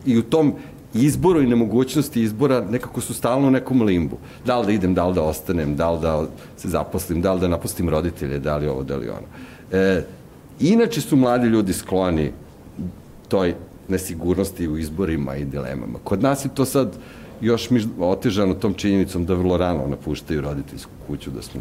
i 0.07 0.19
u 0.19 0.23
tom 0.23 0.55
izboru 0.95 1.43
i 1.43 1.47
nemogućnosti 1.47 2.23
izbora 2.23 2.65
nekako 2.71 3.01
su 3.01 3.15
stalno 3.15 3.49
u 3.49 3.51
nekom 3.51 3.83
limbu. 3.83 4.17
Da 4.47 4.59
li 4.59 4.67
da 4.67 4.73
idem, 4.73 4.95
da 4.95 5.07
li 5.07 5.15
da 5.15 5.23
ostanem, 5.23 5.77
da 5.77 5.91
li 5.91 6.01
da 6.01 6.27
se 6.57 6.69
zaposlim, 6.69 7.23
da 7.23 7.33
li 7.33 7.41
da 7.41 7.49
napustim 7.49 7.89
roditelje, 7.89 8.39
da 8.39 8.57
li 8.57 8.69
ovo, 8.69 8.83
da 8.83 8.97
li 8.97 9.09
ono. 9.09 9.27
E, 9.73 10.05
inače 10.61 11.01
su 11.01 11.17
mladi 11.17 11.47
ljudi 11.47 11.73
skloni 11.73 12.33
toj 13.29 13.55
nesigurnosti 13.89 14.69
u 14.69 14.79
izborima 14.79 15.37
i 15.37 15.45
dilemama. 15.45 15.99
Kod 16.05 16.23
nas 16.23 16.45
je 16.45 16.55
to 16.55 16.65
sad 16.65 16.97
još 17.41 17.71
mi 17.71 17.89
otežano 18.01 18.55
tom 18.55 18.75
činjenicom 18.75 19.27
da 19.27 19.35
vrlo 19.35 19.57
rano 19.57 19.87
napuštaju 19.87 20.41
roditeljsku 20.41 20.91
kuću, 21.07 21.31
da 21.31 21.43
smo 21.43 21.61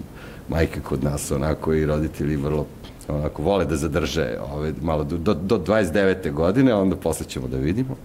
majke 0.49 0.79
kod 0.79 1.03
nas 1.03 1.31
onako 1.31 1.73
i 1.73 1.85
roditelji 1.85 2.35
vrlo 2.35 2.65
onako 3.07 3.43
vole 3.43 3.65
da 3.65 3.75
zadrže 3.75 4.37
ove, 4.53 4.73
malo 4.81 5.03
do, 5.03 5.17
do, 5.17 5.33
do 5.33 5.57
29. 5.57 6.31
godine, 6.31 6.73
onda 6.73 6.95
posle 6.95 7.25
ćemo 7.25 7.47
da 7.47 7.57
vidimo. 7.57 7.95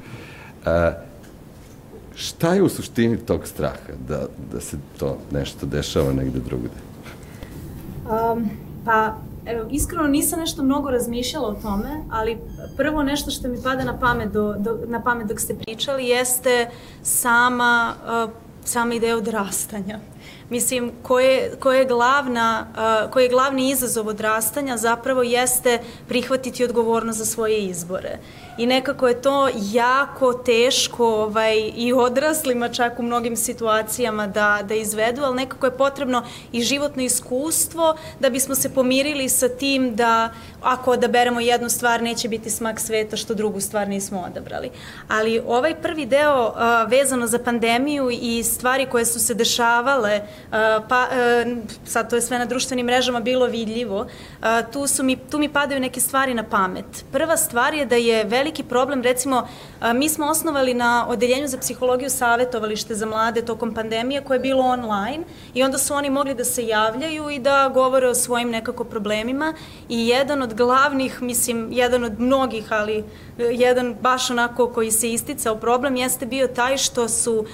E, 0.66 0.92
šta 2.14 2.54
je 2.54 2.62
u 2.62 2.68
suštini 2.68 3.16
tog 3.16 3.46
straha 3.46 3.92
da, 4.08 4.26
da 4.52 4.60
se 4.60 4.76
to 4.98 5.18
nešto 5.32 5.66
dešava 5.66 6.12
negde 6.12 6.40
drugde? 6.40 6.80
Um, 8.06 8.50
pa, 8.86 9.14
evo, 9.46 9.68
iskreno 9.70 10.06
nisam 10.06 10.40
nešto 10.40 10.62
mnogo 10.62 10.90
razmišljala 10.90 11.48
o 11.48 11.54
tome, 11.54 12.04
ali 12.10 12.38
prvo 12.76 13.02
nešto 13.02 13.30
što 13.30 13.48
mi 13.48 13.62
pada 13.62 13.84
na 13.84 13.98
pamet, 13.98 14.32
do, 14.32 14.54
do, 14.58 14.78
na 14.86 15.02
pamet 15.02 15.26
dok 15.26 15.40
ste 15.40 15.54
pričali 15.54 16.06
jeste 16.06 16.70
sama, 17.02 17.94
uh, 18.24 18.30
sama 18.64 18.94
ideja 18.94 19.16
odrastanja. 19.16 19.98
Mislim, 20.50 20.92
koje, 21.02 21.56
koje 21.60 21.78
je 21.78 21.84
glavna, 21.84 22.66
uh, 22.70 23.10
koji 23.12 23.24
je 23.24 23.28
glavni 23.28 23.70
izazov 23.70 24.08
odrastanja 24.08 24.76
zapravo 24.76 25.22
jeste 25.22 25.78
prihvatiti 26.08 26.64
odgovornost 26.64 27.18
za 27.18 27.24
svoje 27.24 27.58
izbore 27.58 28.18
i 28.58 28.66
nekako 28.66 29.08
je 29.08 29.22
to 29.22 29.48
jako 29.72 30.32
teško 30.32 31.14
ovaj, 31.14 31.72
i 31.76 31.92
odraslima 31.92 32.68
čak 32.68 32.98
u 32.98 33.02
mnogim 33.02 33.36
situacijama 33.36 34.26
da, 34.26 34.58
da 34.68 34.74
izvedu, 34.74 35.22
ali 35.22 35.36
nekako 35.36 35.66
je 35.66 35.76
potrebno 35.76 36.24
i 36.52 36.62
životno 36.62 37.02
iskustvo 37.02 37.96
da 38.20 38.30
bismo 38.30 38.54
se 38.54 38.74
pomirili 38.74 39.28
sa 39.28 39.48
tim 39.48 39.94
da 39.94 40.30
ako 40.62 40.90
odaberemo 40.90 41.40
jednu 41.40 41.68
stvar 41.68 42.02
neće 42.02 42.28
biti 42.28 42.50
smak 42.50 42.80
sveta 42.80 43.16
što 43.16 43.34
drugu 43.34 43.60
stvar 43.60 43.88
nismo 43.88 44.24
odabrali. 44.30 44.70
Ali 45.08 45.42
ovaj 45.46 45.74
prvi 45.82 46.06
deo 46.06 46.52
a, 46.56 46.86
vezano 46.90 47.26
za 47.26 47.38
pandemiju 47.38 48.10
i 48.10 48.42
stvari 48.42 48.86
koje 48.86 49.04
su 49.04 49.20
se 49.20 49.34
dešavale, 49.34 50.15
a, 50.50 50.80
pa 50.88 50.96
a, 50.96 51.44
sad 51.84 52.10
to 52.10 52.16
je 52.16 52.22
sve 52.22 52.38
na 52.38 52.44
društvenim 52.44 52.86
mrežama 52.86 53.20
bilo 53.20 53.46
vidljivo, 53.46 54.06
a, 54.40 54.62
tu, 54.62 54.86
su 54.86 55.02
mi, 55.02 55.16
tu 55.16 55.38
mi 55.38 55.48
padaju 55.48 55.80
neke 55.80 56.00
stvari 56.00 56.34
na 56.34 56.42
pamet. 56.42 57.04
Prva 57.12 57.36
stvar 57.36 57.74
je 57.74 57.86
da 57.86 57.96
je 57.96 58.24
veliki 58.24 58.62
problem, 58.62 59.02
recimo, 59.02 59.48
mi 59.94 60.08
smo 60.08 60.26
osnovali 60.26 60.74
na 60.74 61.06
Odeljenju 61.08 61.48
za 61.48 61.58
psihologiju 61.58 62.10
savjetovalište 62.10 62.94
za 62.94 63.06
mlade 63.06 63.42
tokom 63.42 63.74
pandemije 63.74 64.20
koje 64.20 64.36
je 64.36 64.40
bilo 64.40 64.62
online 64.62 65.24
i 65.54 65.62
onda 65.62 65.78
su 65.78 65.94
oni 65.94 66.10
mogli 66.10 66.34
da 66.34 66.44
se 66.44 66.66
javljaju 66.66 67.30
i 67.30 67.38
da 67.38 67.70
govore 67.74 68.08
o 68.08 68.14
svojim 68.14 68.50
nekako 68.50 68.84
problemima 68.84 69.54
i 69.88 70.08
jedan 70.08 70.42
od 70.42 70.54
glavnih, 70.54 71.22
mislim, 71.22 71.68
jedan 71.72 72.04
od 72.04 72.20
mnogih, 72.20 72.72
ali 72.72 73.04
jedan 73.38 73.94
baš 74.00 74.30
onako 74.30 74.68
koji 74.68 74.90
se 74.90 75.12
isticao 75.12 75.56
problem 75.56 75.96
jeste 75.96 76.26
bio 76.26 76.48
taj 76.48 76.76
što 76.76 77.08
su 77.08 77.44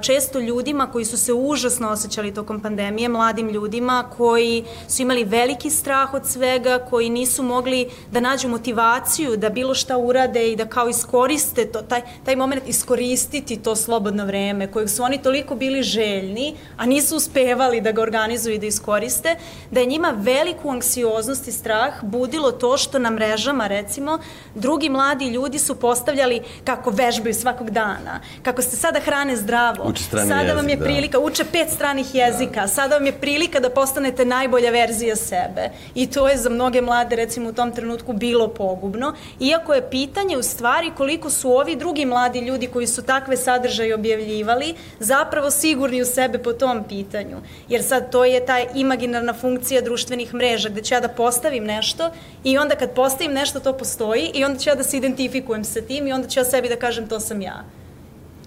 često 0.00 0.38
ljudima 0.38 0.86
koji 0.86 1.04
su 1.04 1.18
se 1.18 1.32
užasno 1.32 1.88
osjećali 1.92 2.34
tokom 2.34 2.60
pandemije, 2.60 3.08
mladim 3.08 3.48
ljudima 3.48 4.04
koji 4.16 4.64
su 4.88 5.02
imali 5.02 5.24
veliki 5.24 5.70
strah 5.70 6.14
od 6.14 6.26
svega, 6.26 6.78
koji 6.90 7.10
nisu 7.10 7.42
mogli 7.42 7.88
da 8.10 8.20
nađu 8.20 8.48
motivaciju 8.48 9.36
da 9.36 9.50
bilo 9.50 9.74
šta 9.74 9.98
urade 9.98 10.52
i 10.52 10.56
da 10.56 10.66
kao 10.66 10.88
iskoriste 10.88 11.64
to, 11.64 11.82
taj, 11.82 12.02
taj 12.24 12.36
moment 12.36 12.62
iskoristiti 12.68 13.56
to 13.56 13.76
slobodno 13.76 14.24
vreme 14.24 14.66
kojeg 14.66 14.88
su 14.90 15.02
oni 15.02 15.22
toliko 15.22 15.54
bili 15.54 15.82
željni, 15.82 16.54
a 16.76 16.86
nisu 16.86 17.16
uspevali 17.16 17.80
da 17.80 17.92
ga 17.92 18.02
organizuju 18.02 18.54
i 18.54 18.58
da 18.58 18.66
iskoriste, 18.66 19.36
da 19.70 19.80
je 19.80 19.86
njima 19.86 20.14
veliku 20.16 20.70
anksioznost 20.70 21.48
i 21.48 21.52
strah 21.52 22.04
budilo 22.04 22.52
to 22.52 22.76
što 22.76 22.98
na 22.98 23.10
mrežama 23.10 23.66
recimo 23.66 24.18
drugi 24.54 24.88
mladi 24.88 25.28
ljudi 25.28 25.58
su 25.58 25.74
postavljali 25.74 26.42
kako 26.64 26.90
vežbaju 26.90 27.34
svakog 27.34 27.70
dana, 27.70 28.20
kako 28.42 28.62
se 28.62 28.76
sada 28.76 29.00
hrane 29.00 29.36
zdravo. 29.36 29.92
Sada 30.10 30.40
jezik, 30.40 30.56
vam 30.56 30.68
je 30.68 30.76
da. 30.76 30.84
prilika, 30.84 31.18
uče 31.18 31.44
pet 31.44 31.70
stranih 31.82 32.14
jezika, 32.14 32.60
da. 32.60 32.68
sada 32.68 32.94
vam 32.94 33.06
je 33.06 33.12
prilika 33.12 33.60
da 33.60 33.70
postanete 33.70 34.24
najbolja 34.24 34.70
verzija 34.70 35.16
sebe. 35.16 35.70
I 35.94 36.06
to 36.06 36.28
je 36.28 36.36
za 36.36 36.50
mnoge 36.50 36.80
mlade 36.80 37.16
recimo 37.16 37.48
u 37.48 37.52
tom 37.52 37.72
trenutku 37.72 38.12
bilo 38.12 38.48
pogubno. 38.48 39.14
Iako 39.40 39.74
je 39.74 39.90
pitanje 39.90 40.36
u 40.36 40.42
stvari 40.42 40.92
koliko 40.96 41.30
su 41.30 41.50
ovi 41.50 41.76
drugi 41.76 42.04
mladi 42.06 42.40
ljudi 42.40 42.66
koji 42.66 42.86
su 42.86 43.02
takve 43.02 43.36
sadržaje 43.36 43.94
objavljivali 43.94 44.74
zapravo 45.00 45.50
sigurni 45.50 46.02
u 46.02 46.04
sebe 46.04 46.38
po 46.38 46.52
tom 46.52 46.84
pitanju. 46.88 47.42
Jer 47.68 47.82
sad 47.82 48.12
to 48.12 48.24
je 48.24 48.46
ta 48.46 48.58
imaginarna 48.74 49.34
funkcija 49.34 49.80
društvenih 49.80 50.34
mreža 50.34 50.68
gde 50.68 50.82
ću 50.82 50.94
ja 50.94 51.00
da 51.00 51.08
postavim 51.08 51.64
nešto 51.64 52.10
i 52.44 52.58
onda 52.58 52.74
kad 52.74 52.94
postavim 52.94 53.32
nešto 53.32 53.60
to 53.60 53.72
postoji 53.72 54.30
i 54.34 54.44
onda 54.44 54.58
ću 54.58 54.70
ja 54.70 54.74
da 54.74 54.84
se 54.84 54.96
identifikujem 54.96 55.64
sa 55.64 55.80
tim 55.80 56.06
i 56.06 56.12
onda 56.12 56.28
ću 56.28 56.40
ja 56.40 56.44
sebi 56.44 56.68
da 56.68 56.76
kažem 56.76 57.08
to 57.08 57.20
sam 57.20 57.42
ja. 57.42 57.81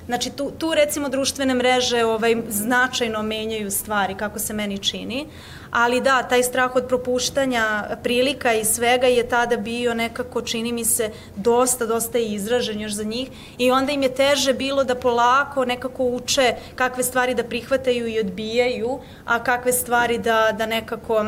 Znači, 0.06 0.30
tu, 0.30 0.52
tu 0.58 0.74
recimo 0.74 1.10
društvene 1.10 1.54
mreže 1.54 2.06
ovaj, 2.06 2.36
značajno 2.50 3.24
menjaju 3.24 3.72
stvari, 3.72 4.16
kako 4.16 4.40
se 4.40 4.54
meni 4.54 4.78
čini, 4.78 5.28
ali 5.72 6.02
da, 6.02 6.24
taj 6.24 6.44
strah 6.44 6.76
od 6.76 6.88
propuštanja 6.88 7.84
prilika 8.04 8.54
i 8.54 8.66
svega 8.66 9.08
je 9.08 9.30
tada 9.30 9.58
bio 9.58 9.94
nekako, 9.94 10.42
čini 10.42 10.72
mi 10.72 10.86
se, 10.86 11.10
dosta, 11.36 11.86
dosta 11.86 12.18
izražen 12.18 12.82
još 12.82 12.92
za 12.92 13.04
njih. 13.04 13.30
I 13.58 13.72
onda 13.72 13.92
im 13.92 14.04
je 14.04 14.16
teže 14.16 14.54
bilo 14.54 14.84
da 14.84 14.96
polako 14.96 15.66
nekako 15.66 16.04
uče 16.04 16.56
kakve 16.76 17.04
stvari 17.04 17.36
da 17.36 17.44
prihvataju 17.44 18.08
i 18.08 18.20
odbijaju, 18.20 19.00
a 19.26 19.44
kakve 19.44 19.74
stvari 19.74 20.18
da, 20.18 20.52
da 20.58 20.66
nekako 20.66 21.26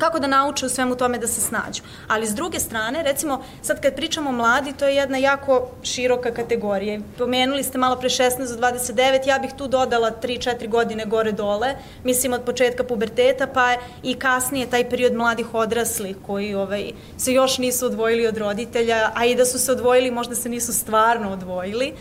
kako 0.00 0.18
da 0.18 0.26
nauče 0.26 0.66
u 0.66 0.68
svemu 0.68 0.96
tome 0.96 1.18
da 1.18 1.26
se 1.26 1.40
snađu. 1.40 1.82
Ali 2.08 2.26
s 2.26 2.34
druge 2.34 2.60
strane, 2.60 3.02
recimo, 3.02 3.44
sad 3.62 3.80
kad 3.80 3.94
pričamo 3.94 4.32
mladi, 4.32 4.72
to 4.72 4.86
je 4.86 4.96
jedna 4.96 5.18
jako 5.18 5.70
široka 5.82 6.30
kategorija. 6.34 7.00
Pomenuli 7.18 7.62
ste 7.62 7.78
malo 7.78 7.96
pre 7.96 8.08
16 8.08 8.36
do 8.38 8.66
29, 8.66 9.28
ja 9.28 9.38
bih 9.38 9.50
tu 9.58 9.68
dodala 9.68 10.10
3-4 10.22 10.68
godine 10.68 11.04
gore-dole, 11.04 11.74
mislim 12.04 12.32
od 12.32 12.42
početka 12.42 12.84
puberteta, 12.84 13.46
pa 13.46 13.74
i 14.02 14.14
kasnije 14.14 14.70
taj 14.70 14.90
period 14.90 15.14
mladih 15.14 15.54
odraslih 15.54 16.16
koji 16.26 16.54
ovaj, 16.54 16.92
se 17.16 17.32
još 17.32 17.58
nisu 17.58 17.86
odvojili 17.86 18.26
od 18.26 18.36
roditelja, 18.36 19.10
a 19.14 19.24
i 19.24 19.34
da 19.34 19.44
su 19.44 19.58
se 19.58 19.72
odvojili, 19.72 20.10
možda 20.10 20.34
se 20.34 20.48
nisu 20.48 20.72
stvarno 20.72 21.32
odvojili. 21.32 21.92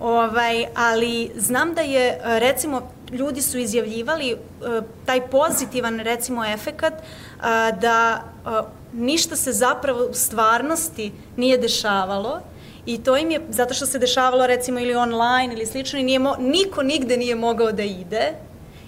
Ovaj, 0.00 0.66
ali 0.74 1.30
znam 1.36 1.74
da 1.74 1.80
je, 1.80 2.20
recimo, 2.24 2.82
ljudi 3.10 3.42
su 3.42 3.58
izjavljivali 3.58 4.34
uh, 4.34 4.84
taj 5.06 5.20
pozitivan, 5.28 5.98
recimo, 5.98 6.44
efekat 6.44 6.92
uh, 6.92 7.44
da 7.80 8.22
uh, 8.44 8.52
ništa 8.92 9.36
se 9.36 9.52
zapravo 9.52 10.04
u 10.04 10.14
stvarnosti 10.14 11.12
nije 11.36 11.58
dešavalo 11.58 12.40
i 12.86 12.98
to 12.98 13.16
im 13.16 13.30
je, 13.30 13.40
zato 13.48 13.74
što 13.74 13.86
se 13.86 13.98
dešavalo 13.98 14.46
recimo 14.46 14.80
ili 14.80 14.94
online 14.94 15.54
ili 15.54 15.66
slično, 15.66 15.98
i 15.98 16.02
nije 16.02 16.18
mo, 16.18 16.36
niko 16.38 16.82
nigde 16.82 17.16
nije 17.16 17.34
mogao 17.34 17.72
da 17.72 17.82
ide 17.82 18.32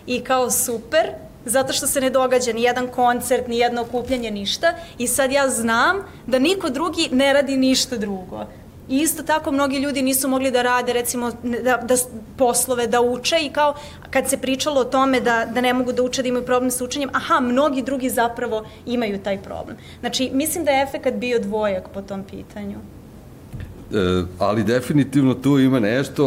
i 0.06 0.20
kao 0.20 0.50
super, 0.50 1.11
zato 1.44 1.72
što 1.72 1.86
se 1.86 2.00
ne 2.00 2.11
događa 2.11 2.52
ni 2.52 2.62
jedan 2.62 2.88
koncert, 2.88 3.48
ni 3.48 3.58
jedno 3.58 3.82
okupljanje, 3.82 4.30
ništa 4.30 4.74
i 4.98 5.06
sad 5.06 5.32
ja 5.32 5.48
znam 5.48 5.96
da 6.26 6.38
niko 6.38 6.70
drugi 6.70 7.08
ne 7.12 7.32
radi 7.32 7.56
ništa 7.56 7.96
drugo 7.96 8.46
I 8.91 8.99
isto 8.99 9.22
tako 9.22 9.53
mnogi 9.53 9.78
ljudi 9.78 10.03
nisu 10.03 10.28
mogli 10.28 10.51
da 10.51 10.62
rade 10.62 10.93
recimo 10.93 11.30
da, 11.43 11.76
da 11.76 11.95
poslove, 12.36 12.86
da 12.86 13.01
uče 13.01 13.36
i 13.43 13.51
kao 13.51 13.74
kad 14.11 14.28
se 14.28 14.38
pričalo 14.38 14.80
o 14.80 14.84
tome 14.84 15.20
da, 15.20 15.47
da 15.55 15.61
ne 15.61 15.74
mogu 15.74 15.93
da 15.93 16.03
uče, 16.03 16.22
da 16.22 16.28
imaju 16.28 16.45
problem 16.45 16.70
sa 16.70 16.84
učenjem, 16.84 17.11
aha, 17.12 17.41
mnogi 17.41 17.82
drugi 17.82 18.11
zapravo 18.11 18.64
imaju 18.86 19.18
taj 19.18 19.38
problem. 19.43 19.76
Znači, 20.01 20.30
mislim 20.32 20.64
da 20.64 20.70
je 20.70 20.82
efekat 20.82 21.14
bio 21.14 21.38
dvojak 21.38 21.88
po 21.95 22.03
tom 22.03 22.24
pitanju. 22.30 22.78
E, 23.95 24.24
ali 24.38 24.64
definitivno 24.64 25.34
tu 25.34 25.59
ima 25.59 25.80
nešto 25.80 26.26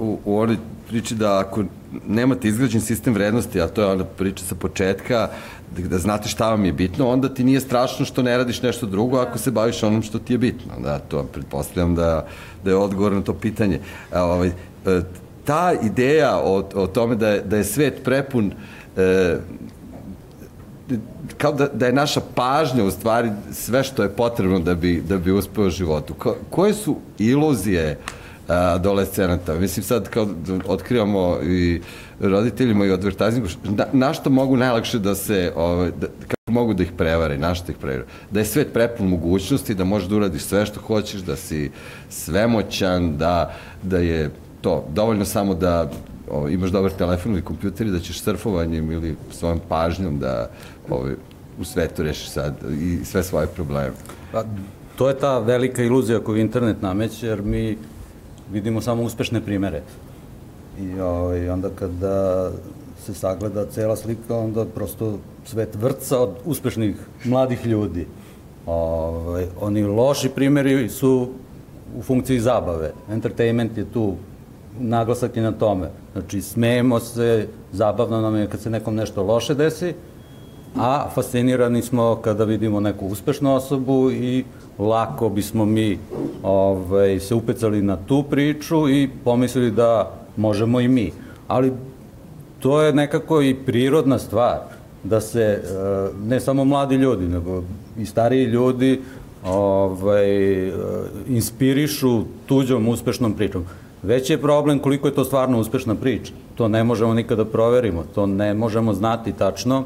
u, 0.00 0.18
u 0.24 0.38
onoj 0.38 0.56
priči 0.90 1.14
da 1.14 1.38
ako 1.38 1.64
nemate 2.08 2.48
izgrađen 2.48 2.80
sistem 2.80 3.14
vrednosti, 3.14 3.60
a 3.60 3.68
to 3.68 3.82
je 3.82 3.86
ona 3.86 4.04
priča 4.04 4.44
sa 4.44 4.54
početka, 4.54 5.28
da, 5.76 5.88
da 5.88 5.98
znate 5.98 6.28
šta 6.28 6.50
vam 6.50 6.64
je 6.64 6.72
bitno, 6.72 7.08
onda 7.08 7.28
ti 7.34 7.44
nije 7.44 7.60
strašno 7.60 8.04
što 8.04 8.22
ne 8.22 8.36
radiš 8.36 8.62
nešto 8.62 8.86
drugo 8.86 9.18
ako 9.18 9.38
se 9.38 9.50
baviš 9.50 9.82
onom 9.82 10.02
što 10.02 10.18
ti 10.18 10.34
je 10.34 10.38
bitno. 10.38 10.72
Da, 10.82 10.98
to 10.98 11.22
pretpostavljam 11.22 11.94
da, 11.94 12.26
da 12.64 12.70
je 12.70 12.76
odgovor 12.76 13.12
na 13.12 13.22
to 13.22 13.34
pitanje. 13.34 13.80
A, 14.12 14.24
ovaj, 14.24 14.48
e, 14.48 14.52
ta 15.44 15.72
ideja 15.82 16.36
o, 16.36 16.64
o 16.74 16.86
tome 16.86 17.14
da 17.16 17.28
je, 17.28 17.42
da 17.42 17.56
je 17.56 17.64
svet 17.64 18.02
prepun 18.04 18.52
e, 18.96 19.36
kao 21.38 21.52
da, 21.52 21.68
da 21.68 21.86
je 21.86 21.92
naša 21.92 22.20
pažnja 22.34 22.84
u 22.84 22.90
stvari 22.90 23.30
sve 23.52 23.84
što 23.84 24.02
je 24.02 24.08
potrebno 24.08 24.58
da 24.58 24.74
bi, 24.74 25.02
da 25.08 25.18
bi 25.18 25.32
uspeo 25.32 25.66
u 25.66 25.70
životu. 25.70 26.14
Ko, 26.14 26.36
koje 26.50 26.74
su 26.74 26.96
iluzije 27.18 27.98
adolescenata? 28.50 29.54
Mislim 29.54 29.84
sad 29.84 30.08
kao 30.08 30.28
otkrivamo 30.66 31.38
i 31.42 31.80
roditeljima 32.20 32.86
i 32.86 32.92
advertisingu, 32.92 33.48
na, 33.64 33.86
na 33.92 34.12
što 34.14 34.30
mogu 34.30 34.56
najlakše 34.56 34.98
da 34.98 35.14
se, 35.14 35.52
ovaj, 35.56 35.90
da, 36.00 36.06
kako 36.28 36.52
mogu 36.52 36.74
da 36.74 36.82
ih 36.82 36.92
prevare, 36.96 37.38
na 37.38 37.54
što 37.54 37.72
ih 37.72 37.78
prevare? 37.78 38.04
Da 38.30 38.40
je 38.40 38.46
svet 38.46 38.72
prepun 38.72 39.08
mogućnosti, 39.08 39.74
da 39.74 39.84
možeš 39.84 40.08
da 40.08 40.16
uradiš 40.16 40.42
sve 40.42 40.66
što 40.66 40.80
hoćeš, 40.80 41.20
da 41.20 41.36
si 41.36 41.70
svemoćan, 42.08 43.16
da, 43.16 43.54
da 43.82 43.98
je 43.98 44.30
to 44.60 44.84
dovoljno 44.94 45.24
samo 45.24 45.54
da 45.54 45.90
o, 46.30 46.48
imaš 46.48 46.70
dobar 46.70 46.90
telefon 46.90 47.32
ili 47.32 47.42
kompjuter 47.42 47.86
i 47.86 47.90
da 47.90 47.98
ćeš 47.98 48.20
surfovanjem 48.20 48.92
ili 48.92 49.16
svojom 49.30 49.60
pažnjom 49.68 50.18
da 50.18 50.50
ovaj, 50.90 51.12
u 51.60 51.64
svetu 51.64 52.02
rešiš 52.02 52.28
sad 52.28 52.54
i 52.80 53.04
sve 53.04 53.22
svoje 53.22 53.46
probleme. 53.46 53.92
Pa, 54.32 54.44
to 54.96 55.08
je 55.08 55.18
ta 55.18 55.38
velika 55.38 55.82
iluzija 55.82 56.20
koju 56.20 56.40
internet 56.40 56.82
nameće, 56.82 57.26
jer 57.26 57.42
mi 57.42 57.76
vidimo 58.52 58.80
samo 58.80 59.02
uspešne 59.02 59.40
primere. 59.40 59.82
I 60.80 61.00
ovaj, 61.00 61.48
onda 61.48 61.70
kada 61.74 62.50
se 63.04 63.14
sagleda 63.14 63.66
cela 63.66 63.96
slika, 63.96 64.36
onda 64.36 64.64
prosto 64.64 65.18
svet 65.44 65.74
vrca 65.74 66.18
od 66.18 66.30
uspešnih 66.44 66.96
mladih 67.24 67.66
ljudi. 67.66 68.06
Ovaj, 68.66 69.46
oni 69.60 69.82
loši 69.82 70.28
primeri 70.28 70.88
su 70.88 71.28
u 71.98 72.02
funkciji 72.02 72.40
zabave. 72.40 72.92
Entertainment 73.10 73.78
je 73.78 73.84
tu 73.92 74.14
naglasak 74.78 75.36
je 75.36 75.42
na 75.42 75.52
tome. 75.52 75.90
Znači, 76.12 76.42
smejemo 76.42 77.00
se, 77.00 77.48
zabavno 77.72 78.20
nam 78.20 78.36
je 78.36 78.46
kad 78.46 78.60
se 78.60 78.70
nekom 78.70 78.94
nešto 78.94 79.22
loše 79.22 79.54
desi, 79.54 79.94
a 80.76 81.08
fascinirani 81.14 81.82
smo 81.82 82.16
kada 82.22 82.44
vidimo 82.44 82.80
neku 82.80 83.06
uspešnu 83.06 83.54
osobu 83.54 84.10
i 84.10 84.44
lako 84.80 85.28
bismo 85.28 85.64
mi 85.64 85.98
ovaj, 86.42 87.20
se 87.20 87.34
upecali 87.34 87.82
na 87.82 87.96
tu 87.96 88.22
priču 88.22 88.88
i 88.88 89.08
pomislili 89.24 89.70
da 89.70 90.12
možemo 90.36 90.80
i 90.80 90.88
mi. 90.88 91.12
Ali 91.48 91.72
to 92.58 92.82
je 92.82 92.92
nekako 92.92 93.42
i 93.42 93.54
prirodna 93.54 94.18
stvar, 94.18 94.58
da 95.04 95.20
se 95.20 95.40
eh, 95.40 95.62
ne 96.24 96.40
samo 96.40 96.64
mladi 96.64 96.94
ljudi, 96.94 97.28
nego 97.28 97.62
i 97.98 98.06
stariji 98.06 98.44
ljudi 98.44 99.00
ovaj, 99.44 100.68
eh, 100.68 100.72
inspirišu 101.28 102.22
tuđom 102.46 102.88
uspešnom 102.88 103.32
pričom. 103.32 103.64
Veći 104.02 104.32
je 104.32 104.40
problem 104.40 104.78
koliko 104.78 105.08
je 105.08 105.14
to 105.14 105.24
stvarno 105.24 105.58
uspešna 105.58 105.94
priča. 105.94 106.32
To 106.54 106.68
ne 106.68 106.84
možemo 106.84 107.14
nikada 107.14 107.44
proverimo, 107.44 108.04
to 108.14 108.26
ne 108.26 108.54
možemo 108.54 108.94
znati 108.94 109.32
tačno, 109.32 109.84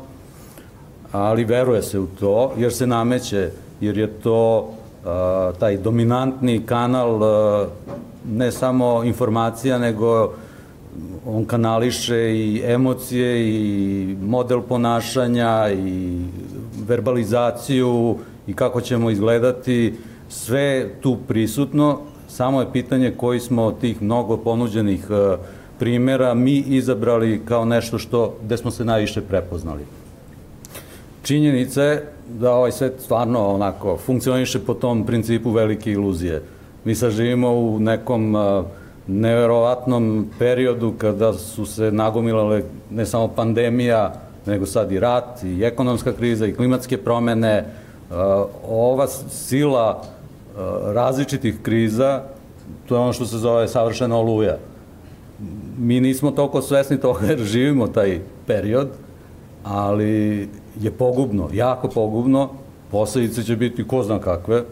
ali 1.12 1.45
veruje 1.45 1.82
se 1.82 1.99
u 1.99 2.07
to, 2.07 2.53
jer 2.59 2.72
se 2.72 2.86
nameće, 2.86 3.51
jer 3.80 3.99
je 3.99 4.07
to 4.07 4.70
taj 5.59 5.77
dominantni 5.77 6.63
kanal 6.67 7.21
ne 8.31 8.53
samo 8.53 9.05
informacija, 9.05 9.79
nego 9.79 10.33
on 11.27 11.45
kanališe 11.45 12.17
i 12.17 12.63
emocije 12.65 13.49
i 13.49 14.17
model 14.21 14.61
ponašanja 14.61 15.71
i 15.73 16.19
verbalizaciju 16.87 18.17
i 18.47 18.55
kako 18.55 18.81
ćemo 18.81 19.11
izgledati, 19.11 19.95
sve 20.29 20.89
tu 21.01 21.17
prisutno 21.29 21.99
Samo 22.35 22.61
je 22.61 22.73
pitanje 22.73 23.11
koji 23.17 23.41
smo 23.41 23.65
od 23.65 23.79
tih 23.79 24.03
mnogo 24.03 24.37
ponuđenih 24.37 25.07
primera 25.79 26.35
mi 26.35 26.59
izabrali 26.59 27.43
kao 27.45 27.65
nešto 27.65 27.99
što, 27.99 28.35
gde 28.45 28.57
smo 28.57 28.71
se 28.71 28.85
najviše 28.85 29.21
prepoznali. 29.21 29.83
Činjenica 31.25 31.83
je 31.83 32.07
da 32.29 32.55
ovaj 32.55 32.72
svet 32.72 32.93
stvarno 33.01 33.47
onako 33.47 33.97
funkcioniše 33.97 34.59
po 34.59 34.75
tom 34.75 35.07
principu 35.07 35.51
velike 35.51 35.93
iluzije. 35.93 36.43
Mi 36.85 36.95
sad 36.95 37.11
živimo 37.11 37.51
u 37.51 37.81
nekom 37.81 38.37
neverovatnom 39.07 40.27
periodu 40.39 40.93
kada 40.99 41.33
su 41.33 41.66
se 41.66 41.93
nagomilale 41.93 42.62
ne 42.91 43.07
samo 43.07 43.29
pandemija, 43.29 44.14
nego 44.47 44.66
sad 44.66 44.93
i 44.93 45.01
rat, 45.01 45.43
i 45.45 45.62
ekonomska 45.62 46.12
kriza, 46.12 46.47
i 46.47 46.55
klimatske 46.55 46.97
promene. 46.97 47.64
Ova 48.68 49.07
sila 49.31 50.03
različitih 50.85 51.62
kriza, 51.62 52.22
to 52.89 52.95
je 52.95 53.01
ono 53.01 53.12
što 53.12 53.27
se 53.27 53.39
zove 53.39 53.68
savršena 53.68 54.16
oluja. 54.16 54.57
Mi 55.79 56.01
nismo 56.01 56.31
toliko 56.31 56.62
svesni 56.62 57.01
toga 57.01 57.27
jer 57.27 57.39
živimo 57.39 57.87
taj 57.87 58.20
period, 58.47 58.89
ali 59.64 60.49
je 60.81 60.91
pogubno, 60.91 61.49
jako 61.53 61.89
pogubno, 61.89 62.49
posledice 62.91 63.43
će 63.43 63.57
biti 63.57 63.87
ko 63.87 64.03
zna 64.03 64.18
kakve, 64.18 64.62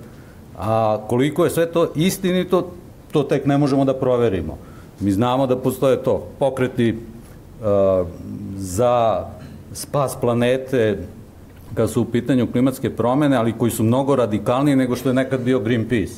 a 0.58 0.98
koliko 1.08 1.44
je 1.44 1.50
sve 1.50 1.66
to 1.66 1.88
istinito, 1.94 2.70
to 3.12 3.22
tek 3.22 3.46
ne 3.46 3.58
možemo 3.58 3.84
da 3.84 3.94
proverimo. 3.94 4.58
Mi 5.00 5.12
znamo 5.12 5.46
da 5.46 5.56
postoje 5.56 6.02
to 6.02 6.28
pokreti 6.38 6.92
uh, 6.92 8.06
za 8.56 9.26
spas 9.72 10.16
planete, 10.20 10.98
kad 11.74 11.90
su 11.90 12.02
u 12.02 12.04
pitanju 12.04 12.52
klimatske 12.52 12.90
promene, 12.90 13.36
ali 13.36 13.52
koji 13.52 13.70
su 13.70 13.82
mnogo 13.82 14.16
radikalniji 14.16 14.76
nego 14.76 14.96
što 14.96 15.08
je 15.08 15.14
nekad 15.14 15.40
bio 15.40 15.60
Greenpeace. 15.60 16.14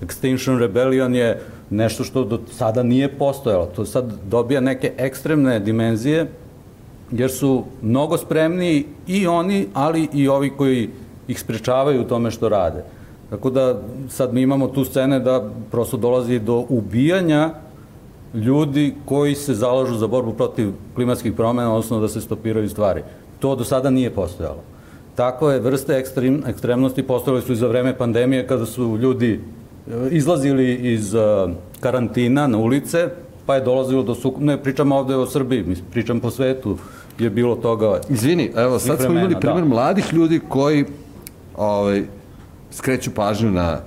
Extinction 0.00 0.58
Rebellion 0.58 1.14
je 1.14 1.40
nešto 1.70 2.04
što 2.04 2.24
do 2.24 2.40
sada 2.50 2.82
nije 2.82 3.08
postojalo. 3.08 3.66
To 3.66 3.84
sad 3.84 4.12
dobija 4.30 4.60
neke 4.60 4.92
ekstremne 4.96 5.60
dimenzije, 5.60 6.26
jer 7.10 7.30
su 7.30 7.64
mnogo 7.82 8.18
spremniji 8.18 8.84
i 9.06 9.26
oni, 9.26 9.66
ali 9.74 10.08
i 10.12 10.28
ovi 10.28 10.50
koji 10.50 10.88
ih 11.28 11.40
sprečavaju 11.40 12.00
u 12.00 12.04
tome 12.04 12.30
što 12.30 12.48
rade. 12.48 12.84
Tako 13.30 13.50
da 13.50 13.80
sad 14.08 14.34
mi 14.34 14.42
imamo 14.42 14.68
tu 14.68 14.84
scene 14.84 15.20
da 15.20 15.50
prosto 15.70 15.96
dolazi 15.96 16.38
do 16.38 16.64
ubijanja 16.68 17.50
ljudi 18.34 18.94
koji 19.04 19.34
se 19.34 19.54
zalažu 19.54 19.94
za 19.94 20.06
borbu 20.06 20.32
protiv 20.32 20.72
klimatskih 20.94 21.32
promena, 21.32 21.70
odnosno 21.70 22.00
da 22.00 22.08
se 22.08 22.20
stopiraju 22.20 22.68
stvari. 22.68 23.02
To 23.38 23.56
do 23.56 23.64
sada 23.64 23.90
nije 23.90 24.10
postojalo. 24.10 24.62
Takve 25.14 25.58
vrste 25.60 25.96
ekstrem, 25.96 26.42
ekstremnosti 26.46 27.02
postojale 27.02 27.42
su 27.42 27.52
i 27.52 27.56
za 27.56 27.66
vreme 27.66 27.98
pandemije 27.98 28.46
kada 28.46 28.66
su 28.66 28.96
ljudi 28.96 29.32
e, 29.34 30.08
izlazili 30.10 30.74
iz 30.74 31.14
e, 31.14 31.18
karantina 31.80 32.46
na 32.46 32.58
ulice, 32.58 33.08
pa 33.46 33.54
je 33.54 33.64
dolazilo 33.64 34.02
do 34.02 34.14
sukoba, 34.14 34.44
ne 34.44 34.62
pričam 34.62 34.92
ovde 34.92 35.16
o 35.16 35.26
Srbiji, 35.26 35.76
pričam 35.90 36.20
po 36.20 36.30
svetu, 36.30 36.76
je 37.18 37.30
bilo 37.30 37.56
toga. 37.56 38.00
Izvini, 38.08 38.50
evo 38.56 38.78
sad 38.78 39.00
smo 39.00 39.12
imali 39.12 39.36
primjer 39.40 39.62
da. 39.62 39.68
mladih 39.68 40.12
ljudi 40.12 40.40
koji 40.48 40.84
ovaj, 41.56 42.02
skreću 42.70 43.10
pažnju 43.14 43.50
na 43.50 43.80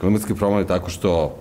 klimatske 0.00 0.34
promene 0.34 0.66
tako 0.66 0.90
što 0.90 1.36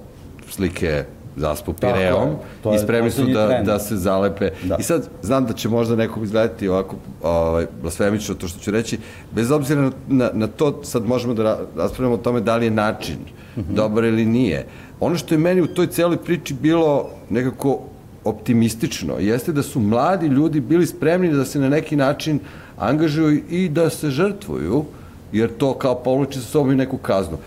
slike 0.50 1.04
zaspu 1.38 1.74
Pireom 1.74 2.30
i 2.76 2.80
spremni 2.80 3.12
su 3.12 3.26
da, 3.26 3.62
da 3.66 3.80
se 3.80 3.96
zalepe. 3.96 4.50
Da. 4.64 4.76
I 4.80 4.84
sad, 4.84 5.10
znam 5.22 5.46
da 5.46 5.54
će 5.54 5.70
možda 5.70 5.96
nekog 5.96 6.24
izgledati 6.24 6.68
ovako 6.68 6.96
ovaj, 7.24 7.66
blasfemično 7.82 8.36
to 8.36 8.48
što 8.48 8.60
ću 8.60 8.72
reći, 8.72 9.00
bez 9.32 9.52
obzira 9.52 9.82
na, 9.82 9.92
na, 10.08 10.30
na 10.34 10.48
to, 10.48 10.84
sad 10.84 11.06
možemo 11.06 11.34
da 11.34 11.60
raspravljamo 11.76 12.16
o 12.16 12.24
tome 12.24 12.42
da 12.42 12.56
li 12.56 12.66
je 12.66 12.72
način 12.72 13.18
mm 13.56 13.60
-hmm. 13.60 13.76
dobar 13.76 14.04
ili 14.04 14.26
nije. 14.26 14.66
Ono 15.00 15.16
što 15.16 15.36
je 15.36 15.40
meni 15.40 15.62
u 15.62 15.68
toj 15.68 15.88
celoj 15.88 16.18
priči 16.18 16.54
bilo 16.54 17.10
nekako 17.30 17.80
optimistično, 18.28 19.20
jeste 19.20 19.54
da 19.54 19.64
su 19.64 19.80
mladi 19.80 20.28
ljudi 20.28 20.60
bili 20.60 20.86
spremni 20.86 21.34
da 21.34 21.46
se 21.46 21.60
na 21.60 21.70
neki 21.70 21.96
način 21.96 22.40
angažuju 22.78 23.42
i 23.50 23.70
da 23.70 23.90
se 23.90 24.10
žrtvuju, 24.10 24.86
jer 25.32 25.50
to 25.58 25.74
kao 25.74 25.96
povlači 25.96 26.40
sa 26.40 26.46
sobom 26.46 26.72
i 26.72 26.76
neku 26.76 26.98
kaznu 26.98 27.38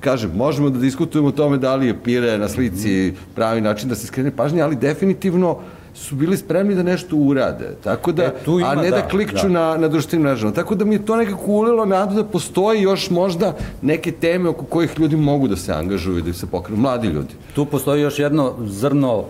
kažem, 0.00 0.30
možemo 0.34 0.70
da 0.70 0.78
diskutujemo 0.78 1.28
o 1.28 1.32
tome 1.32 1.58
da 1.58 1.74
li 1.76 1.86
je 1.86 2.02
pire 2.04 2.38
na 2.38 2.48
slici 2.48 3.14
pravi 3.34 3.60
način 3.60 3.88
da 3.88 3.94
se 3.94 4.06
skrene 4.06 4.30
pažnje, 4.30 4.62
ali 4.62 4.76
definitivno 4.76 5.58
su 5.94 6.14
bili 6.14 6.36
spremni 6.36 6.74
da 6.74 6.82
nešto 6.82 7.16
urade. 7.16 7.76
Tako 7.84 8.12
da, 8.12 8.24
E, 8.24 8.32
tu 8.44 8.58
ima, 8.60 8.68
a 8.68 8.74
ne 8.74 8.90
da, 8.90 8.96
da, 8.96 9.08
klikću 9.08 9.48
da. 9.48 9.48
na, 9.48 9.76
na 9.76 9.88
društvenim 9.88 10.26
mrežama. 10.26 10.52
Tako 10.52 10.74
da 10.74 10.84
mi 10.84 10.94
je 10.94 11.06
to 11.06 11.16
nekako 11.16 11.52
ulilo 11.52 11.84
nadu 11.84 12.14
da 12.14 12.24
postoji 12.24 12.82
još 12.82 13.10
možda 13.10 13.56
neke 13.82 14.12
teme 14.12 14.48
oko 14.48 14.64
kojih 14.64 14.98
ljudi 14.98 15.16
mogu 15.16 15.48
da 15.48 15.56
se 15.56 15.72
angažuju 15.72 16.18
i 16.18 16.22
da 16.22 16.32
se 16.32 16.46
pokrenu. 16.46 16.80
Mladi 16.80 17.08
ljudi. 17.08 17.34
Tu 17.54 17.64
postoji 17.64 18.02
još 18.02 18.18
jedno 18.18 18.54
zrno 18.66 19.24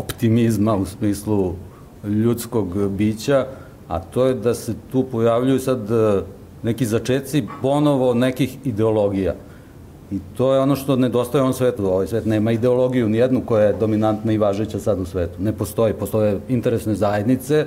optimizma 0.00 0.76
u 0.76 0.86
smislu 0.86 1.54
ljudskog 2.04 2.88
bića, 2.88 3.46
a 3.88 3.98
to 3.98 4.26
je 4.26 4.34
da 4.34 4.54
se 4.54 4.74
tu 4.92 5.04
pojavljuju 5.12 5.58
sad 5.58 5.90
e, 5.90 6.22
neki 6.62 6.86
začeci 6.86 7.44
ponovo 7.62 8.14
nekih 8.14 8.56
ideologija. 8.64 9.34
I 10.10 10.18
to 10.36 10.54
je 10.54 10.60
ono 10.60 10.76
što 10.76 10.96
nedostaje 10.96 11.42
ovom 11.42 11.54
svetu. 11.54 11.86
Ovaj 11.86 12.06
svet 12.06 12.26
nema 12.26 12.52
ideologiju, 12.52 13.08
nijednu 13.08 13.42
koja 13.46 13.64
je 13.64 13.76
dominantna 13.80 14.32
i 14.32 14.38
važeća 14.38 14.78
sad 14.78 15.00
u 15.00 15.04
svetu. 15.04 15.42
Ne 15.42 15.52
postoji. 15.52 15.94
Postoje 15.94 16.40
interesne 16.48 16.94
zajednice 16.94 17.66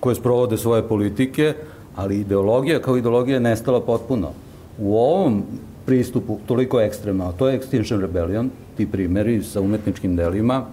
koje 0.00 0.14
sprovode 0.14 0.56
svoje 0.56 0.82
politike, 0.82 1.54
ali 1.96 2.20
ideologija 2.20 2.80
kao 2.80 2.96
ideologija 2.96 3.36
je 3.36 3.40
nestala 3.40 3.80
potpuno. 3.80 4.30
U 4.78 4.96
ovom 4.96 5.42
pristupu 5.86 6.38
toliko 6.46 6.80
ekstremno, 6.80 7.32
to 7.38 7.48
je 7.48 7.60
Extinction 7.60 8.00
Rebellion, 8.00 8.50
ti 8.76 8.86
primeri 8.86 9.42
sa 9.42 9.60
umetničkim 9.60 10.16
delima, 10.16 10.64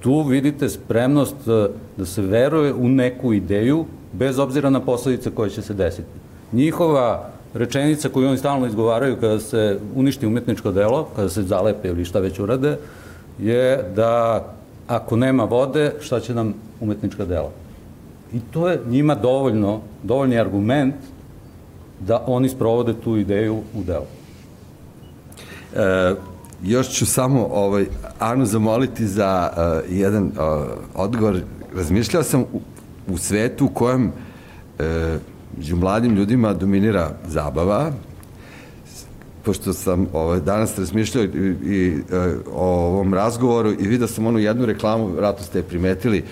tu 0.00 0.22
vidite 0.22 0.68
spremnost 0.68 1.48
e, 1.48 1.68
da 1.96 2.06
se 2.06 2.22
veruje 2.22 2.74
u 2.74 2.88
neku 2.88 3.32
ideju, 3.32 3.84
bez 4.12 4.38
obzira 4.38 4.70
na 4.70 4.80
posledice 4.80 5.30
koje 5.30 5.50
će 5.50 5.62
se 5.62 5.74
desiti. 5.74 6.08
Njihova 6.52 7.30
rečenica 7.54 8.08
koju 8.08 8.28
oni 8.28 8.38
stalno 8.38 8.66
izgovaraju 8.66 9.16
kada 9.20 9.40
se 9.40 9.78
uništi 9.94 10.26
umetničko 10.26 10.72
delo, 10.72 11.08
kada 11.16 11.28
se 11.28 11.42
zalepe 11.42 11.88
ili 11.88 12.04
šta 12.04 12.20
već 12.20 12.38
urade, 12.38 12.76
je 13.38 13.84
da 13.96 14.44
ako 14.86 15.16
nema 15.16 15.44
vode, 15.44 15.92
šta 16.00 16.20
će 16.20 16.34
nam 16.34 16.54
umetnička 16.80 17.24
dela? 17.24 17.50
I 18.32 18.40
to 18.50 18.68
je 18.68 18.80
njima 18.88 19.14
dovoljno, 19.14 19.80
dovoljni 20.02 20.38
argument 20.38 20.94
da 22.00 22.24
oni 22.26 22.48
sprovode 22.48 22.94
tu 23.04 23.16
ideju 23.16 23.56
u 23.74 23.82
delu. 23.86 24.06
E, 25.74 26.14
još 26.62 26.88
ću 26.88 27.06
samo 27.06 27.48
ovaj, 27.52 27.86
Anu 28.18 28.46
zamoliti 28.46 29.06
za 29.06 29.50
uh, 29.52 29.96
jedan 29.98 30.24
uh, 30.24 30.32
odgovor. 30.94 31.40
Razmišljao 31.74 32.22
sam 32.22 32.40
u, 32.40 32.60
u 33.08 33.18
svetu 33.18 33.64
u 33.64 33.68
kojem 33.68 34.06
uh, 34.06 34.84
među 35.56 35.76
mladim 35.76 36.14
ljudima 36.14 36.54
dominira 36.54 37.10
zabava, 37.26 37.92
pošto 39.44 39.72
sam 39.72 40.06
ovaj, 40.12 40.40
danas 40.40 40.78
razmišljao 40.78 41.24
i, 41.24 41.28
i 41.64 42.02
o 42.52 42.66
ovom 42.66 43.14
razgovoru 43.14 43.70
i 43.70 43.88
vidio 43.88 44.06
sam 44.06 44.26
onu 44.26 44.38
jednu 44.38 44.66
reklamu, 44.66 45.06
vratno 45.06 45.44
ste 45.44 45.58
je 45.58 45.62
primetili, 45.62 46.24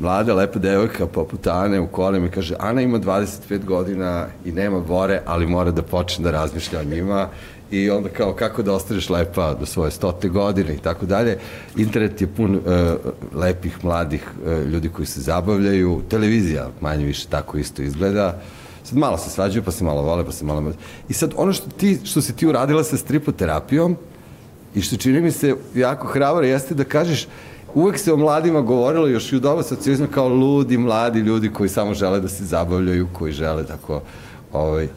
mlada, 0.00 0.34
lepa 0.34 0.58
devojka 0.58 1.06
poput 1.06 1.46
Ane 1.46 1.80
u 1.80 1.86
kolima 1.86 2.26
i 2.26 2.30
kaže 2.30 2.54
Ana 2.58 2.80
ima 2.80 2.98
25 2.98 3.64
godina 3.64 4.26
i 4.44 4.52
nema 4.52 4.80
bore, 4.80 5.20
ali 5.26 5.46
mora 5.46 5.70
da 5.70 5.82
počne 5.82 6.24
da 6.24 6.30
razmišlja 6.30 6.80
o 6.80 6.84
njima 6.84 7.28
i 7.70 7.90
onda 7.90 8.08
kao 8.08 8.32
kako 8.32 8.62
da 8.62 8.72
ostaneš 8.72 9.10
lepa 9.10 9.54
do 9.54 9.66
svoje 9.66 9.90
stote 9.90 10.28
godine 10.28 10.74
i 10.74 10.78
tako 10.78 11.06
dalje. 11.06 11.38
Internet 11.76 12.20
je 12.20 12.26
pun 12.26 12.54
uh, 12.54 12.62
lepih, 13.34 13.84
mladih 13.84 14.22
uh, 14.22 14.66
ljudi 14.66 14.88
koji 14.88 15.06
se 15.06 15.20
zabavljaju, 15.20 16.02
televizija 16.10 16.68
manje 16.80 17.04
više 17.04 17.26
tako 17.28 17.58
isto 17.58 17.82
izgleda. 17.82 18.40
Sad 18.84 18.98
malo 18.98 19.18
se 19.18 19.30
svađaju, 19.30 19.62
pa 19.64 19.70
se 19.70 19.84
malo 19.84 20.02
vole, 20.02 20.24
pa 20.24 20.32
se 20.32 20.44
malo... 20.44 20.72
I 21.08 21.12
sad 21.12 21.32
ono 21.36 21.52
što, 21.52 21.70
ti, 21.70 21.98
što 22.04 22.22
si 22.22 22.36
ti 22.36 22.46
uradila 22.46 22.84
sa 22.84 22.96
stripoterapijom 22.96 23.96
i 24.74 24.80
što 24.80 24.96
čini 24.96 25.20
mi 25.20 25.32
se 25.32 25.54
jako 25.74 26.06
hrabro 26.06 26.46
jeste 26.46 26.74
da 26.74 26.84
kažeš 26.84 27.26
uvek 27.74 27.98
se 27.98 28.12
o 28.12 28.16
mladima 28.16 28.60
govorilo 28.60 29.06
još 29.06 29.32
i 29.32 29.36
u 29.36 29.40
doba 29.40 29.62
socijalizma 29.62 30.06
kao 30.06 30.28
ludi, 30.28 30.78
mladi 30.78 31.20
ljudi 31.20 31.50
koji 31.52 31.68
samo 31.68 31.94
žele 31.94 32.20
da 32.20 32.28
se 32.28 32.44
zabavljaju, 32.44 33.08
koji 33.12 33.32
žele 33.32 33.66
tako, 33.66 34.02
ovaj, 34.52 34.88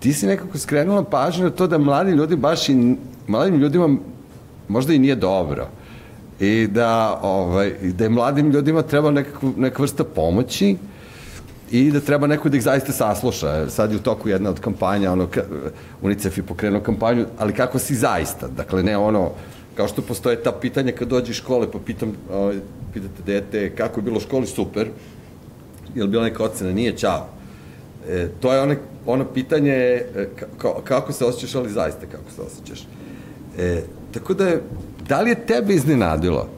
ti 0.00 0.12
si 0.12 0.26
nekako 0.26 0.58
skrenula 0.58 1.04
pažnju 1.04 1.44
na 1.44 1.50
to 1.50 1.66
da 1.66 1.78
mladi 1.78 2.10
ljudi 2.10 2.36
baš 2.36 2.68
i 2.68 2.96
mladim 3.26 3.56
ljudima 3.56 3.96
možda 4.68 4.92
i 4.94 4.98
nije 4.98 5.16
dobro 5.16 5.68
i 6.40 6.66
da, 6.66 7.20
ovaj, 7.22 7.72
da 7.82 8.04
je 8.04 8.10
mladim 8.10 8.50
ljudima 8.50 8.82
treba 8.82 9.10
nekakva, 9.10 9.50
neka 9.56 9.82
vrsta 9.82 10.04
pomoći 10.04 10.76
i 11.70 11.90
da 11.90 12.00
treba 12.00 12.26
neko 12.26 12.48
da 12.48 12.56
ih 12.56 12.62
zaista 12.62 12.92
sasluša. 12.92 13.70
Sad 13.70 13.90
je 13.90 13.96
u 13.96 14.00
toku 14.00 14.28
jedna 14.28 14.50
od 14.50 14.60
kampanja, 14.60 15.12
ono, 15.12 15.28
UNICEF 16.02 16.36
je 16.38 16.42
pokrenuo 16.42 16.80
kampanju, 16.80 17.26
ali 17.38 17.52
kako 17.52 17.78
si 17.78 17.94
zaista? 17.94 18.48
Dakle, 18.48 18.82
ne 18.82 18.96
ono, 18.96 19.30
kao 19.74 19.88
što 19.88 20.02
postoje 20.02 20.42
ta 20.42 20.52
pitanja 20.52 20.92
kad 20.92 21.08
dođe 21.08 21.30
iz 21.30 21.36
škole, 21.36 21.70
pa 21.72 21.78
pitam, 21.78 22.12
ovaj, 22.32 22.56
pitate 22.94 23.22
dete 23.26 23.70
kako 23.76 24.00
je 24.00 24.04
bilo 24.04 24.16
u 24.16 24.20
školi, 24.20 24.46
super, 24.46 24.88
je 25.94 26.02
li 26.02 26.08
bila 26.08 26.24
neka 26.24 26.44
ocena, 26.44 26.72
nije, 26.72 26.96
čao. 26.96 27.28
E, 28.08 28.28
to 28.40 28.52
je 28.52 28.60
ono, 28.60 28.74
ono 29.06 29.24
pitanje 29.24 29.72
e, 29.72 30.28
ka, 30.58 30.68
kako 30.84 31.12
se 31.12 31.24
osjećaš, 31.24 31.54
ali 31.54 31.70
zaista 31.70 32.06
kako 32.06 32.30
se 32.30 32.42
osjećaš. 32.42 32.86
E, 33.58 33.82
tako 34.12 34.34
da 34.34 34.46
je, 34.46 34.62
da 35.08 35.20
li 35.20 35.30
je 35.30 35.46
tebe 35.46 35.74
iznenadilo 35.74 36.48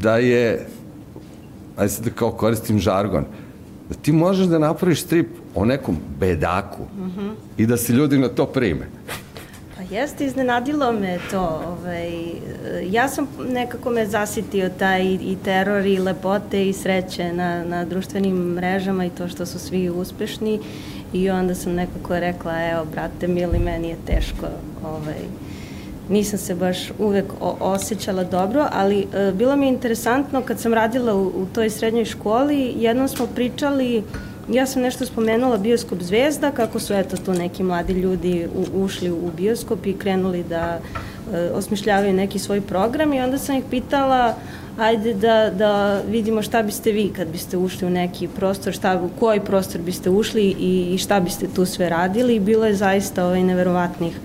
da 0.00 0.16
je, 0.16 0.66
ajde 1.76 1.92
sad 1.92 2.04
da 2.04 2.10
kao 2.10 2.30
koristim 2.30 2.78
žargon, 2.78 3.24
da 3.88 3.94
ti 3.94 4.12
možeš 4.12 4.46
da 4.46 4.58
napraviš 4.58 5.02
strip 5.02 5.28
o 5.54 5.64
nekom 5.64 5.96
bedaku 6.20 6.82
mm 6.82 7.04
-hmm. 7.04 7.32
i 7.56 7.66
da 7.66 7.76
se 7.76 7.92
ljudi 7.92 8.18
na 8.18 8.28
to 8.28 8.46
prime? 8.46 8.88
Jeste, 9.90 10.24
iznenadilo 10.24 10.92
me 10.92 11.18
to. 11.30 11.62
Ovaj, 11.66 12.12
ja 12.90 13.08
sam 13.08 13.28
nekako 13.48 13.90
me 13.90 14.06
zasitio 14.06 14.70
taj 14.78 15.04
i 15.04 15.36
teror 15.44 15.86
i 15.86 15.98
lepote 15.98 16.68
i 16.68 16.72
sreće 16.72 17.32
na, 17.32 17.64
na 17.64 17.84
društvenim 17.84 18.34
mrežama 18.34 19.04
i 19.04 19.10
to 19.10 19.28
što 19.28 19.46
su 19.46 19.58
svi 19.58 19.90
uspešni 19.90 20.60
i 21.12 21.30
onda 21.30 21.54
sam 21.54 21.72
nekako 21.72 22.18
rekla, 22.18 22.64
evo, 22.64 22.84
brate, 22.92 23.28
mili, 23.28 23.58
meni 23.58 23.88
je 23.88 23.96
teško. 24.06 24.46
Ovaj, 24.84 25.22
nisam 26.08 26.38
se 26.38 26.54
baš 26.54 26.90
uvek 26.98 27.24
osjećala 27.60 28.24
dobro, 28.24 28.66
ali 28.72 29.06
e, 29.14 29.32
bilo 29.32 29.56
mi 29.56 29.66
je 29.66 29.72
interesantno 29.72 30.42
kad 30.42 30.60
sam 30.60 30.74
radila 30.74 31.14
u, 31.14 31.26
u 31.26 31.46
toj 31.54 31.70
srednjoj 31.70 32.04
školi, 32.04 32.74
jednom 32.76 33.08
smo 33.08 33.26
pričali 33.26 34.02
Ja 34.52 34.66
sam 34.66 34.82
nešto 34.82 35.06
spomenula 35.06 35.56
bioskop 35.56 36.02
Zvezda, 36.02 36.50
kako 36.50 36.80
su 36.80 36.94
eto 36.94 37.16
tu 37.16 37.32
neki 37.32 37.62
mladi 37.62 37.92
ljudi 37.92 38.48
u, 38.54 38.84
ušli 38.84 39.10
u 39.10 39.30
bioskop 39.36 39.86
i 39.86 39.92
krenuli 39.92 40.44
da 40.44 40.80
e, 41.34 41.50
osmišljavaju 41.54 42.12
neki 42.12 42.38
svoj 42.38 42.60
program 42.60 43.12
i 43.12 43.20
onda 43.20 43.38
sam 43.38 43.56
ih 43.56 43.64
pitala 43.70 44.34
ajde 44.78 45.14
da, 45.14 45.50
da 45.50 46.00
vidimo 46.10 46.42
šta 46.42 46.62
biste 46.62 46.92
vi 46.92 47.12
kad 47.16 47.28
biste 47.28 47.56
ušli 47.56 47.86
u 47.86 47.90
neki 47.90 48.28
prostor, 48.28 48.72
šta, 48.72 49.00
u 49.02 49.10
koji 49.20 49.40
prostor 49.40 49.80
biste 49.80 50.10
ušli 50.10 50.42
i, 50.42 50.94
i 50.94 50.98
šta 50.98 51.20
biste 51.20 51.46
tu 51.56 51.66
sve 51.66 51.88
radili. 51.88 52.34
I 52.34 52.40
bilo 52.40 52.66
je 52.66 52.74
zaista 52.74 53.26
ovaj, 53.26 53.42
neverovatnih 53.42 54.20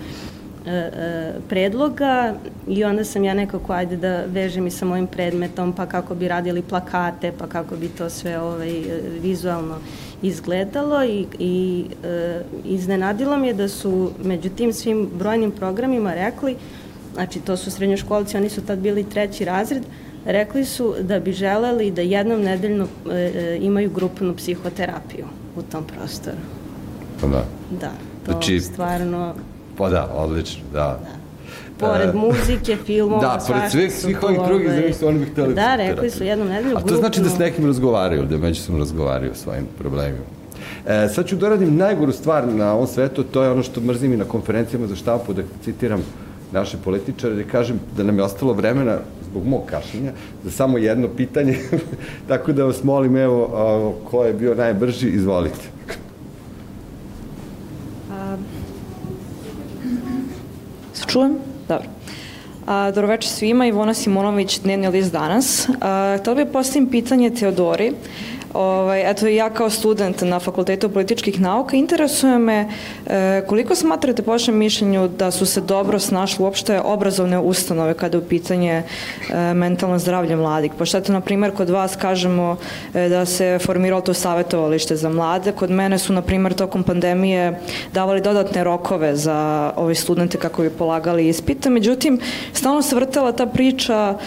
e, 0.66 0.70
e, 0.70 1.32
predloga 1.48 2.34
i 2.68 2.84
onda 2.84 3.04
sam 3.04 3.24
ja 3.24 3.34
nekako 3.34 3.72
ajde 3.72 3.96
da 3.96 4.24
vežem 4.26 4.66
i 4.66 4.70
sa 4.70 4.84
mojim 4.84 5.06
predmetom 5.06 5.72
pa 5.72 5.86
kako 5.86 6.14
bi 6.14 6.28
radili 6.28 6.62
plakate 6.62 7.32
pa 7.38 7.46
kako 7.46 7.76
bi 7.76 7.88
to 7.88 8.10
sve 8.10 8.40
ovaj, 8.40 8.82
vizualno 9.22 9.78
izgledalo 10.26 11.04
i, 11.04 11.26
i 11.38 11.84
e, 12.04 12.40
iznenadilo 12.64 13.36
mi 13.36 13.46
je 13.46 13.54
da 13.54 13.68
su 13.68 14.10
među 14.24 14.50
tim 14.50 14.72
svim 14.72 15.10
brojnim 15.18 15.50
programima 15.50 16.14
rekli, 16.14 16.56
znači 17.14 17.40
to 17.40 17.56
su 17.56 17.70
srednjoškolci, 17.70 18.36
oni 18.36 18.50
su 18.50 18.60
tad 18.66 18.78
bili 18.78 19.04
treći 19.04 19.44
razred, 19.44 19.82
rekli 20.24 20.64
su 20.64 20.94
da 21.00 21.20
bi 21.20 21.32
želeli 21.32 21.90
da 21.90 22.02
jednom 22.02 22.40
nedeljno 22.40 22.86
e, 23.10 23.14
e, 23.14 23.58
imaju 23.60 23.90
grupnu 23.90 24.36
psihoterapiju 24.36 25.26
u 25.56 25.62
tom 25.62 25.84
prostoru. 25.84 26.36
Pa 27.20 27.26
da. 27.26 27.44
Da, 27.80 27.92
to 28.26 28.32
znači, 28.32 28.60
stvarno... 28.60 29.34
Pa 29.76 29.88
da, 29.88 30.10
odlično, 30.14 30.62
da. 30.72 30.78
da 30.78 31.23
pored 31.78 32.14
uh, 32.14 32.14
muzike, 32.14 32.76
filmova, 32.86 33.20
da, 33.20 33.44
pored 33.46 33.70
svih, 33.70 33.92
svih 33.92 34.22
ovih 34.22 34.38
drugih 34.46 34.68
zanimljivih 34.68 34.96
su 34.96 35.08
oni 35.08 35.18
bi 35.18 35.24
hteli 35.24 35.54
Da, 35.54 35.76
rekli 35.76 36.10
su 36.10 36.24
jednom 36.24 36.48
nedelju 36.48 36.76
A 36.76 36.80
to 36.80 36.96
znači 36.96 37.20
da 37.20 37.28
s 37.28 37.38
nekim 37.38 37.66
razgovaraju, 37.66 38.24
da 38.24 38.38
međusobno 38.38 38.78
razgovaraju 38.78 39.32
o 39.32 39.34
svojim 39.34 39.66
problemima. 39.78 40.24
E, 40.86 41.08
sad 41.08 41.26
ću 41.26 41.36
doradim 41.36 41.76
najgoru 41.76 42.12
stvar 42.12 42.48
na 42.48 42.72
ovom 42.72 42.86
svetu, 42.86 43.22
to 43.22 43.42
je 43.42 43.50
ono 43.50 43.62
što 43.62 43.80
mrzim 43.80 44.12
i 44.12 44.16
na 44.16 44.24
konferencijama 44.24 44.86
za 44.86 44.96
štampu, 44.96 45.32
da 45.32 45.42
citiram 45.64 46.02
naše 46.52 46.76
političare, 46.84 47.34
da 47.34 47.42
kažem 47.42 47.80
da 47.96 48.02
nam 48.02 48.18
je 48.18 48.24
ostalo 48.24 48.52
vremena 48.52 48.98
zbog 49.30 49.46
mog 49.46 49.62
kašljenja, 49.66 50.12
za 50.44 50.50
samo 50.50 50.78
jedno 50.78 51.08
pitanje, 51.16 51.58
tako 52.28 52.52
da 52.52 52.64
vas 52.64 52.84
molim, 52.84 53.16
evo, 53.16 53.50
a, 53.54 54.08
ko 54.10 54.24
je 54.24 54.32
bio 54.32 54.54
najbrži, 54.54 55.08
izvolite. 55.08 55.74
A, 58.12 58.36
se 60.92 61.04
čujem? 61.06 61.53
Dobro. 61.68 61.88
A, 62.66 62.90
dobro 62.90 63.08
večer 63.08 63.30
svima, 63.30 63.66
Ivona 63.66 63.94
Simonović, 63.94 64.60
Dnevni 64.60 64.88
list 64.88 65.12
danas. 65.12 65.68
A, 65.80 66.16
htela 66.20 66.36
bih 66.36 66.46
postavim 66.52 66.90
pitanje 66.90 67.30
Teodori. 67.30 67.92
Ovaj, 68.54 69.10
eto, 69.10 69.26
ja 69.26 69.50
kao 69.50 69.70
student 69.70 70.22
na 70.22 70.38
Fakultetu 70.40 70.88
političkih 70.88 71.40
nauka 71.40 71.76
interesuje 71.76 72.38
me 72.38 72.68
e, 73.06 73.42
koliko 73.46 73.74
smatrate 73.74 74.22
po 74.22 74.30
vašem 74.30 74.56
mišljenju 74.56 75.08
da 75.08 75.30
su 75.30 75.46
se 75.46 75.60
dobro 75.60 75.98
snašle 75.98 76.44
uopšte 76.44 76.80
obrazovne 76.80 77.38
ustanove 77.38 77.94
kada 77.94 78.16
je 78.16 78.22
u 78.22 78.28
pitanje 78.28 78.82
e, 79.30 79.54
mentalno 79.54 79.98
zdravlje 79.98 80.36
mladih? 80.36 80.72
Pošto 80.78 80.98
eto, 80.98 81.12
na 81.12 81.20
primjer, 81.20 81.54
kod 81.54 81.70
vas 81.70 81.96
kažemo 81.96 82.56
e, 82.94 83.08
da 83.08 83.24
se 83.26 83.58
formiralo 83.58 84.00
to 84.00 84.14
savjetovalište 84.14 84.96
za 84.96 85.08
mlade, 85.08 85.52
kod 85.52 85.70
mene 85.70 85.98
su, 85.98 86.12
na 86.12 86.22
primjer, 86.22 86.54
tokom 86.54 86.82
pandemije 86.82 87.60
davali 87.92 88.20
dodatne 88.20 88.64
rokove 88.64 89.16
za 89.16 89.72
ove 89.76 89.94
studente 89.94 90.38
kako 90.38 90.62
bi 90.62 90.70
polagali 90.70 91.28
ispite, 91.28 91.70
međutim, 91.70 92.20
stalno 92.52 92.82
se 92.82 92.96
vrtela 92.96 93.32
ta 93.32 93.46
priča 93.46 94.18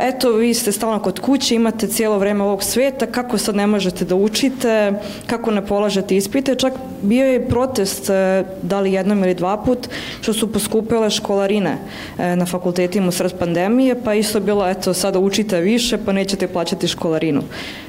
eto, 0.00 0.32
vi 0.32 0.54
ste 0.54 0.72
stalno 0.72 0.98
kod 0.98 1.20
kuće, 1.20 1.54
imate 1.54 1.86
cijelo 1.86 2.18
vreme 2.18 2.44
ovog 2.44 2.62
sveta, 2.62 3.06
kako 3.06 3.38
sad 3.38 3.56
ne 3.56 3.66
možete 3.66 4.04
da 4.04 4.14
učite, 4.14 4.92
kako 5.26 5.50
ne 5.50 5.66
polažete 5.66 6.16
ispite, 6.16 6.54
čak 6.54 6.72
bio 7.02 7.26
je 7.26 7.48
protest, 7.48 8.10
e, 8.10 8.44
da 8.62 8.80
li 8.80 8.92
jednom 8.92 9.24
ili 9.24 9.34
dva 9.34 9.56
put, 9.56 9.88
što 10.20 10.32
su 10.32 10.52
poskupile 10.52 11.10
školarine 11.10 11.78
e, 12.18 12.36
na 12.36 12.46
fakultetima 12.46 13.08
u 13.08 13.12
sred 13.12 13.32
pandemije, 13.38 14.00
pa 14.04 14.14
isto 14.14 14.40
bilo, 14.40 14.68
eto, 14.68 14.94
sada 14.94 15.18
učite 15.18 15.60
više, 15.60 15.98
pa 16.04 16.12
nećete 16.12 16.48
plaćati 16.48 16.88
školarinu. 16.88 17.42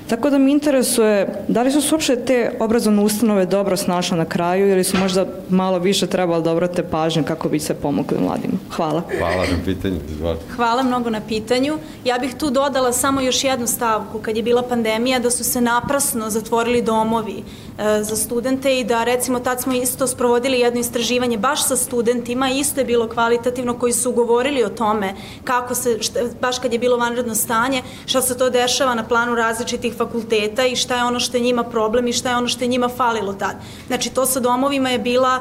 Tako 0.10 0.30
da 0.30 0.38
mi 0.38 0.52
interesuje, 0.52 1.44
da 1.48 1.62
li 1.62 1.72
su 1.72 1.82
se 1.82 1.96
uopšte 1.96 2.16
te 2.26 2.52
obrazovne 2.60 3.04
ustanove 3.04 3.46
dobro 3.46 3.78
snašle 3.78 4.18
na 4.18 4.26
kraju 4.26 4.70
ili 4.70 4.84
su 4.84 4.98
možda 4.98 5.26
malo 5.50 5.80
više 5.80 6.08
trebali 6.08 6.44
da 6.44 6.52
obrate 6.52 6.84
pažnju 6.84 7.24
kako 7.24 7.50
bi 7.50 7.60
se 7.60 7.74
pomogli 7.74 8.18
mladima? 8.20 8.54
Hvala. 8.72 9.02
Hvala 9.18 9.36
na 9.36 9.58
pitanju. 9.66 10.00
Izvolite. 10.12 10.44
Hvala 10.56 10.84
mnogo 10.84 11.10
na 11.10 11.22
pitanju. 11.28 11.78
Ja 12.06 12.18
bih 12.18 12.36
tu 12.36 12.50
dodala 12.50 12.94
samo 12.94 13.22
još 13.22 13.44
jednu 13.44 13.68
stavku. 13.68 14.20
Kad 14.20 14.38
je 14.38 14.44
bila 14.44 14.62
pandemija, 14.62 15.20
da 15.20 15.32
su 15.32 15.44
se 15.44 15.62
naprasno 15.62 16.30
zatvorili 16.30 16.82
domovi 16.82 17.44
e, 17.80 18.04
za 18.04 18.16
studente 18.16 18.80
i 18.80 18.84
da 18.84 19.04
recimo 19.04 19.40
tad 19.40 19.62
smo 19.62 19.74
isto 19.74 20.08
sprovodili 20.08 20.60
jedno 20.60 20.80
istraživanje 20.80 21.38
baš 21.38 21.68
sa 21.68 21.76
studentima, 21.76 22.50
isto 22.50 22.82
je 22.82 22.86
bilo 22.86 23.08
kvalitativno 23.08 23.74
koji 23.74 23.94
su 23.94 24.12
govorili 24.12 24.64
o 24.64 24.70
tome 24.70 25.14
kako 25.44 25.76
se, 25.76 25.98
šta, 26.02 26.20
baš 26.42 26.60
kad 26.60 26.74
je 26.74 26.80
bilo 26.80 26.98
vanredno 26.98 27.36
stanje, 27.36 27.82
šta 28.06 28.22
se 28.22 28.38
to 28.38 28.50
dešava 28.50 28.96
na 28.96 29.04
planu 29.04 29.36
različitih 29.36 29.99
fakulteta 30.00 30.66
i 30.66 30.76
šta 30.76 30.98
je 30.98 31.04
ono 31.04 31.20
što 31.20 31.38
je 31.38 31.44
njima 31.44 31.64
problem 31.64 32.08
i 32.08 32.14
šta 32.14 32.30
je 32.30 32.38
ono 32.38 32.48
što 32.48 32.64
je 32.64 32.68
njima 32.74 32.90
falilo 32.90 33.34
tad. 33.34 33.56
Znači 33.88 34.10
to 34.10 34.26
sa 34.26 34.40
domovima 34.40 34.90
je 34.90 35.00
bila 35.00 35.40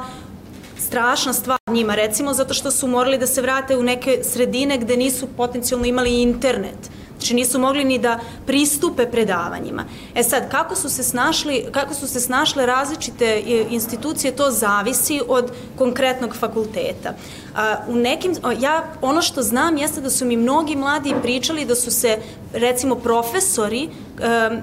strašna 0.79 1.33
stvar 1.33 1.59
njima, 1.71 1.95
recimo 1.95 2.35
zato 2.35 2.55
što 2.55 2.71
su 2.71 2.87
morali 2.87 3.19
da 3.19 3.27
se 3.27 3.43
vrate 3.43 3.77
u 3.77 3.83
neke 3.83 4.21
sredine 4.23 4.79
gde 4.79 4.97
nisu 4.97 5.27
potencijalno 5.37 5.87
imali 5.87 6.23
internet. 6.23 6.91
Znači 7.19 7.35
nisu 7.35 7.59
mogli 7.59 7.85
ni 7.85 7.99
da 7.99 8.21
pristupe 8.47 9.07
predavanjima. 9.11 9.85
E 10.15 10.23
sad, 10.23 10.51
kako 10.51 10.77
su 10.77 10.89
se 10.89 11.03
snašli, 11.03 11.65
kako 11.73 11.95
su 11.95 12.09
se 12.09 12.21
snašle 12.21 12.67
različite 12.67 13.25
e, 13.25 13.65
institucije, 13.71 14.37
to 14.37 14.51
zavisi 14.51 15.21
od 15.29 15.53
konkretnog 15.79 16.37
fakulteta. 16.37 17.15
A, 17.57 17.77
u 17.89 17.95
nekim, 17.95 18.35
ja, 18.61 18.85
ono 19.03 19.23
što 19.23 19.43
znam 19.43 19.77
jeste 19.77 20.01
da 20.01 20.11
su 20.11 20.25
mi 20.25 20.37
mnogi 20.37 20.77
mladi 20.77 21.15
pričali 21.23 21.65
da 21.65 21.75
su 21.75 21.91
se, 21.91 22.19
recimo, 22.53 22.95
profesori 22.95 23.89
um, 23.89 24.59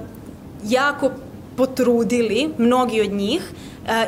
jako 0.64 1.12
potrudili, 1.58 2.50
mnogi 2.58 3.02
od 3.02 3.12
njih, 3.12 3.52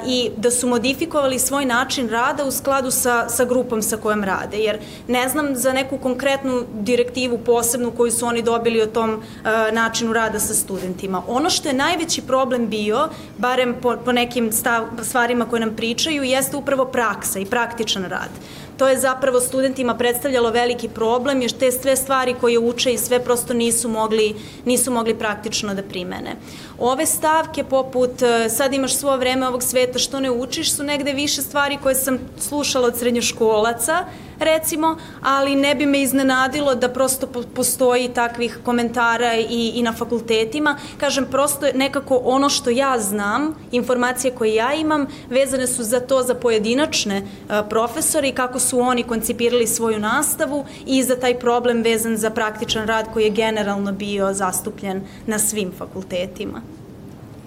i 0.07 0.31
da 0.37 0.51
su 0.51 0.67
modifikovali 0.67 1.39
svoj 1.39 1.65
način 1.65 2.09
rada 2.09 2.45
u 2.45 2.51
skladu 2.51 2.91
sa, 2.91 3.29
sa 3.29 3.45
grupom 3.45 3.81
sa 3.81 3.97
kojom 3.97 4.23
rade. 4.23 4.57
Jer 4.57 4.79
ne 5.07 5.29
znam 5.29 5.55
za 5.55 5.73
neku 5.73 5.97
konkretnu 5.97 6.63
direktivu 6.73 7.37
posebnu 7.37 7.91
koju 7.91 8.11
su 8.11 8.25
oni 8.25 8.41
dobili 8.41 8.81
o 8.81 8.87
tom 8.87 9.13
uh, 9.13 9.73
načinu 9.73 10.13
rada 10.13 10.39
sa 10.39 10.53
studentima. 10.53 11.23
Ono 11.27 11.49
što 11.49 11.69
je 11.69 11.73
najveći 11.73 12.21
problem 12.21 12.67
bio, 12.69 13.09
barem 13.37 13.75
po, 13.81 13.95
po 14.05 14.11
nekim 14.11 14.51
stav, 14.51 14.83
stvarima 15.03 15.45
koje 15.45 15.59
nam 15.59 15.75
pričaju, 15.75 16.23
jeste 16.23 16.57
upravo 16.57 16.85
praksa 16.85 17.39
i 17.39 17.45
praktičan 17.45 18.05
rad 18.05 18.29
to 18.77 18.87
je 18.87 18.97
zapravo 18.97 19.39
studentima 19.39 19.95
predstavljalo 19.95 20.51
veliki 20.51 20.89
problem, 20.89 21.41
jer 21.41 21.51
te 21.51 21.71
sve 21.71 21.95
stvari 21.95 22.35
koje 22.41 22.59
uče 22.59 22.93
i 22.93 22.97
sve 22.97 23.23
prosto 23.23 23.53
nisu 23.53 23.89
mogli, 23.89 24.35
nisu 24.65 24.91
mogli 24.91 25.15
praktično 25.15 25.73
da 25.73 25.83
primene. 25.83 26.35
Ove 26.79 27.05
stavke 27.05 27.63
poput 27.63 28.21
e, 28.21 28.49
sad 28.49 28.73
imaš 28.73 28.95
svo 28.95 29.17
vreme 29.17 29.47
ovog 29.47 29.63
sveta 29.63 29.99
što 29.99 30.19
ne 30.19 30.31
učiš 30.31 30.75
su 30.75 30.83
negde 30.83 31.13
više 31.13 31.41
stvari 31.41 31.77
koje 31.83 31.95
sam 31.95 32.19
slušala 32.39 32.87
od 32.87 32.97
srednjoškolaca, 32.97 34.05
recimo, 34.39 34.97
ali 35.21 35.55
ne 35.55 35.75
bi 35.75 35.85
me 35.85 36.01
iznenadilo 36.01 36.75
da 36.75 36.89
prosto 36.89 37.27
postoji 37.55 38.09
takvih 38.09 38.59
komentara 38.65 39.35
i, 39.35 39.71
i 39.75 39.81
na 39.81 39.93
fakultetima. 39.93 40.77
Kažem, 40.97 41.25
prosto 41.31 41.65
nekako 41.73 42.21
ono 42.23 42.49
što 42.49 42.69
ja 42.69 42.99
znam, 42.99 43.55
informacije 43.71 44.35
koje 44.35 44.55
ja 44.55 44.73
imam, 44.73 45.07
vezane 45.29 45.67
su 45.67 45.83
za 45.83 45.99
to 45.99 46.23
za 46.23 46.35
pojedinačne 46.35 47.21
uh, 47.21 47.55
profesore 47.69 48.27
i 48.27 48.35
kako 48.35 48.59
su 48.59 48.79
oni 48.79 49.03
koncipirali 49.03 49.67
svoju 49.67 49.99
nastavu 49.99 50.65
i 50.85 51.03
za 51.03 51.15
taj 51.15 51.39
problem 51.39 51.81
vezan 51.81 52.17
za 52.17 52.29
praktičan 52.29 52.87
rad 52.87 53.05
koji 53.13 53.23
je 53.23 53.29
generalno 53.29 53.91
bio 53.91 54.33
zastupljen 54.33 55.01
na 55.25 55.39
svim 55.39 55.71
fakultetima. 55.77 56.66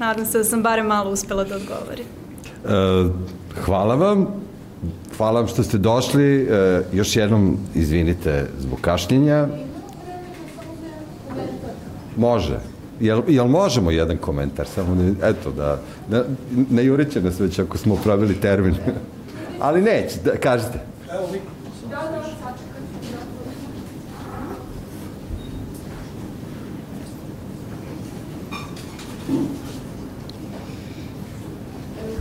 Nadam 0.01 0.27
se 0.27 0.39
da 0.39 0.45
sam 0.45 0.63
bare 0.63 0.83
malo 0.83 1.11
uspela 1.11 1.45
da 1.45 1.57
odgovorim. 1.57 2.05
E, 2.65 3.11
hvala 3.65 3.95
vam. 3.95 4.27
Hvala 5.17 5.41
vam 5.41 5.49
što 5.49 5.63
ste 5.63 5.79
došli. 5.79 6.43
E, 6.43 6.83
još 6.93 7.17
jednom 7.17 7.59
izvinite 7.75 8.47
zbog 8.59 8.81
kašnjenja. 8.81 9.49
Može. 12.17 12.59
Jel, 13.01 13.23
jel 13.29 13.47
možemo 13.47 13.91
jedan 13.91 14.17
komentar? 14.17 14.67
Samo 14.67 14.95
ne, 14.95 15.15
eto 15.23 15.51
da, 15.51 15.79
ne, 16.11 16.23
ne 16.71 16.85
jureće 16.85 17.23
nas 17.23 17.41
već 17.41 17.59
ako 17.59 17.79
smo 17.79 17.97
pravili 17.97 18.41
termin. 18.41 18.75
Ali 19.67 19.83
neće, 19.83 20.17
da, 20.25 20.37
kažete. 20.37 20.81
Evo, 21.13 21.29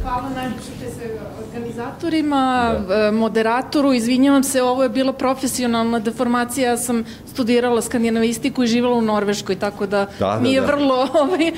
Hvala 0.01 0.29
najljepše 0.29 0.71
pre 0.79 0.91
svega 0.91 1.21
organizatorima, 1.49 2.75
da. 2.87 3.07
E, 3.07 3.11
moderatoru, 3.11 3.93
izvinjavam 3.93 4.43
se, 4.43 4.61
ovo 4.61 4.83
je 4.83 4.89
bila 4.89 5.13
profesionalna 5.13 5.99
deformacija, 5.99 6.69
ja 6.69 6.77
sam 6.77 7.05
studirala 7.27 7.81
skandinavistiku 7.81 8.63
i 8.63 8.67
živala 8.67 8.95
u 8.95 9.01
Norveškoj, 9.01 9.55
tako 9.55 9.85
da, 9.85 10.05
da, 10.19 10.25
da 10.25 10.39
mi 10.39 10.53
je 10.53 10.61
da. 10.61 10.67
vrlo 10.67 10.95
ovaj, 11.21 11.51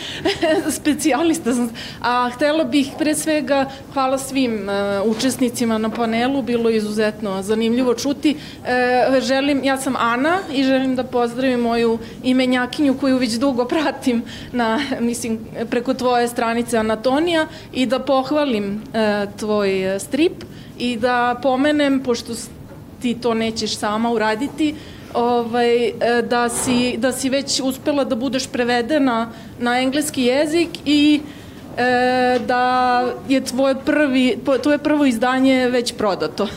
specijalista 0.72 1.54
sam. 1.54 1.70
A 2.02 2.30
htela 2.34 2.64
bih 2.64 2.92
pre 3.00 3.16
svega, 3.16 3.66
hvala 3.94 4.18
svim 4.18 4.70
uh, 4.70 5.16
učesnicima 5.16 5.78
na 5.78 5.90
panelu, 5.90 6.42
bilo 6.42 6.70
je 6.70 6.78
izuzetno 6.78 7.42
zanimljivo 7.42 7.94
čuti. 7.94 8.36
Uh, 8.36 9.20
želim, 9.20 9.64
ja 9.64 9.78
sam 9.78 9.96
Ana 9.96 10.38
i 10.54 10.64
želim 10.64 10.96
da 10.96 11.04
pozdravim 11.04 11.60
moju 11.60 12.00
imenjakinju 12.24 12.98
koju 12.98 13.18
već 13.18 13.34
dugo 13.34 13.66
pratim 13.66 14.24
na, 14.52 14.80
mislim, 15.00 15.40
preko 15.70 15.94
tvoje 15.94 16.28
stranice 16.28 16.78
Anatonija 16.78 17.48
i 17.74 17.86
da 17.86 18.00
pohvalim 18.00 18.76
uh, 18.76 19.34
tvoj 19.40 19.91
strip 20.00 20.44
i 20.78 20.98
da 20.98 21.40
pomenem, 21.44 22.00
pošto 22.04 22.34
ti 23.02 23.14
to 23.22 23.34
nećeš 23.34 23.78
sama 23.78 24.12
uraditi, 24.12 24.76
ovaj, 25.14 25.88
e, 25.88 25.94
da, 26.30 26.50
si, 26.50 26.98
da 26.98 27.12
si 27.12 27.30
već 27.30 27.62
uspela 27.64 28.04
da 28.04 28.16
budeš 28.16 28.48
prevedena 28.48 29.32
na 29.60 29.80
engleski 29.80 30.24
jezik 30.24 30.70
i 30.86 31.22
e, 31.78 32.40
da 32.48 33.06
je 33.28 33.42
tvoje, 33.42 33.76
prvi, 33.86 34.40
tvoje 34.64 34.78
prvo 34.78 35.06
izdanje 35.06 35.70
već 35.70 35.94
prodato. 35.98 36.48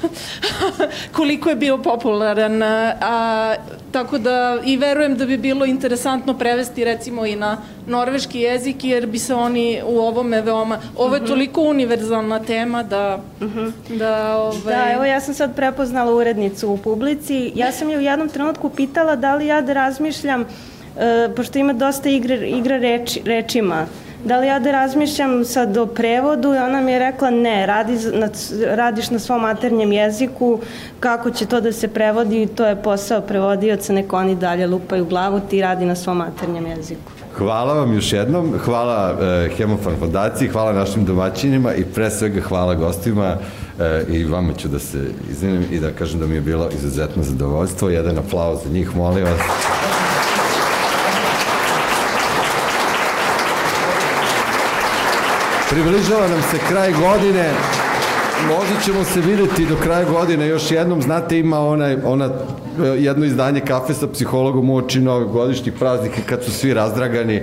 Koliko 1.17 1.49
je 1.49 1.57
bio 1.57 1.79
popularan. 1.79 2.63
A, 2.63 3.55
tako 3.93 4.19
da 4.19 4.59
i 4.65 4.77
verujem 4.77 5.17
da 5.17 5.27
bi 5.27 5.37
bilo 5.37 5.65
interesantno 5.65 6.35
prevesti 6.39 6.85
recimo 6.85 7.27
i 7.27 7.37
na 7.37 7.59
norveški 7.87 8.41
jezik 8.41 8.85
jer 8.85 9.07
bi 9.07 9.19
se 9.19 9.35
oni 9.35 9.81
u 9.87 9.99
ovome 9.99 10.41
veoma... 10.43 10.79
Ovo 10.97 11.15
je 11.15 11.21
uh 11.21 11.23
mhm. 11.23 11.25
-huh. 11.25 11.29
toliko 11.29 11.61
univerzalna 11.63 12.41
tema 12.41 12.83
da... 12.83 13.21
Uh 13.41 13.47
mhm. 13.47 13.59
-huh. 13.59 13.99
da, 13.99 14.37
ovaj... 14.37 14.75
da, 14.75 14.93
evo 14.93 15.05
ja 15.05 15.21
sam 15.21 15.35
sad 15.35 15.57
prepoznala 15.57 16.15
urednicu 16.15 16.71
u 16.71 16.77
publici. 16.77 17.53
Ja 17.55 17.73
sam 17.73 17.91
je 17.91 17.99
u 17.99 18.01
jednom 18.01 18.29
trenutku 18.29 18.71
pitala 18.71 19.17
da 19.17 19.35
li 19.35 19.47
ja 19.47 19.61
da 19.61 19.73
razmišljam, 19.73 20.41
uh, 20.41 20.47
pošto 21.37 21.59
ima 21.59 21.73
dosta 21.73 22.09
igre, 22.09 22.49
igra 22.49 22.77
reči, 22.77 23.23
rečima, 23.25 23.87
da 24.25 24.39
li 24.39 24.47
ja 24.47 24.59
da 24.59 24.71
razmišljam 24.71 25.45
sad 25.45 25.77
o 25.77 25.87
prevodu 25.87 26.55
i 26.55 26.59
ona 26.59 26.81
mi 26.81 26.93
je 26.93 26.99
rekla 26.99 27.31
ne, 27.31 27.67
radi 27.67 27.99
na, 28.13 28.29
radiš 28.75 29.11
na 29.11 29.19
svom 29.19 29.41
maternjem 29.41 29.93
jeziku, 29.93 30.61
kako 31.01 31.31
će 31.31 31.47
to 31.47 31.61
da 31.61 31.73
se 31.73 31.89
prevodi, 31.89 32.47
to 32.47 32.67
je 32.67 32.83
posao 32.83 33.21
prevodioca, 33.21 33.93
neko 33.93 34.17
oni 34.17 34.35
dalje 34.35 34.67
lupaju 34.67 35.05
glavu, 35.05 35.41
ti 35.51 35.61
radi 35.63 35.87
na 35.87 35.95
svom 35.95 36.17
maternjem 36.17 36.67
jeziku. 36.67 37.13
Hvala 37.39 37.75
vam 37.75 37.95
još 37.95 38.13
jednom, 38.13 38.53
hvala 38.59 39.15
e, 39.21 39.49
Hemofan 39.57 39.97
fondaciji, 39.99 40.49
hvala 40.49 40.73
našim 40.73 41.05
domaćinima 41.05 41.75
i 41.75 41.85
pre 41.85 42.11
svega 42.11 42.41
hvala 42.41 42.75
gostima 42.75 43.37
e, 43.81 44.05
i 44.09 44.25
vama 44.25 44.53
ću 44.53 44.69
da 44.69 44.79
se 44.79 44.99
izvinim 45.31 45.65
i 45.71 45.81
da 45.81 45.91
kažem 45.91 46.21
da 46.21 46.27
mi 46.27 46.35
je 46.35 46.41
bilo 46.41 46.69
izuzetno 46.75 47.23
zadovoljstvo. 47.23 47.89
Jedan 47.89 48.19
aplauz 48.19 48.59
za 48.65 48.71
njih, 48.71 48.97
molim 48.97 49.25
vas. 49.25 49.41
Približava 55.75 56.29
nam 56.29 56.43
se 56.51 56.59
kraj 56.69 56.93
godine, 56.93 57.51
možda 58.49 58.81
ćemo 58.85 59.05
se 59.05 59.21
videti 59.21 59.67
do 59.67 59.77
kraja 59.83 60.05
godine 60.05 60.49
još 60.49 60.71
jednom, 60.71 61.03
znate 61.03 61.39
ima 61.39 61.61
onaj, 61.61 61.97
ona 62.05 62.31
jedno 62.99 63.27
izdanje 63.27 63.61
kafe 63.61 63.95
sa 63.95 64.07
psihologom 64.07 64.71
u 64.71 64.77
oči 64.77 65.01
novogodišnjih 65.01 65.75
praznika 65.79 66.21
kad 66.27 66.45
su 66.45 66.51
svi 66.51 66.75
razdragani, 66.75 67.43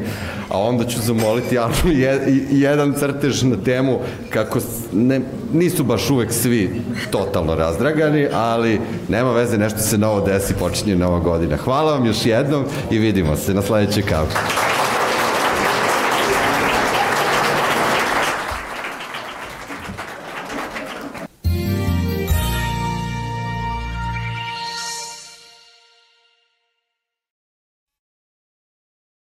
a 0.50 0.60
onda 0.60 0.86
ću 0.86 1.02
zamoliti 1.02 1.60
Anu 1.60 1.74
jedan 2.68 2.94
crtež 2.94 3.44
na 3.44 3.56
temu 3.66 4.00
kako 4.30 4.60
ne, 4.94 5.22
nisu 5.54 5.84
baš 5.84 6.10
uvek 6.10 6.32
svi 6.32 6.82
totalno 7.10 7.56
razdragani, 7.56 8.28
ali 8.34 8.80
nema 9.10 9.32
veze, 9.32 9.58
nešto 9.58 9.80
se 9.80 9.98
novo 9.98 10.22
desi, 10.22 10.54
počinje 10.54 10.96
nova 10.96 11.20
godina. 11.20 11.58
Hvala 11.58 11.92
vam 11.92 12.06
još 12.06 12.26
jednom 12.26 12.64
i 12.92 13.00
vidimo 13.00 13.36
se 13.36 13.54
na 13.54 13.62
sledećoj 13.62 14.04
kafe. 14.04 14.38